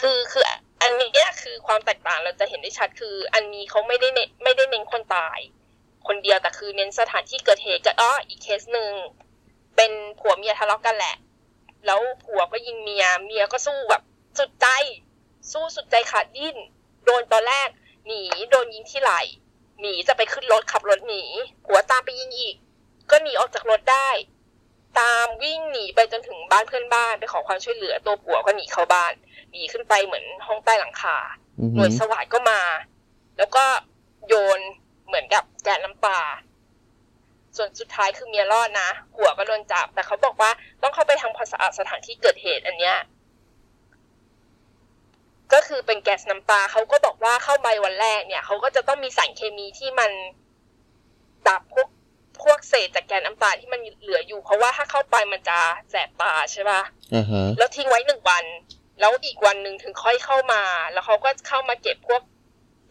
[0.00, 0.44] คือคือ
[0.82, 5.38] อันนี้เนี่ยคือความแตกต่างเราจะเห็นได้ชัดคือ อันนี้เขาไม่ได้เน้นไม่ได้เน้นคนตาย
[6.06, 8.92] คนเดียวแต่คือเน้นสถานที่เกิดเหตุกับอ้ออีกเคสหนึ่ง
[9.76, 11.16] เป็นผัวเมียทะเลาะกันแหละ
[11.86, 14.02] แล้วผัวก็ยิงเมีย เมียก็สู้แบบ
[14.38, 14.66] สุดใจ
[15.52, 16.56] สู้สุดใจขาดดิ้น
[17.04, 17.68] โดนตอนแรก
[18.06, 19.22] หนีโดนยิงที่ไหล่
[19.80, 21.22] หนีจะไปขึ้นรถขับรถหนี
[21.64, 22.56] ผัวตามไปยิงอีก
[23.10, 24.08] ก็หนีออกจากรถได้
[25.00, 29.12] ตามวิ่งหนีไปจนถึงบ้านเพื่อนบ้านไปขอความช่วยเหลือตัวผัวก็หนีเข้าบ้าน
[29.52, 31.16] หนีขึ้นไปเหมือนห้องใต้หลังคา
[31.60, 32.60] อือหหืน่วยอสวัสดก็มา
[33.38, 33.64] แล้วก็
[34.28, 34.60] โยน
[35.06, 36.20] เหมือนกับแกะน้ำปลา
[37.56, 40.50] ส่วนสุดท้ายคือเมียรอดนะผัวก็โดนจับ แต่เขาบอกว่า
[40.82, 42.96] ต้องเข้าไปทำความสะอาดสถานที่เกิดเหตุอันเนี้ย
[45.52, 50.10] ก็คือเป็นแก๊สน้ำตาเขาก็บอกว่าเข้าไปวันแรกเนี่ยเขาก็จะต้องมีสารเคมีที่มัน
[51.48, 51.88] ดับพวก
[52.42, 55.58] พวกเศษจากแก๊สน้ำตาที่มันเหลืออยู่เพราะว่าถ้าเข้าไปมันจะ
[55.90, 56.82] แสบตาใช่ปะ
[57.14, 58.44] อ่าฮะแล้วทิ้งไว้หนึ่งวัน
[59.00, 62.22] แล้วอีกวันหนึ่งถึงค่อยเข้ามา แล้วเขาก็เข้ามาเก็บพวก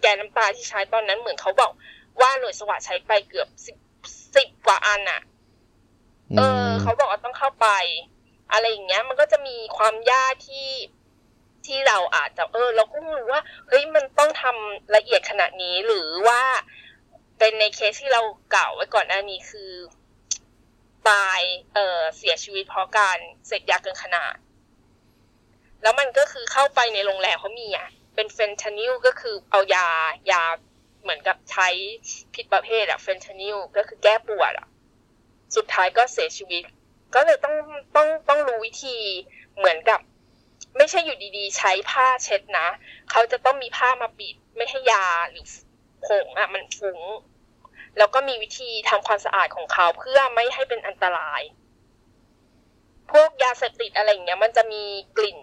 [0.01, 1.72] แกนน้ำตาที่ใช้ตอนนั้นเหมือนเขาบอก
[2.22, 3.78] ว่าหน่วยสวัสดใช้ไปเกือบสิบ
[4.36, 5.22] สิบกว่าอันอะ
[6.38, 7.68] เออเขาบอกว่าต้องเข้าไป
[8.51, 10.68] อะไรอย่างเงี้ย มันก็จะมีความยากที่
[11.68, 16.41] ที่เราอาจจะเออเราก็ไม่รู้ว่าเฮ้ยมันต้องทำละเอียดขนาดนี้หรือว่า
[17.39, 19.72] เป็นในเคสที่เราเก่าไว้ก่อนหน้านี้คือ
[21.09, 21.39] ตาย
[21.74, 24.36] เออเสียชีวิตเพราะการเสพยาเกินขนาด
[25.82, 29.88] แล้วมันก็คือเข้าไปในโรงแรมเขามีอะเป็นเฟนทานิลก็คือเอายา
[30.32, 30.43] ยา
[31.01, 31.68] เหมือนกับใช้
[32.34, 34.68] ผิดประเภทอะเฟนทานิลก็คือแก้ปวดอะ
[35.55, 36.63] สุดท้ายก็เสียชีวิต
[37.15, 37.55] ก็เลยต้อง
[37.95, 38.97] ต้องต้องรู้วิธี
[39.57, 39.99] เหมือนกับ
[40.78, 42.68] ไม่ใช่อยู่ดีๆ ใช้ผ้าเช็ดนะ
[43.12, 45.45] เขาจะต้องมีผ้ามาปิดไม่ให้ยาหรือ
[46.05, 47.01] ผงอะมันฟุ้ง
[47.97, 51.41] แล้วก็มีวิธีทำความสะอาดของเขาเพื่อไม่ให้เป็นอันตราย
[53.12, 54.84] พวกยาเสพติดอะไรอย่างเงี้ย มันจะมี
[55.18, 55.39] กลิ่น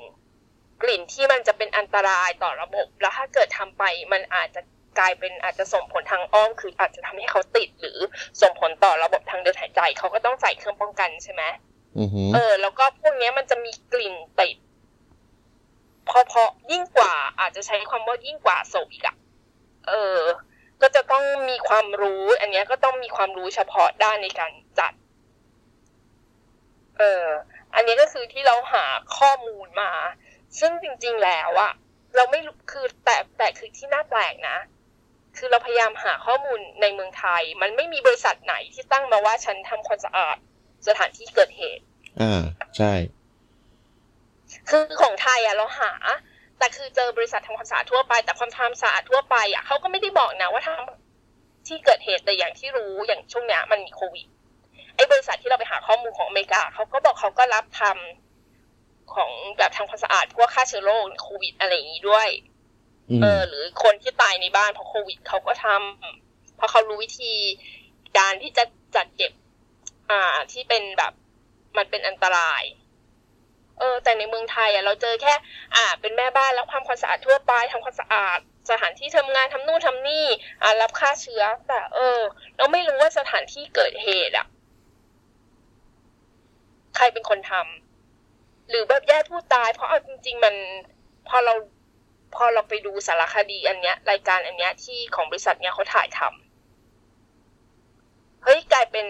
[0.82, 4.60] กลิ่นที่มันจะเป็นอันตรายต่อระบบ แล้วถ้าเกิดทำไปมันอาจจะ
[4.98, 7.98] กลายเป็นอาจจะส่งผลทางอ้อมคืออาจจะทำให้เขาติดหรือ
[8.42, 11.42] ส่งผลต่อระบบทางเดินหายใจเขาก็ต้องใส่เครื่องป้องกันใช่ไหม
[11.98, 14.56] อือหือเออ แล้วก็พวกเนี้ยมันจะมีกลิ่นติด
[16.08, 16.42] พอพอ
[16.72, 19.16] ยิ่งกว่าอาจจะใช้ความว่ายิ่งกว่าศพอีกอะ
[19.88, 20.18] เออ
[20.82, 24.92] ก็จะต้องมีความรู้ อันนี้ก็ต้องมีความรู้เฉพาะด้านในการจัด
[26.98, 27.24] เออ
[27.74, 28.86] อันนี้ก็คือที่เราหา
[29.18, 29.92] ข้อมูลมา
[30.60, 31.72] ซึ่งจริง ๆ แล้วอะ
[32.16, 34.58] เราไม่รู้คือแต่แต่คือที่น่าแปลกนะ
[35.36, 40.36] คือเราพยายามหาข้อมูลในเมืองไทย มันไม่มีบริษัทไหนที่ตั้งมาว่าฉันทำความสะอาด
[40.86, 41.84] สถานที่เกิดเหตุ
[42.20, 42.42] อ่า
[42.76, 42.92] ใช่
[44.68, 45.92] คือของไทยอะเราหา
[46.58, 54.26] แต่คือเจอบริษัททำความสะอาดทั่วไป แต่ความทำสะอาดทั่วไปอะเขาก็ไม่ได้บอกนะว่าทำที่เกิดเหตุแต่อย่างที่รู้อย่างช่วงเนี้ยมันมีโควิด
[54.96, 62.28] ไอ้บริษัทที่เราไปหาข้อมูลของอเมริกาเขาก็บอกเขาก็รับทำของแบบทำความสะอาดพวกฆ่าเชื้อโรคโควิดอะไรอย่างนี้ด้วย
[63.10, 67.32] อืมเออหรือคนที่ตายในบ้านเพราะโควิดเขาก็ทำเพราะเขารู้วิธี
[68.18, 68.64] การที่จะ
[68.96, 69.32] จัดเก็บ
[70.10, 71.12] อ่าที่เป็นแบบ
[71.76, 72.62] มันเป็นอันตราย
[73.78, 75.34] เออแต่ในเมืองไทยอะเราเจอแค่
[75.74, 78.38] อ่า เป็นแม่บ้านแล้วความความสะอาดทั่วไปทำความสะอาด
[78.70, 80.26] สถานที่ทำงานทำนู่นทำนี่
[80.62, 82.20] อ่ารับค่าเชื้อ แต่เออ
[82.56, 84.46] เราไม่รู้ว่าสถานที่เกิดเหตุอะ
[86.96, 90.54] ใครเป็นคนทำหรือแบบญาติผู้ตาย เพราะเอาจริง ๆ มัน
[91.28, 91.54] พอเรา
[92.34, 99.06] พอเราไปดูสารคดีอันเนี้ย รายการอันเนี้ยที่ของบริษัทเนี้ยเขาถ่ายทำเฮ้ยกลายเป็น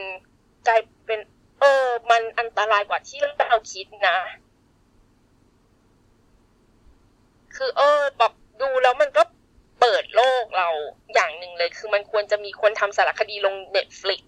[0.68, 1.20] กลายเป็น
[1.60, 3.18] เออ มันอันตรายกว่าที่
[3.50, 4.16] เราคิดนะ
[7.56, 9.22] คือเออแบบดูแล้วมันก็
[9.80, 10.68] เปิดโลกเรา
[11.14, 14.22] อย่างหนึ่งเลย คือมันควรจะมีคนทำสารคดีลง Netflix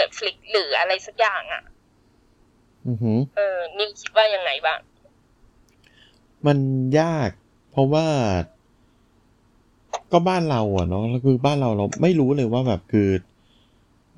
[0.00, 1.62] Netflix หรืออะไรสักอย่างอะ่ะ
[2.86, 4.78] อือหือเออนิวคิดว่ายังไงบ้าง
[6.46, 6.58] มัน
[7.00, 7.30] ยาก
[7.70, 8.06] เพราะว่า
[10.12, 13.08] ก็บ้านเราอะเนาะแล้วคือบ้านเราเราไม่รู้เลยว่าแบบคือ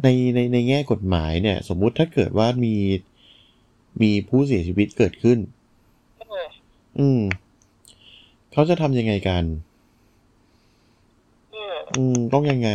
[0.03, 2.75] ในในในแง่กฎหมายเนี่ย สมมุติถ้าเกิดว่ามี
[4.03, 5.39] มีผู้เสียชีวิตเกิดขึ้น
[6.21, 6.49] อืม
[6.99, 7.21] อืม
[8.53, 9.45] เขาจะทำยังไงกัน
[11.55, 12.71] อืมอืมต้องยังไง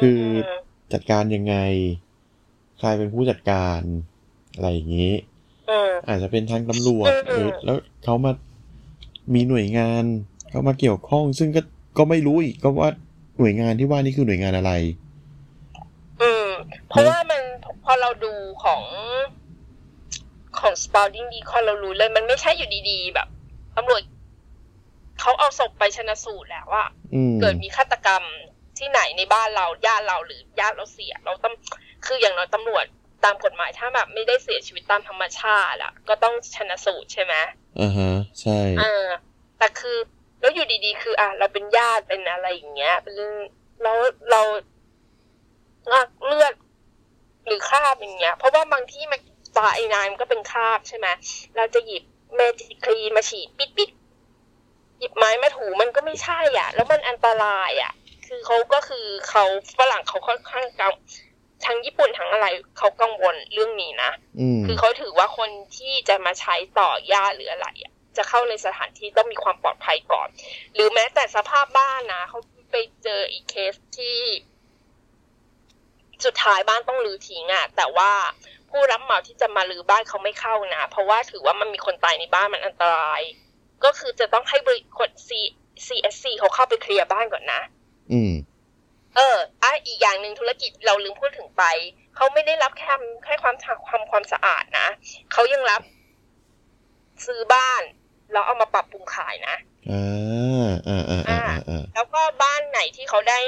[0.00, 0.48] คือม
[0.92, 1.56] จัดการยังไง
[2.78, 3.80] ใครเป็นผู้จัดการ
[4.54, 5.12] อะไรอย่างนี้
[5.70, 8.32] อืมอาจจะเป็นทางตำรวจอืมหรือแล้วเขามา
[9.34, 10.04] มีหน่วยงาน
[10.50, 11.62] เขามาเกี่ยวข้อง ซึ่งก็
[11.98, 12.90] ก็ไม่รู้อีกก็ว่า
[13.38, 14.72] หน่วยงานที่ว่านี่คือหน่วยงานอะไร
[16.22, 16.46] อืม
[16.88, 17.42] เพราะว่ามัน
[17.84, 18.32] พอเราดู
[18.64, 18.82] ของ
[20.58, 23.28] ของ Spalding Decon เรารู้เลย มันไม่ใช่อยู่ดีๆ แบบ
[23.78, 24.02] ตำรวจ
[25.20, 28.22] เขาเอาศพไปชนะสูตรแล้วอะอืมเกิดมีฆาตกรรม
[28.78, 31.54] ที่ไหนในบ้านเราญาติเราหรือญาติเราเสีย เราต้อง
[32.06, 32.84] คืออย่างน้อยตำรวจ
[33.24, 37.34] ตามกฎหมายถ้าแบบไม่ได้เสียชีวิตตามธรรมชาติอะก็ต้องชนะสูตรใช่ไหม
[37.80, 38.10] อ่าฮะ
[38.40, 39.06] ใช่เออ
[39.58, 39.96] แต่คือ
[40.40, 43.14] แล้วอยู่ดีๆ คือ อะเราเป็นญาติเป็นอะไรอย่างเงี้ยเป็น
[43.82, 43.98] แล้ว
[44.30, 44.42] เรา
[45.92, 46.52] อะเลือด
[47.46, 49.20] หรือคราบอย่างเงี้ย เพราะว่าบางที่มัน
[49.56, 51.06] ตาไอ้นายมันก็เป็นคราบใช่ไหม
[51.56, 52.02] เราจะหยิบ
[52.34, 53.90] เมจิคลีนมาฉีดปิดปิด
[54.98, 57.92] หยิบไม้มาถูมันก็ไม่ใช่อะ แล้วมันอันตรายอะ
[58.26, 59.44] คือเขาก็คือเขา
[59.78, 60.92] ฝรั่งเขาค่อนข้างกัง
[61.64, 62.46] ทั้งญี่ปุ่นทั้งอะไร
[62.78, 64.10] เขากังวลเรื่องนี้นะ
[64.40, 70.28] อืมคือเขาถือว่าคนที่จะมาใช้ต่อยาหรืออะไรอะ จะเข้าในสถานที่ต้องมีความปลอดภัยก่อน
[70.74, 72.38] หรือแม้แต่สภาพบ้านนะเขา
[72.70, 74.18] ไปเจออีกเคสที่
[76.24, 78.10] สุดท้ายบ้านต้องรื้อทิ้งอะ แต่ว่า
[78.70, 83.22] ผู้รับเหมาที่จะมารื้อบ้านเขาไม่เข้านะ เพราะว่าถือว่ามันมีคนตายในบ้านมันอันตราย
[83.84, 85.30] ก็คือจะต้องให้บริษัท C
[85.86, 87.60] CSC เขาเข้าไปเคลียร์บ้านก่อนนะ
[88.12, 88.32] อืม
[89.16, 91.64] เอออะอีกอย่างหนึ่งธุรกิจเราลืมพูดถึงไป
[92.16, 92.94] เขาไม่ได้รับแค่
[93.24, 93.56] แค่ความ
[93.86, 94.88] ความความสะอาดนะ
[95.32, 95.82] เขายังรับ
[97.26, 97.82] ซื้อบ้าน
[98.32, 99.56] แล้วเอามาปรับปรุงขายนะ
[99.90, 101.38] อ่าอ่าอ่าอ่า
[101.68, 103.40] อ่าแล้วก็บ้านไหนที่เขาได้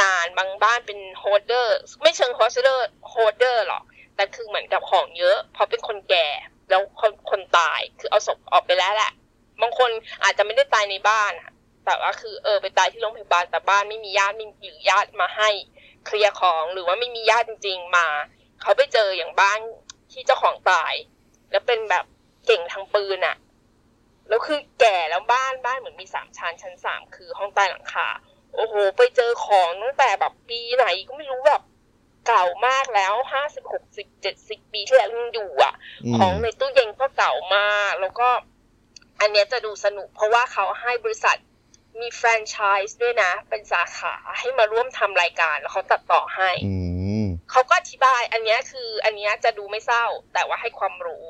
[0.00, 3.84] งานบางบ้านเป็น hoarder ไม่เชิง hoarder hoarder หรอก
[4.18, 6.28] แต่คือเหมือนกับของเยอะ เพราะเป็นคนแก่
[6.70, 9.12] แล้วคนคนตายคือเอาศพออกไปแล้วแหละ
[9.60, 9.90] บางคน
[10.22, 11.32] อาจจะไม่ได้ตายในบ้าน
[11.84, 15.50] แต่ว่าคือเออไปตายที่โรงพยาบาลแต่บ้านไม่มีญาติไม่หรือญาติมาให้
[16.06, 18.06] เคลียร์ของหรือว่าไม่มีญาติจริง ๆ มา
[18.60, 19.58] เขาไปเจออย่างบ้าน
[20.12, 20.94] ที่เจ้าของตาย
[21.50, 22.04] แล้วเป็นแบบ
[22.46, 23.36] เก่งทางปืนอะ
[24.28, 28.08] แล้วคือแก่แล้วบ้านบ้านเหมือนมีสามชั้นชั้นสามคือห้องใต้หลังคา
[28.54, 31.62] โอ้โห ไปเจอของตั้งแต่แบบปีไหนก็ไม่รู้แบบ
[32.28, 35.74] เก่ามากแล้วห้าสิบหกสิบเจ็ดสิบปีที่แล้วยังอยู่อะ
[36.04, 38.28] อืมของในตู้เย็นก็เก่ามากแล้วก็
[39.20, 41.36] อันเนี้ยจะดูสนุกเพราะว่าเขาให้บริษัท
[42.00, 42.56] มีแฟรนไช
[42.88, 46.74] ส์ด้วยนะ เป็นสาขาให้มาร่วมทำรายการ แล้วเขาตัดต่อให้อื
[47.24, 50.04] มเขาก็อธิบาย อันเนี้ยคืออันเนี้ยจะดูไม่เศร้า
[50.34, 51.26] แต่ว่าให้ความรู้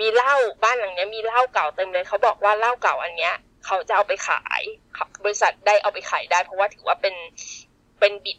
[0.00, 3.34] มีเหล้าบ้านหลังเนี้ยมีเหล้าเก่าเต็มเลยเขาบอกว่าเหล้าเก่าอันเนี้ย
[3.66, 4.62] เขาจะเอาไปขาย
[4.94, 7.14] เขาบริษัทได้เอาไปขายได้ เพราะว่าถือว่าเป็น
[8.00, 8.38] เป็นบิด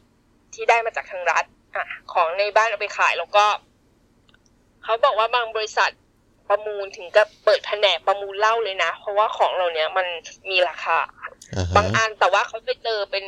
[0.53, 1.45] ที่ได้มาจากทางรัฐ
[1.77, 3.45] อะของในบ้านเอาไปขายแล้วก็
[4.83, 5.91] เขาบอกว่าบางบริษัท
[6.49, 10.07] ประมูลถึงกับเปิดแผนกประมูลเหล้าเลยนะ เพราะว่าของเราเนี้ยมัน
[10.49, 10.97] มีราคา
[11.55, 13.25] อ่าฮะบางอันแต่ว่าเขาไปเจอเป็น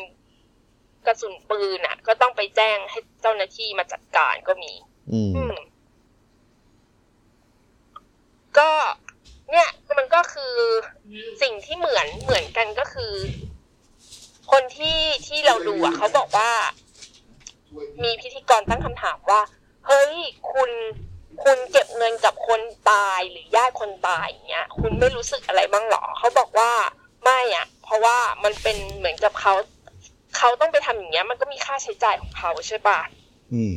[1.07, 4.73] กระสุนปืนอะ ก็ต้องไปแจ้งให้เจ้าหน้าที่มาจัดการก็มี
[5.13, 5.55] อืมอืม
[8.57, 8.71] ก็
[9.51, 10.53] เนี่ยมันก็คือ
[11.41, 13.13] สิ่งที่เหมือนเหมือนกันก็คือ
[14.51, 16.51] คนที่ที่เราดูอะ เขาบอกว่า
[18.03, 19.41] มีพิธีกรตั้งคำถามว่า
[19.87, 20.13] เฮ้ย
[20.53, 20.71] คุณ
[21.43, 22.61] คุณเก็บเงินกับคน
[22.91, 26.71] ตายหรือญาติคนตายอย่างเงี้ย คุณไม่รู้สึกอะไรบ้างหรอเขาบอกว่า
[27.23, 29.53] ไม่อะ เพราะว่ามันเป็นเหมือนกับเขา
[30.37, 32.99] เขาต้องไปทำอย่างเงี้ย มันก็มีค่าใช้จ่ายของเขาใช่ปะ
[33.53, 33.75] อืม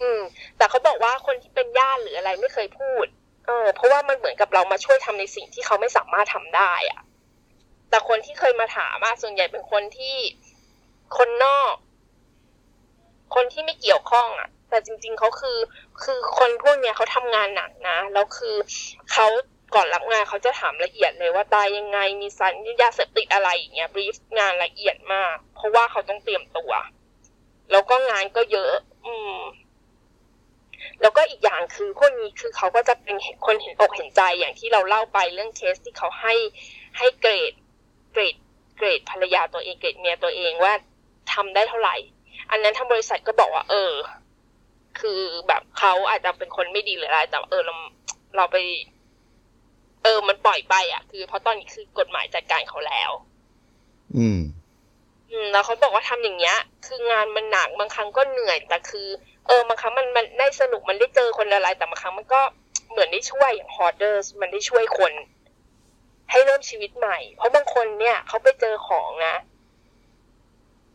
[0.00, 0.20] อืม
[0.56, 3.04] แต่เขาบอกว่าคนที่เป็นญาติหรืออะไรไม่เคยพูด
[3.46, 7.02] เออ เพราะว่ามันเหมือนกับเรามาช่วยทำในสิ่งที่เขาไม่สามารถทำได้อะ
[7.90, 10.16] แต่คนที่เคยมาถามอะส่วนใหญ่เป็นคนที่
[11.16, 11.74] คนนอก
[13.36, 15.58] คนที่ไม่เกี่ยวข้องอะแต่จริง ๆเขาคือ
[16.02, 18.56] คือคนพวกเนี้ยเขาทำงานหนักนะแล้วคือ
[19.12, 19.26] เขา
[19.74, 26.72] ก่อนรับงานเขาจะถามละเอียดเลยว่าตายยังไงมีสารยาเสพติดอะไรอย่างเงี้ยบรีฟงานละเอียดมาก เพราะว่าเขาต้องเตรียมตัว
[27.70, 28.74] แล้วก็งานก็เยอะ
[29.06, 29.36] อืม
[31.00, 36.34] แล้วก็อีกอย่างคือพวกนี้คือเขาก็จะเป็นคนเห็นอกเห็นใจอย่างที่เราเล่าไปเรื่องเคสที่เขาให้
[36.98, 37.52] ให้เกรด
[38.12, 38.34] เกรด
[38.76, 40.72] เกรดภรรยาตัวเองเกรดเมียตัวเองว่า
[41.32, 41.96] ทำได้เท่าไหร่
[42.50, 43.92] อันนั้นทางบริษัทก็บอกว่า เออ
[45.00, 47.74] คือแบบเขาอาจจะเป็นคนไม่ดีหรืออะไร แต่เออเรา
[48.36, 48.56] เราไป
[50.02, 53.10] เออ มันปล่อยไปอะ คือเพราะตอนนี้คือกฎหมายจัดการเขาแล้ว
[54.16, 54.40] อืม
[55.30, 56.56] อืมแล้วเขาบอกว่าทำอย่างเงี้ย
[56.86, 59.08] คืองานมันหนักบางครั้งก็เหนื่อยแต่คือ
[59.46, 62.40] เออบางครั้งมันมันได้สนุกมันได้เจอคนอะไรแต่บางครั้งมันก็
[62.90, 65.12] เหมือนได้ช่วยอย่างฮอร์เดอร์สมันได้ช่วยคน
[66.30, 69.36] ให้เริ่มชีวิตใหม่ เพราะบางคนเนี่ยเขาไปเจอของนะ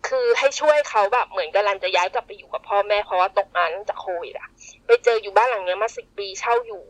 [0.08, 4.50] คือให้ช่วยเขาแบบเหมือนกำลังจะย้ายกลับไปอยู่กับพ่อแม่เพราะว่าตกงานจากโควิดอะ
[4.86, 6.84] ไปเจออยู่บ้านหลังเนี้ยมาสิบปีเช่าอยู่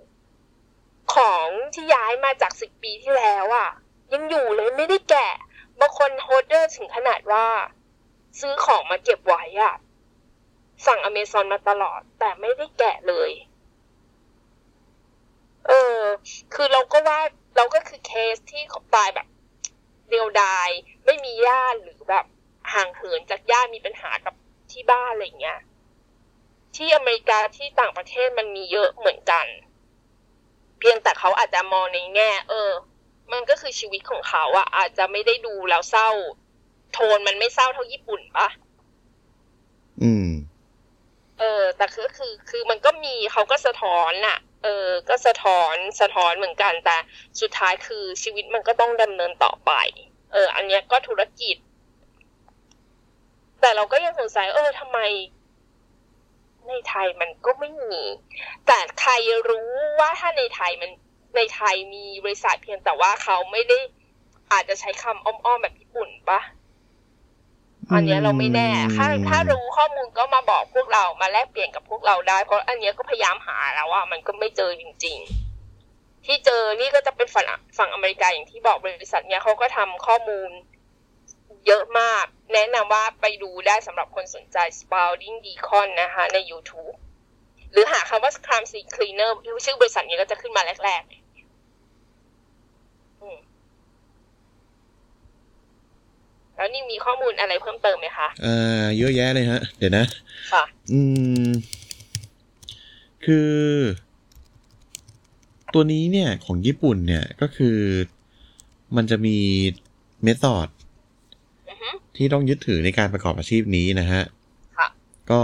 [1.15, 3.69] ของที่ย้ายมาจากสิบปีที่แล้วอะ
[4.13, 5.33] ยังอยู่เลยไม่ได้แกะ
[5.79, 7.45] บางคนโฮเดอร์ถึงขนาดว่า
[8.39, 9.75] ซื้อของมาเก็บไว้อะ
[10.85, 13.31] สั่งอเมซอนมาตลอด แต่ไม่ได้แกะเลย
[15.67, 15.97] เออ
[16.53, 17.19] คือเราก็ว่า
[17.55, 19.27] เราก็คือเคสที่เขาตายแบบ
[20.09, 20.69] เดียวดาย
[21.05, 22.25] ไม่มีญาติหรือแบบ
[22.73, 24.33] ห่างเหินจากญาติมีปัญหากับ
[24.71, 25.59] ที่บ้านอะไรเงี้ย
[26.75, 29.45] ที่อเมริกาที่ต่างประเทศมันมีเยอะเหมือนกัน
[30.79, 32.71] เพียงแต่เขาอาจจะมองในแง่ เออ
[33.31, 36.09] มันก็คือชีวิตของเขาอะอาจจะไม่ได้ดูแล้วเศร้า
[36.93, 38.47] โทนมันไม่เศร้าเท่าญี่ปุ่นปะ
[40.03, 40.27] อืม
[41.39, 46.97] เออ แต่คือคือ คือมันก็มีเขาก็สะท้อนน่ะ เออ ก็สะท้อนสะท้อนเหมือนกันแต่
[47.41, 49.71] สุดท้ายคือชีวิตมันก็ต้องดำเนินต่อไป
[50.31, 51.55] เออ อันเนี้ยก็ธุรกิจ
[53.61, 54.99] แต่เราก็ยังสงสัยเออทำไม
[56.67, 57.95] ในไทยมันก็ไม่มี
[58.67, 59.11] แต่ใคร
[59.49, 59.69] รู้
[59.99, 60.91] ว่าถ้าในไทยมัน
[61.35, 63.79] ในไทยมีบริษัทเพียงแต่ว่าเขาไม่ได้
[64.51, 66.41] อาจจะใช้คำอ้อมๆแบบญี่ปุ่นปะ
[67.91, 75.17] อันเนี้ยเราไม่แน่ ถ้าถ้ารู้ข้อมูลก็มาบอกพวกเรา มาแลกเปลี่ยนกับพวกเราได้ เพราะอันเนี้ยก็พยายามหาแล้วว่ามันก็ไม่เจอจริง
[75.71, 77.45] ๆ ที่เจอนี่ก็จะเป็นฝั่ง
[77.77, 80.49] ฝั่งอเมริกาอย่างที่บอกบริษัทเนี้ยเขาก็ทำข้อมูล
[81.67, 86.95] เยอะมาก แนะนำว่าไปดูได้สำหรับคนสนใจ Spalding Decon นะคะ ใน YouTube
[87.71, 89.31] หรือหาคำว่า Crime Scene Cleaner
[89.65, 91.11] ชื่อบริษัทนี้ก็จะขึ้นมาแรกๆ
[93.21, 93.37] อืม
[96.55, 100.05] แล้วนี่มีข้อมูลอะไรเพิ่มเติมไหมคะอ่าเยอะแยะเลยฮะ เดี๋ยวนะ
[100.51, 100.99] ค่ะ อื
[101.47, 101.49] ม
[103.25, 103.51] คือ
[105.73, 107.77] ตัวนี้เนี่ยของญี่ปุ่นเนี่ยก็คือ
[108.95, 109.37] มันจะมี
[110.23, 110.79] เมธอดอือฮึ
[112.15, 114.23] ที่ต้องยึดถือในการประกอบอาชีพนี้นะฮะ
[114.77, 114.87] ค่ะ
[115.31, 115.41] ก็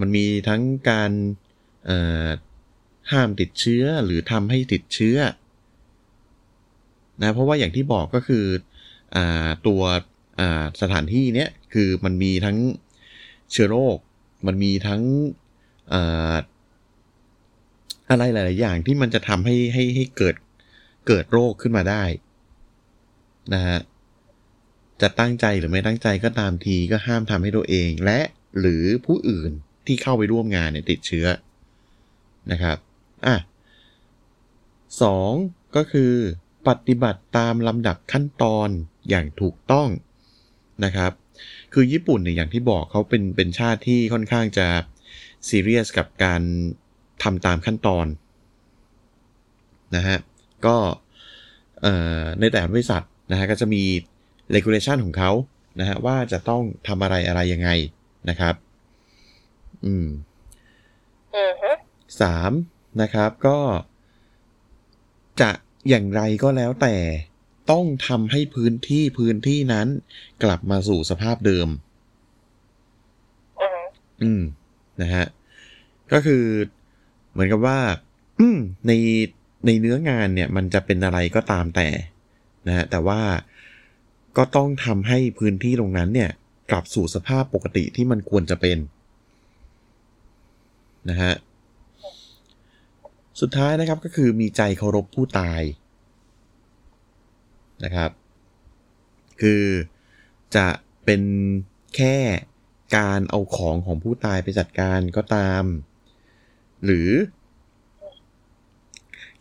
[0.00, 1.10] มันมีทั้งการ
[1.86, 2.28] เอ่อ
[3.12, 5.18] ห้ามติดเชื้อหรือทำให้ติดเชื้อ
[7.22, 8.44] นะเพราะว่าอย่างที่บอกก็คือ
[9.16, 9.82] อ่าตัว
[10.40, 12.58] อ่าสถานที่เนี้ยคือมันมีทั้ง
[13.52, 13.98] เชื้อโรค
[14.46, 15.02] มันมีทั้ง
[15.92, 16.34] อ่า
[18.10, 20.34] อะไรหลาย ๆ อย่างที่มันจะทำให้ให้ให้เกิด
[21.06, 22.04] เกิดโรคขึ้นมาได้
[23.54, 23.78] นะฮะ
[25.02, 28.20] จะตั้งใจหรือไม่ตั้งใจก็ตามทีก็ห้ามทำให้ตัวเอง และ
[28.60, 29.50] หรือผู้อื่น
[29.86, 31.26] ที่เข้าไปร่วมงานเนี่ยติดเชื้อ
[32.52, 32.78] นะครับ
[33.26, 33.36] อะ
[35.02, 35.32] สอง
[35.76, 36.12] ก็คือ
[36.68, 38.68] ปฏิบัติตามลำดับขั้นตอน
[39.08, 39.88] อย่างถูกต้อง
[40.84, 41.12] นะครับ
[41.72, 44.66] คือญี่ปุ่นเนี่ยอย่างที่บอกเขาเป็นเป็นชาติที่ค่อนข้างจะ
[45.48, 46.42] ซีเรียสกับการ
[47.22, 48.06] ทำตามขั้นตอน
[49.96, 50.18] นะฮะ
[50.66, 50.76] ก็
[52.40, 53.82] ในแต่ละบริษัทนะฮะก็จะมี
[54.54, 55.30] regulation ของเขา
[55.80, 57.70] นะฮะว่าจะต้องทำอะไรอะไรยังไง
[58.28, 58.54] นะครับ
[59.84, 60.06] อืม
[61.36, 61.72] อือฮึ
[62.20, 62.52] สาม
[63.02, 63.58] นะครับก็
[65.40, 65.50] จะ
[65.88, 66.96] อย่างไรก็แล้วแต่
[67.70, 69.88] ต้องทำให้พื้นที่พื้นที่นั้น
[70.42, 71.68] กลับมาสู่สภาพเดิม
[73.60, 73.82] อือฮึ
[74.22, 74.42] อืม
[75.02, 75.26] นะฮะ
[76.12, 76.44] ก็คือ
[77.32, 77.78] เหมือนกับว่า
[78.38, 78.92] อืมใน
[79.66, 81.88] ในเนื้องานเนี่ย มันจะเป็นอะไรก็ตามแต่
[82.66, 83.20] นะฮะแต่ว่า
[84.38, 86.30] ก็ต้องทำให้พื้นที่ตรงนั้นเนี่ย
[86.70, 88.78] กลับสู่สภาพปกติที่มันควรจะเป็น
[91.10, 91.34] นะฮะ
[93.40, 95.62] สุดท้ายนะครับก็คือมีใจเคารพผู้ตาย
[97.84, 98.10] นะครับ
[99.40, 99.64] คือ
[100.56, 100.68] จะ
[101.04, 101.22] เป็น
[101.96, 102.16] แค่
[102.96, 105.64] การเอาของของผู้ตายไปจัดการก็ตาม
[106.84, 107.10] หรือ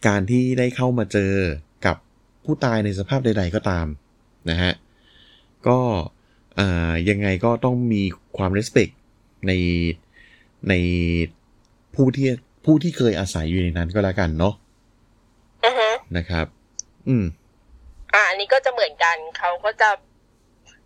[0.08, 1.34] การที่ได้เข้ามาเจอ
[1.86, 1.98] กับ
[2.46, 3.88] ผู้ตายในสภาพใด ๆ ก็ตาม
[4.50, 4.72] นะฮะ
[5.68, 5.80] ก็
[6.60, 8.04] อ่ายังไงก็ต้องมี
[8.38, 8.92] ความ respect
[9.48, 9.52] ใน
[10.70, 10.74] ใน
[11.96, 12.30] ผู้ที่
[12.66, 14.54] ผู้ที่เคยอาศัยอยู่ในนั้นก็แล้วกันเนาะ
[15.66, 16.46] อือฮึนะครับ
[17.08, 17.26] อืม
[18.14, 19.90] อ่า อันนี้ก็จะเหมือนกัน เขาก็จะ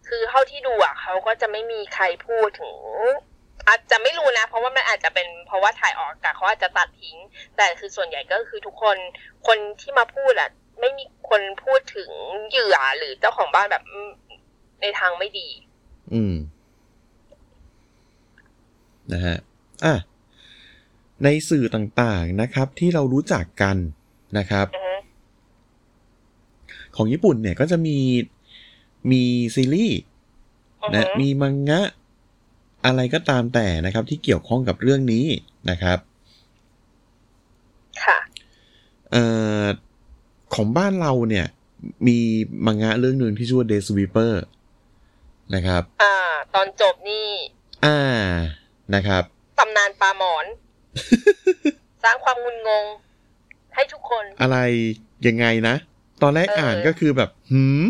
[0.08, 2.76] คือเท่าที่ดูอะ เขาก็จะไม่มีใครพูดถึง
[3.68, 7.18] อาจจะไม่รู้นะ เพราะว่ามันอาจจะเป็น เพราะว่าถ่ายออกอากาศเขาอาจจะตัดทิ้ง
[7.58, 8.98] แต่คือส่วนใหญ่ก็คือทุกคน
[9.48, 10.50] คนที่มาพูดอะ
[10.80, 12.10] ไม่มีคนพูดถึง
[12.50, 14.10] เหยื่อหรือเจ้าของบ้านแบบอืม
[14.82, 15.48] ในทางไม่ดี
[16.14, 16.36] อืม
[19.14, 19.38] นะฮะ
[19.86, 19.96] อะ
[21.24, 23.78] ในสื่อต่างๆนะครับ ที่เรารู้จักกัน
[24.38, 24.96] นะครับอือฮึ
[26.96, 27.98] ของญี่ปุ่นเนี่ยก็จะมี
[29.12, 29.24] มี
[29.56, 30.00] ซีรีส์
[30.82, 31.82] อือฮึนะมีมังงะ
[32.86, 35.26] อะไรก็ตามแต่นะครับ ที่เกี่ยวข้องกับเรื่องนี้
[35.70, 36.00] นะครับ
[38.04, 38.18] ค่ะ
[39.12, 39.24] เอ่
[39.64, 39.66] อ
[40.54, 41.46] ของบ้านเราเนี่ย
[42.08, 42.18] มี
[42.66, 44.34] มังงะเรื่องหนึ่งที่ชื่อว่า Day Sweeper
[45.56, 46.16] นะครับ อ่า
[46.56, 47.28] ตอนจบนี่
[47.86, 47.98] อ่า
[48.96, 49.24] นะครับ
[49.60, 50.46] ตำนานปลาหมอน
[52.04, 52.86] สร้างความงุนงง
[53.76, 54.58] ให้ทุกคน อะไร
[55.28, 55.76] ยังไงนะ
[56.22, 57.84] ตอนแรกเอออ่อ่านก็คือแบบ หืม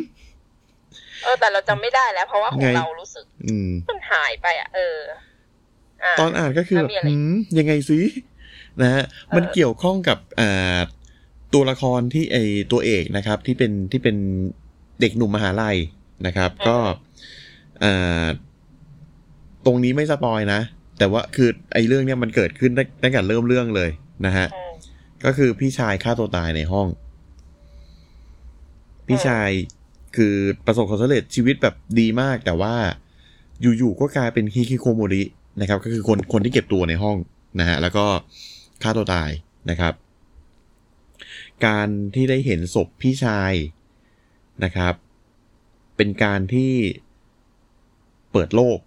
[1.23, 4.97] เออแต่เราจำไม่ได้แล้ว เพราะว่าของไงเรารู้สึกอืมมันหายไปอะ เออ
[6.03, 7.99] อ่าตอนอ่านก็คือแล้แบวบมีอะไรหืมยังไงสิ
[8.81, 9.03] นะฮะ
[9.35, 10.77] มันเกี่ยวข้องกับอ่า
[11.53, 12.37] ตัวละครที่ไอ
[12.71, 14.17] ตัวเอกนะครับ ที่เป็นที่เป็น
[15.01, 15.77] เด็กหนุ่มมหาลัย
[16.27, 16.77] นะครับ ก็
[17.83, 18.25] อ่า
[19.65, 20.61] ตรงนี้ไม่สปอยนะ
[20.99, 23.89] แต่ว่าคือไอ้เรื่องเนี้ยมันเกิดขึ้นตั้งตั้งแต่เริ่มเรื่องเลย
[24.25, 24.73] นะฮะอืม
[25.25, 26.87] ก็คือพี่ชายฆ่าตัวตายในห้อง
[29.07, 29.49] พี่ชาย
[30.15, 30.35] คือ
[30.65, 32.75] ประสบความสำเร็จชีวิตแบบดีมาก แต่ว่า
[33.61, 35.23] อยู่ๆก็กลายเป็นฮิคิโคโมริ
[35.61, 37.17] นะครับ ก็คือคนคนที่เก็บตัวในห้อง
[37.59, 38.05] นะฮะ แล้วก็
[38.83, 39.29] ฆ่าตัวตาย
[39.69, 39.93] นะครับ
[41.65, 43.53] การที่ได้เห็นศพพี่ชาย
[44.63, 44.93] นะครับ
[45.97, 46.73] เป็นการที่
[48.31, 48.77] เปิดโลก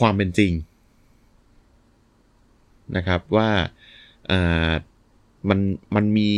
[0.00, 0.52] ความเป็นจริง
[2.96, 3.50] นะครับว่า
[4.30, 4.70] อ่า
[5.48, 5.60] มัน
[5.96, 6.30] มันมี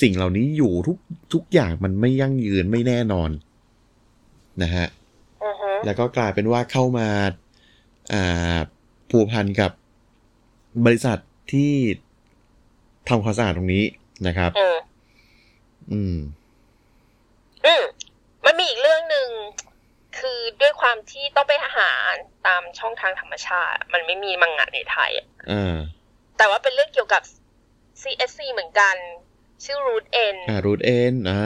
[0.00, 0.98] สิ่งเหล่านี้อยู่ทุก
[1.34, 3.30] ทุกอย่างมันไม่ยั่งยืนไม่แน่นอน
[4.62, 4.86] นะฮะ
[5.44, 7.08] อือฮึแล้วก็กลายเป็นว่าเข้ามา
[8.12, 8.56] อ่า
[9.10, 9.70] ผูกพันกับ
[10.84, 11.18] บริษัท
[11.52, 11.72] ที่
[13.08, 13.84] ทำความสะอาดตรงนี้
[14.26, 14.78] นะครับ อืม
[15.92, 16.14] อืม
[17.66, 17.82] อืม
[18.44, 18.95] มันมีอีกเรื่องหนึ่งคือ
[20.60, 21.90] ด้วยความที่ต้องไปหา
[22.46, 25.76] ตามช่องทางธรรมชาติ มันไม่มีมังงะในไทยอะอ่า
[26.38, 27.22] แต่ว่าเป็นเรื่องเกี่ยวกับ
[28.02, 28.96] CSC เหมือนกัน
[29.64, 30.04] ชื่อ Root
[30.34, 31.42] N อ่ารูทเอ็นอ่า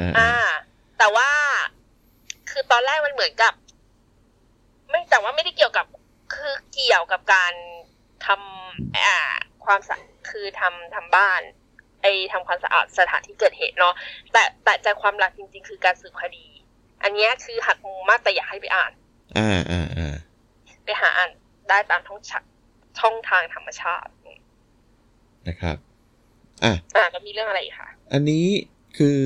[0.00, 0.32] อ่าอ่า
[0.98, 1.30] แต่ว่า
[2.50, 3.52] คือตอนแรกมันเหมือนกับ
[4.90, 5.86] ไม่แต่ว่าไม่ได้เกี่ยวกับ
[6.34, 7.52] คือเกี่ยวกับการ
[8.26, 9.18] ทำอ่า
[9.64, 9.96] ความสะ
[10.30, 11.40] คือทำทำบ้าน
[12.02, 13.94] ไอ้ทำความสะอาดสถานที่เกิดเหตุเนาะ
[14.32, 16.46] แต่แต่ใจความหลักจริง ๆ คือการสืบคดี
[17.02, 18.92] อันเนี้ยคือหักมุมมากแต่อยากให้ไปอ่าน
[19.38, 20.14] อ่าอ่าอ่า
[20.84, 21.30] ไปหาอ่าน
[21.68, 22.32] ได้ตามช่องช
[22.98, 24.10] ช่องทางธรรมชาติ
[25.48, 25.76] นะครับ
[26.64, 28.46] อะอ่าแล้วมีเรื่องอะไรอีกคะอันนี้
[28.98, 29.20] คือ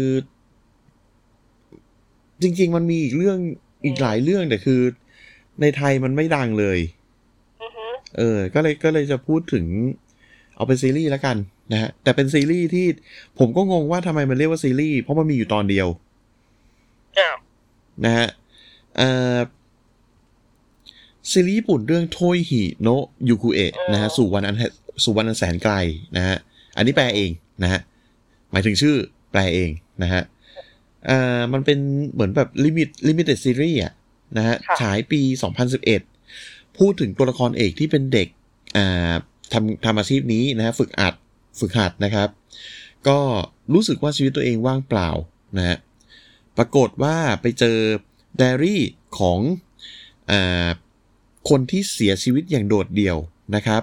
[2.42, 3.38] จริง ๆ มันมีอีกเรื่อง
[3.84, 4.80] อีกหลายเรื่องแต่คือ
[5.60, 6.78] ในไทยมันไม่ดังเลย
[7.62, 7.86] อือฮึ
[8.16, 9.64] เออ ก็เลยก็เลยจะพูดถึง
[10.54, 11.36] เอาเป็นซีรีส์แล้วกัน
[11.72, 12.86] นะฮะแต่เป็นซีรีส์ที่
[13.38, 15.88] ผมก็งงว่าทำไมมันเรียกว่าซีรีส์เพราะมันมีอยู่ตอนเดียว
[17.18, 17.36] อ้าว
[18.04, 18.26] นะฮะ
[18.96, 19.38] เอ่อ
[21.30, 24.56] ซีรีส์ญี่ปุ่นเรื่องโทยฮิโนะยูคุเอะนะฮะสู่วันอัน
[25.04, 25.74] สู่วันอันแสนไกล
[26.16, 26.36] นะฮะ
[26.76, 27.30] อันนี้แปลเอง
[27.62, 27.80] นะฮะ
[28.50, 28.94] หมายถึงชื่อ
[29.30, 29.70] แปลเอง
[30.02, 30.22] นะฮะ
[31.06, 31.78] เอ่อมันเป็น
[32.12, 33.92] เหมือนแบบ limit limited series อะ
[34.36, 35.20] นะฮะฉายปี
[36.00, 38.28] 2011 พูดถึงตัวละครเอกที่เป็นเด็ก
[38.76, 39.12] อ่า
[39.52, 41.14] ทำทำอาชีพนี้นะฮะฝึกอัด
[41.60, 42.28] ฝึกหัดนะครับ
[43.08, 43.18] ก็
[43.74, 45.10] รู้สึกว่าชีวิตตัวเองว่างเปล่า
[45.56, 45.76] นะฮะ
[46.58, 47.76] ปรากฏว่าไปเจอ
[48.36, 48.82] ไดอารี่
[49.18, 49.40] ของ
[50.30, 50.68] อา
[51.48, 53.16] คนที่เสียชีวิตอย่างโดดเดี่ยว
[53.54, 53.82] นะครับ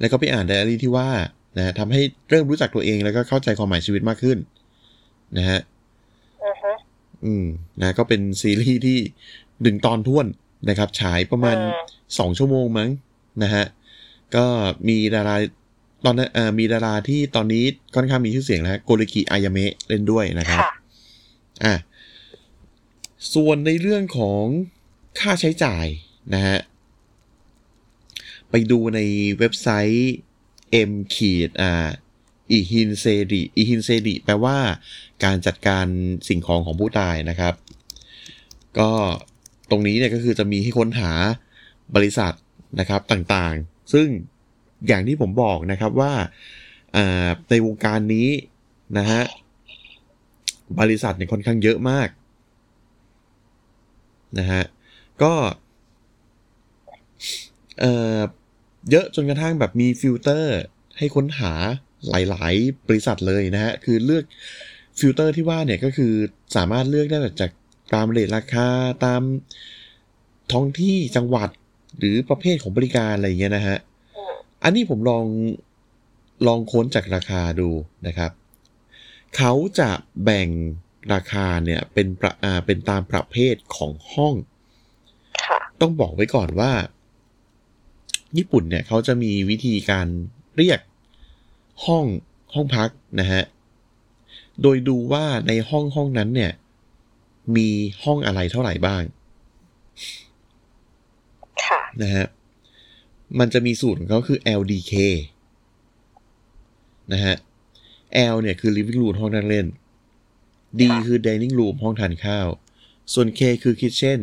[0.00, 1.10] แล้วก็ไปอ่านไดอารี่ที่ว่า
[1.56, 4.38] นะทำให้เริ่มรู้จักตัวเองแล้วก็เข้าใจความหมายชีวิตมากขึ้น
[5.38, 5.60] นะฮะ
[6.44, 6.72] อือฮึ
[7.24, 7.46] อืม
[7.80, 8.98] นะก็เป็นซีรีส์ที่
[9.64, 10.26] ดึงตอนท้วน
[10.68, 11.72] นะครับ ฉายประมาณอืม
[12.18, 12.90] สองชั่วโมงมั้ง
[13.42, 13.64] นะฮะ
[14.36, 14.44] ก็
[14.88, 15.36] มีดารา
[16.04, 17.64] ตอนนั้นเอ่อมีดาราที่ตอนนี้
[17.94, 20.72] ค่อนข้างมีชื่อเสียงแล้วโกริกิอายาเมะเล่นด้วยนะครับค่ะ
[21.64, 21.74] อะ
[23.34, 24.44] ส่วนในเรื่องของ
[25.20, 25.86] ค่าใช้จ่าย
[26.34, 26.58] นะฮะ
[28.50, 29.00] ไปดูใน
[29.38, 30.14] เว็บไซต์
[30.88, 31.88] M ขีดอ่า
[32.50, 34.56] อีฮินเซดิอีฮินเซดิแปลว่า
[35.24, 35.86] การจัดการ
[36.28, 37.54] สิ่งของของผู้ตายนะครับ
[38.78, 38.90] ก็
[39.70, 41.12] ตรงนี้เนี่ยก็คือจะมีให้ค้นหา
[41.96, 42.32] บริษัท
[42.80, 44.08] นะครับต่างๆ ซึ่ง
[44.86, 46.12] อย่างที่ผมบอกนะครับว่า
[47.50, 48.28] ในวงการนี้
[48.98, 49.22] นะฮะ
[50.80, 52.08] บริษัทเนี่ยค่อนข้างเยอะมาก
[54.38, 54.62] นะฮะ
[55.22, 55.34] ก็
[57.80, 58.20] เอ่อ
[58.90, 60.58] เยอะจนกระทั่งแบบมีฟิลเตอร์
[60.98, 61.52] ให้ค้นหา
[62.08, 64.24] หลาย ๆ บริษัทเลยนะฮะ คือเลือก
[64.98, 66.12] ฟิลเตอร์ที่ว่าเนี่ยก็คือ
[66.56, 67.50] สามารถเลือกได้จาก
[67.94, 68.68] ตาม rate ราคา
[69.04, 69.22] ตาม
[70.52, 71.48] ท้องที่จังหวัด
[71.98, 73.78] หรือประเภทของบริการอะไรอย่างเงี้ยนะฮะ
[74.64, 75.26] อืมอันนี้ผมลอง
[76.46, 77.70] ลองค้นจากราคาดู
[78.06, 78.30] นะครับ
[79.36, 79.90] เขาจะ
[80.24, 80.48] แบ่ง
[81.12, 84.34] ราคาเนี่ยเป็นประอ่าเป็นตามประเภทของห้อง
[85.44, 86.72] ค่ะต้องบอกไว้ก่อนว่า
[88.36, 90.06] ญี่ปุ่นเนี่ยเขาจะมีวิธีการ
[90.56, 90.80] เรียก
[91.86, 92.04] ห้อง
[92.54, 92.88] ห้องพัก
[93.20, 93.42] นะฮะ
[94.62, 96.52] โดยดูว่าในห้องห้องนั้นเนี่ย
[97.56, 97.68] มี
[98.04, 99.02] ห้องอะไรเท่าไหร่บ้าง
[101.64, 102.26] ค่ะ นะฮะ
[103.38, 104.94] มันจะมีสูตรของเขาคือ LDK
[107.12, 107.36] นะฮะ
[108.32, 109.66] L เนี่ยคือ living room ห้องนั่งเล่น
[110.78, 112.48] D ค่ะคือ dining room ห้องทานข้าว
[113.12, 114.18] ส่วน K คือ kitchen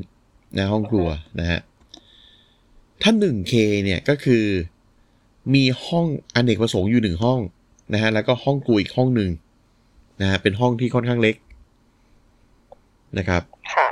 [0.57, 1.07] นะห้องครัว
[1.39, 1.59] นะฮะ
[3.01, 3.53] ถ้า 1K
[3.85, 4.45] เนี่ยก็คือ
[5.53, 7.39] มีห้องอเนกประสงค์อยู่หนึ่งห้อง
[7.93, 9.29] นะฮะ แล้วก็ห้องครัวอีกห้องหนึ่ง
[10.21, 11.35] นะฮะ เป็นห้องที่ค่อนข้างเล็ก
[13.17, 13.87] นะครับค่ะ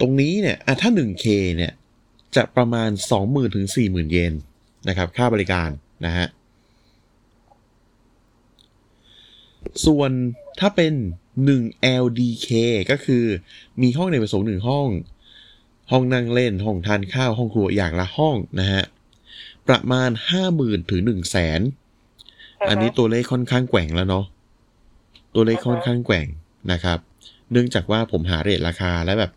[0.00, 1.26] ตรงนี้เนี่ยอะถ้า 1K
[1.56, 1.72] เนี่ย
[2.36, 2.90] จะประมาณ
[3.22, 4.32] 20,000ถึง40,000 เยน
[4.88, 5.68] นะครับ ค่าบริการ
[6.06, 6.26] นะฮะ
[9.86, 10.10] ส่วน
[10.60, 10.92] ถ้าเป็น
[11.44, 12.48] 1 LDK
[12.90, 13.24] ก็คือ
[13.82, 14.88] มีห้องในประสงค์หนึ่งห้อง
[15.90, 18.82] ห้องนั่งเล่น ห้องทานข้าว ห้องครัวอย่างละห้องนะฮะ
[19.68, 20.10] ประมาณ
[20.50, 21.60] 50,000ถึง1 0 0 0 0แสน
[22.68, 24.24] อันนี้ตัวเลขค่อนข้างแกว่งแล้วเนาะ
[25.34, 26.26] ตัวเลขค่อนข้างแกว่ง
[26.72, 26.98] นะครับ
[27.52, 29.32] เนื่องจากว่าผมหาเรทราคาและแบบ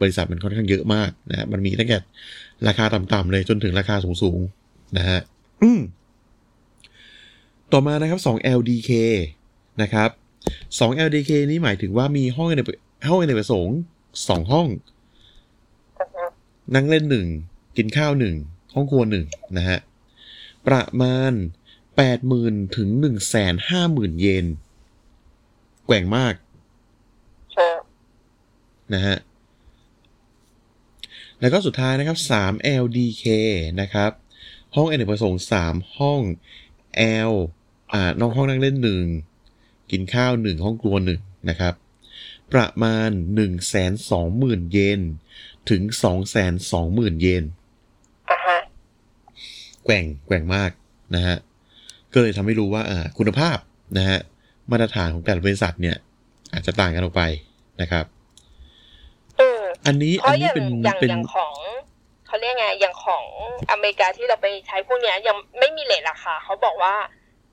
[0.00, 1.98] บริษัทมันค่อนข้างเยอะมากนะมันมีตั้งแต่
[2.68, 5.20] ราคาต่ำๆเลยจนถึงราคาสูงๆนะฮะ
[5.62, 5.80] อืม
[7.72, 8.90] ต่อมานะครับ 2 LDK
[9.82, 10.10] นะครับ
[10.58, 12.60] 2 LDK นี้หมายถึงว่ามีห้องใน
[13.08, 13.78] ห้องในประสงค์
[14.28, 14.66] สองห้อง
[16.74, 17.26] นั่งเล่นหนึ่ง
[17.76, 18.34] กินข้าวหนึ่ง
[18.74, 19.24] ห้องครัวหนึ่ง
[19.56, 19.78] นะฮะ
[20.66, 21.32] ประมาณ
[21.96, 24.46] แปดหมื่นถึงหนึ่งแสนห้าหมื่นเยน
[25.86, 26.34] แกว่งมาก
[28.94, 29.16] นะฮะ
[31.44, 33.24] แล้วก็สุดท้ายนะครับ 3 LDK
[33.80, 34.10] นะครับ
[34.74, 36.20] ห้องอเนกประสงค์ 3 ห้อง
[37.30, 37.32] L
[37.92, 39.04] อ่านอกห้องนั่งเล่นหนึ่ง
[39.90, 41.74] กินข้าวหนึ่งห้องครัวหนึ่งนะครับ
[42.52, 43.48] ประมาณ 1 2 0
[44.10, 45.00] 0 0 0 เยน
[45.70, 47.44] ถึง 2 2 0 0 0 0 เยน
[49.84, 50.70] แกว่งแกว่งมาก
[51.14, 51.36] นะฮะ
[52.12, 53.58] ก็เลยทำให้รู้ว่าอ่าคุณภาพ
[53.98, 54.18] นะฮะ
[54.70, 55.96] มาตรฐานของแต่ละบริษัทเนี่ย
[56.52, 57.22] อาจจะต่างกันออกไป
[57.82, 58.04] นะครับ
[59.86, 61.54] อันนี้อันนี้เป็นอย่างอย่างของ
[62.26, 63.26] เขาเรียกไงอย่างของ
[63.70, 66.94] อเมริกาที่เราไปใช้พวกนี้ยังไม่มีเลทราคาเขาบอกว่า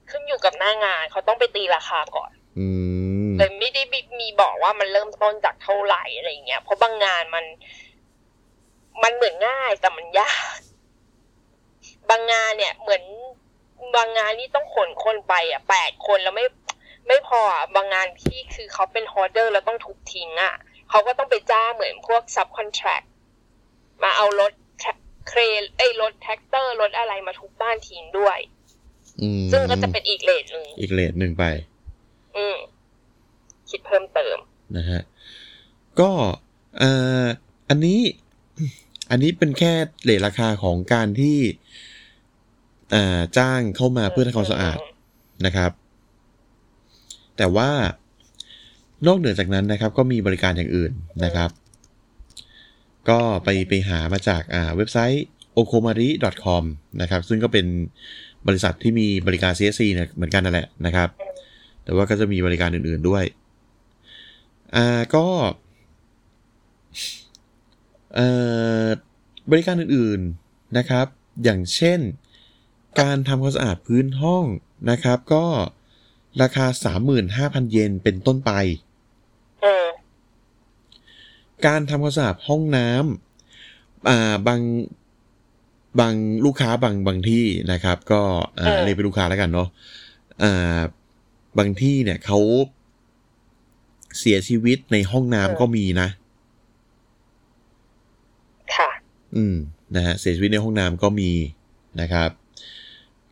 [0.10, 2.32] ขึ้นอยู่กับหน้างานเขาต้องไปตีราคาก่อน
[3.38, 3.84] เลยไม่ได้
[4.20, 7.45] มีบอกว่ามันเริ่มต้นจากเท่าไหร่อะไรเงี้ยเพราะบางงานมัน
[9.03, 10.60] มันเหมือนง่ายแต่มันยาก
[12.10, 13.03] บางงานเนี่ย เหมือน
[13.95, 16.45] บางงานนี่ต้องขนคนไป อะแปดคนแล้วไม่
[17.08, 20.56] ไม่พออะบางงานที่คือเขาเป็น hoarder แล้วต้องทุบทิ้งอะ
[20.92, 23.02] เขาก็ต้องไปจ้างเหมือนพวก subcontract
[24.04, 24.52] มาเอารถ
[25.30, 28.38] เครนไอ้รถแทรกเตอร์รถอะไรมาทุบบ้านทิ้งด้วย
[29.52, 31.44] ซึ่งก็จะเป็นอีกเลทหนึ่งอีกเลทหนึ่งไป
[32.36, 32.58] อืม
[33.70, 34.38] คิดเพิ่มเติม
[34.78, 35.02] นะฮะ
[36.00, 36.12] ก็
[36.80, 36.92] เอ่
[37.24, 37.26] อ
[37.70, 38.00] อันนี้
[39.10, 39.74] อันนี้เป็นแค่
[40.04, 41.38] เลทราคาของการที่
[42.94, 44.78] อ่าจ้างเข้ามาเพื่อทำความสะอาด
[45.46, 45.72] นะครับ
[47.38, 47.72] แต่ว่า
[49.07, 50.91] นอกเหนือจากนั้นนะครับก็มีบริการอย่างอื่น
[51.26, 51.49] นะครับ
[53.10, 55.26] ก็ไปไปหามาจากอ่าเว็บไซต์
[55.57, 56.64] okomari.com
[57.02, 57.65] นะครับซึ่งก็เป็น
[58.48, 61.10] บริษัทที่มีบริการ CSC เนี่ยเหมือนกันนั่นแหละนะครับ
[61.84, 63.23] แต่ว่าก็จะมีบริการอื่นๆด้วย
[64.76, 65.26] อ่าก็
[68.15, 68.28] เอ่
[68.84, 68.88] อ
[69.52, 71.07] บริการอื่นๆนะครับ
[71.44, 71.99] อย่างเช่น
[73.02, 74.45] การทำความสะอาดพื้นห้อง
[74.91, 75.45] นะครับ ก็
[76.41, 76.65] ราคา
[77.19, 78.52] 35,000 เยนเป็นต้นไป
[81.66, 84.62] การทำความสะอาดห้องน้ำอ่าบาง
[86.00, 86.16] บาง
[86.46, 88.22] ลูกค้าบางบางที่นะครับ ก็
[88.84, 89.68] เรียกเป็นลูกค้าแล้วกันเนาะ
[91.58, 92.40] บางที่เนี่ยเขา
[94.20, 96.08] เสียชีวิตในห้องน้ำก็มีนะ
[98.76, 98.90] ค่ะ
[99.36, 99.56] อืม
[99.96, 101.32] นะฮะ เสียชีวิตในห้องน้ำก็มี
[102.02, 102.30] นะครับ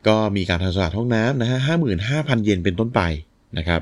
[0.07, 3.01] ก็มีการทำสะอาดห้องน้ำนะฮะห้าหมื่นห้าพันเยนเป็นต้นไป
[3.57, 3.81] นะครับ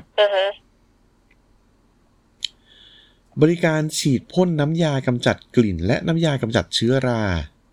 [3.42, 7.22] บริการฉีดพ่นน้ำยากำจัดกลิ่น และน้ำยากำจัดเชื้อรา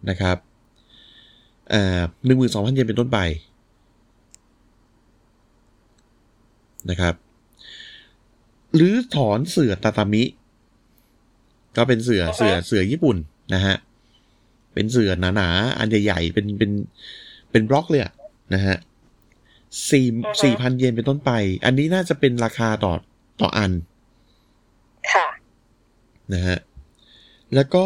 [0.10, 0.38] นะครับ
[1.74, 3.20] อ่าหนึ่งหมื่นสองพันเยนเป็นต้นไป
[6.90, 7.16] นะครับ
[8.76, 10.24] หรือถอนเสือตาตามิ
[11.78, 13.18] ก็เป็นเสือเสือเสือญี่ปุ่น
[13.54, 13.76] นะฮะ
[14.74, 16.72] เป็นเสือหนาๆ อันใหญ่ๆ เป็นเป็น
[17.52, 18.02] เป็นบล็อกเลย
[18.54, 18.78] นะฮะ
[19.90, 20.08] สี่
[20.44, 21.32] สี่พันเยนเป็นต้นไป
[21.66, 22.94] อันนี้น่าจะเป็นราคาต่อ
[23.42, 23.95] ต่ออันค่ะ
[26.34, 26.58] นะฮะ
[27.56, 27.86] แล้วก็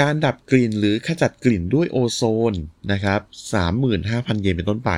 [0.00, 2.22] การดับกลิ่นหรือขจัดกลิ่นด้วยโอโซ
[2.52, 2.54] น
[2.92, 3.20] นะครับ
[3.52, 4.90] สามหมื่นห้าพันเยนเป็นต้นไป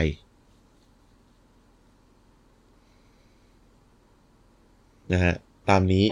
[5.12, 5.34] นะฮะ
[5.68, 6.04] ตามนี้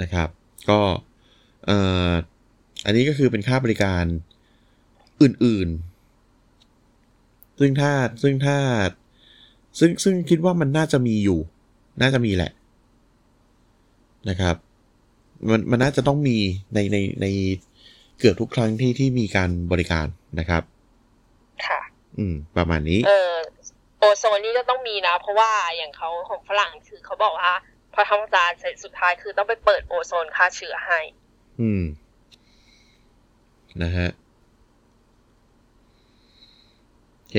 [0.00, 0.28] นะครับ
[0.70, 0.80] ก็
[1.66, 1.78] เอ่
[2.08, 2.10] อ
[2.84, 4.04] อันนี้ก็คือเป็นค่าบริการ
[5.22, 7.92] อื่นๆ ซึ่งถ้า
[8.22, 8.58] ซึ่งถ้า
[9.78, 11.40] ซึ่งซึ่งคิดว่ามันน่าจะมีอยู่
[12.02, 12.52] น่าจะมีแหละ
[14.28, 14.56] นะครับ
[15.50, 16.38] มันมันน่าจะต้องมี
[16.74, 17.26] ในในใน
[18.18, 20.06] เกือบทุกครั้งที่ที่มีการบริการ
[20.38, 20.62] นะครับ
[21.66, 21.80] ค่ะ
[22.18, 23.34] อืม ประมาณนี้ เออ
[23.98, 27.52] โอโซนนี่ก็ต้องมีนะ เพราะว่าอย่างเขาของฝรั่งคือเขาบอกว่า
[27.94, 31.00] พอทำความสะอาดเสร็จสุดท้ายคือต้องไปเปิดโอโซนฆ่าเชื้อให้
[31.60, 31.82] อืม
[33.82, 34.08] นะฮะ
[37.16, 37.36] โอเค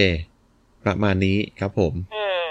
[0.83, 2.45] ประมาณนี้ครับผม อืม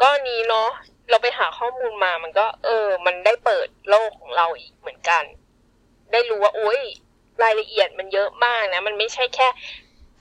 [0.00, 0.70] ก็นี้เนาะ
[1.10, 5.24] เราไปหาข้อมูลมามันก็ เออ มันได้เปิดโลกของเราอีกเหมือนกัน
[6.12, 6.80] ได้รู้ว่าโอ้ย
[7.42, 9.48] รายละเอียดมันเยอะมากนะ มันไม่ใช่แค่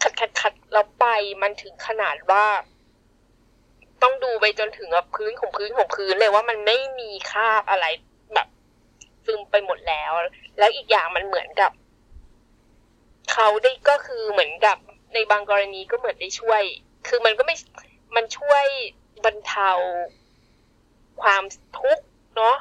[0.02, 1.06] ขัดขัดขัดเราไป
[1.42, 2.46] มันถึงขนาดว่า
[4.04, 7.86] ต้องดูไปจนถึงแบบพื้นของพื้นของพื้นเลยว่ามันไม่มีคาบอะไร
[8.34, 8.48] แบบ
[9.26, 10.12] ซึมไปหมดแล้ว
[10.58, 11.72] แล้วอีกอย่างมันเหมือนกับ
[13.34, 14.78] เขาได้ก็คือเหมือนกับ
[15.14, 16.64] ในบางกรณีก็เหมือนได้ช่วย
[17.08, 17.56] คือมันก็ไม่
[18.16, 18.66] มันช่วย
[19.26, 19.72] บรรเทา
[21.22, 21.44] ความ
[21.80, 22.06] ทุกข์
[22.36, 22.56] เนาะ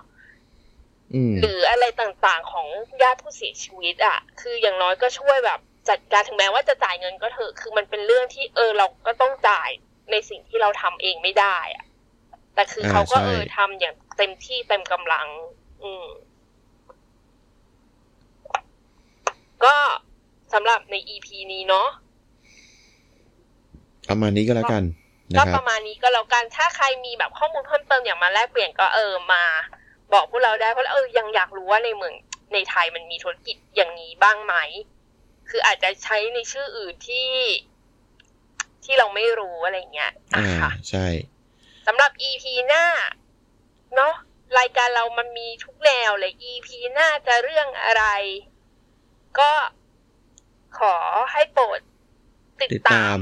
[1.14, 2.66] อืมหรืออะไรต่างๆของ
[3.02, 9.70] ญาติผู้เสียชีวิตอะคืออย่างน้อยก็ช่วยแบบจัดการถึงแม้ว่าจะจ่ายเงินก็เถอะคือมันเป็นเรื่องที่เออเราก็ต้องจ่าย
[10.10, 11.84] ในสิ่งที่เราทำเองไม่ได้อะ
[12.54, 15.26] แต่คืออ่าเขาก็ใช่เออทำอย่างเต็มที่เต็มกำลัง
[15.82, 16.06] อืม
[19.64, 19.76] ก็
[20.52, 21.88] สำหรับใน EP นี้เนาะ
[24.08, 25.03] ประมาณนี้ก็แล้วกันนะ
[25.36, 29.44] ก็ครัปบระมาณนี้ก็แล้วกันถ้าใครมีแบบข้อมูลเพิ่มเติมอยากมาแลกเปลี่ยนก็เออมา
[30.12, 32.14] บอกพวกเราได้เพราะเออยังอยากรู้ว่าในเมือง
[32.52, 34.54] ในไทยมันมีธุรกิจอย่างนี้บ้างไหม
[35.48, 37.30] คืออาจจะใช้ในชื่ออื่นที่
[38.84, 41.06] ที่เราไม่รู้อะไรเงี้ยอ่าอะค่ะใช่
[41.86, 42.84] สำหรับ EP หน้า
[43.94, 44.14] เนาะ
[44.58, 48.04] รายการเรามันมีทุกแนวเลย EP หน้าจะเรื่องอะไร
[49.38, 49.50] ก็
[50.78, 50.94] ขอ
[51.32, 51.80] ให้โปรด
[52.60, 53.20] ติดติดตาตามม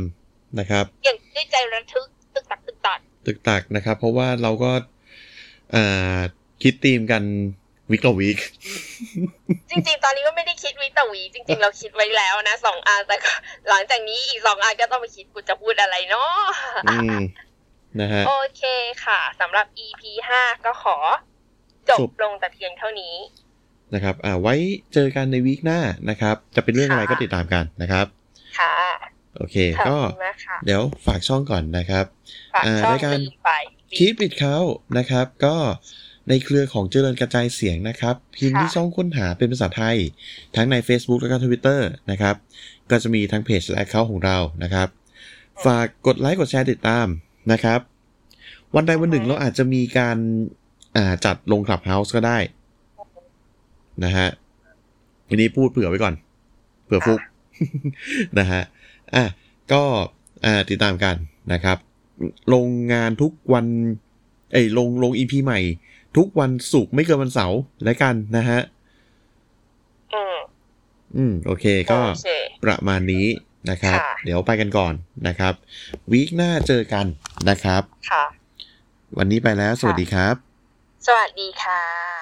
[0.59, 4.73] นะครับอย่างด้วยใจระทึกตึกตักตึกตักตึกตักนะครับ เพราะว่าเราก็
[5.75, 6.19] อ่า
[6.63, 7.23] คิดธีมกัน
[7.91, 8.39] วิกต่อวิก
[9.71, 13.33] จริงๆ ตอนนี้ก็ไม่ได้คิดวิต่อวีจริง ๆ เราคิดไว้แล้วนะสองอันแต่ก็
[13.69, 16.41] หลังจากนี้อีกสองอันก็ต้องไปคิดกูจะพูดอะไรเนาะ
[16.91, 17.23] อืม
[18.01, 18.63] นะฮะโอเค
[19.05, 20.97] ค่ะสำหรับ EP ห้าก็ขอ
[21.89, 23.15] จจบบลงแต่เพียงเท่านี้
[23.95, 24.55] นะครับ อ่าไว้
[24.95, 25.79] เจอกันในวีคหน้า
[26.11, 28.07] นะครับ จะเป็นเรื่องอะไรค่ะก็ติดตามกันนะครับ
[28.59, 28.73] ค่ะ
[29.37, 32.05] โอเคขอบก็คุณมากค่ะเดี๋ยวฝากช่องก่อนนะครับ
[32.55, 33.51] ฝากอ่าช่องรายการลืมไป
[33.97, 34.57] คีปปิดเขา
[34.99, 35.57] นะครับ ก็
[36.29, 39.97] ในเครือของเจริญกระจายเสียงนะครับ พิมพ์ที่ช่องค้นหาเป็นภาษาไทย
[40.57, 41.81] ทั้งใน Facebook และก็ Twitter
[42.11, 42.35] นะครับ
[42.91, 44.89] ก็จะมีทั้งเพจและ account ของเรานะครับ
[45.65, 47.07] ฝากกดไลค์กดแชร์ติดตาม
[47.53, 47.81] นะครับ
[48.75, 50.17] วันใดวันหนึ่งเราอาจจะมีการ
[50.97, 52.39] อ่าจัดลงคลับเฮาส์ก็ได้
[54.05, 54.29] นะฮะ
[55.29, 56.15] วันนี้พูดเผื่อไว้ก่อน
[56.85, 57.21] เผื่อฟุก
[58.39, 58.63] นะฮะ
[59.15, 59.25] อะ
[59.73, 59.83] ก็
[60.45, 61.17] อ่าติดตามกัน
[61.53, 61.79] นะครับ
[62.55, 63.67] ลงงานทุกวัน
[64.53, 65.61] เอ้ยลงลงอีพีใหม่
[66.17, 68.61] ทุกวันศุกร์ไม่เกินวันเสาร์แล้วกันนะฮะ
[70.15, 70.37] อืม
[71.17, 72.31] อืม โอเคก็โอเค
[72.65, 73.27] ประมาณนี้
[73.71, 74.95] นะครับค่ะเดี๋ยวไปกันก่อน
[75.27, 75.55] นะครับ
[76.13, 77.07] วีคหน้าเจอกัน
[77.49, 78.25] นะครับ ค่ะ
[79.19, 80.35] วันนี้ไปแล้ว สวัสดีครับ
[81.07, 82.22] สวัสดีค่ะ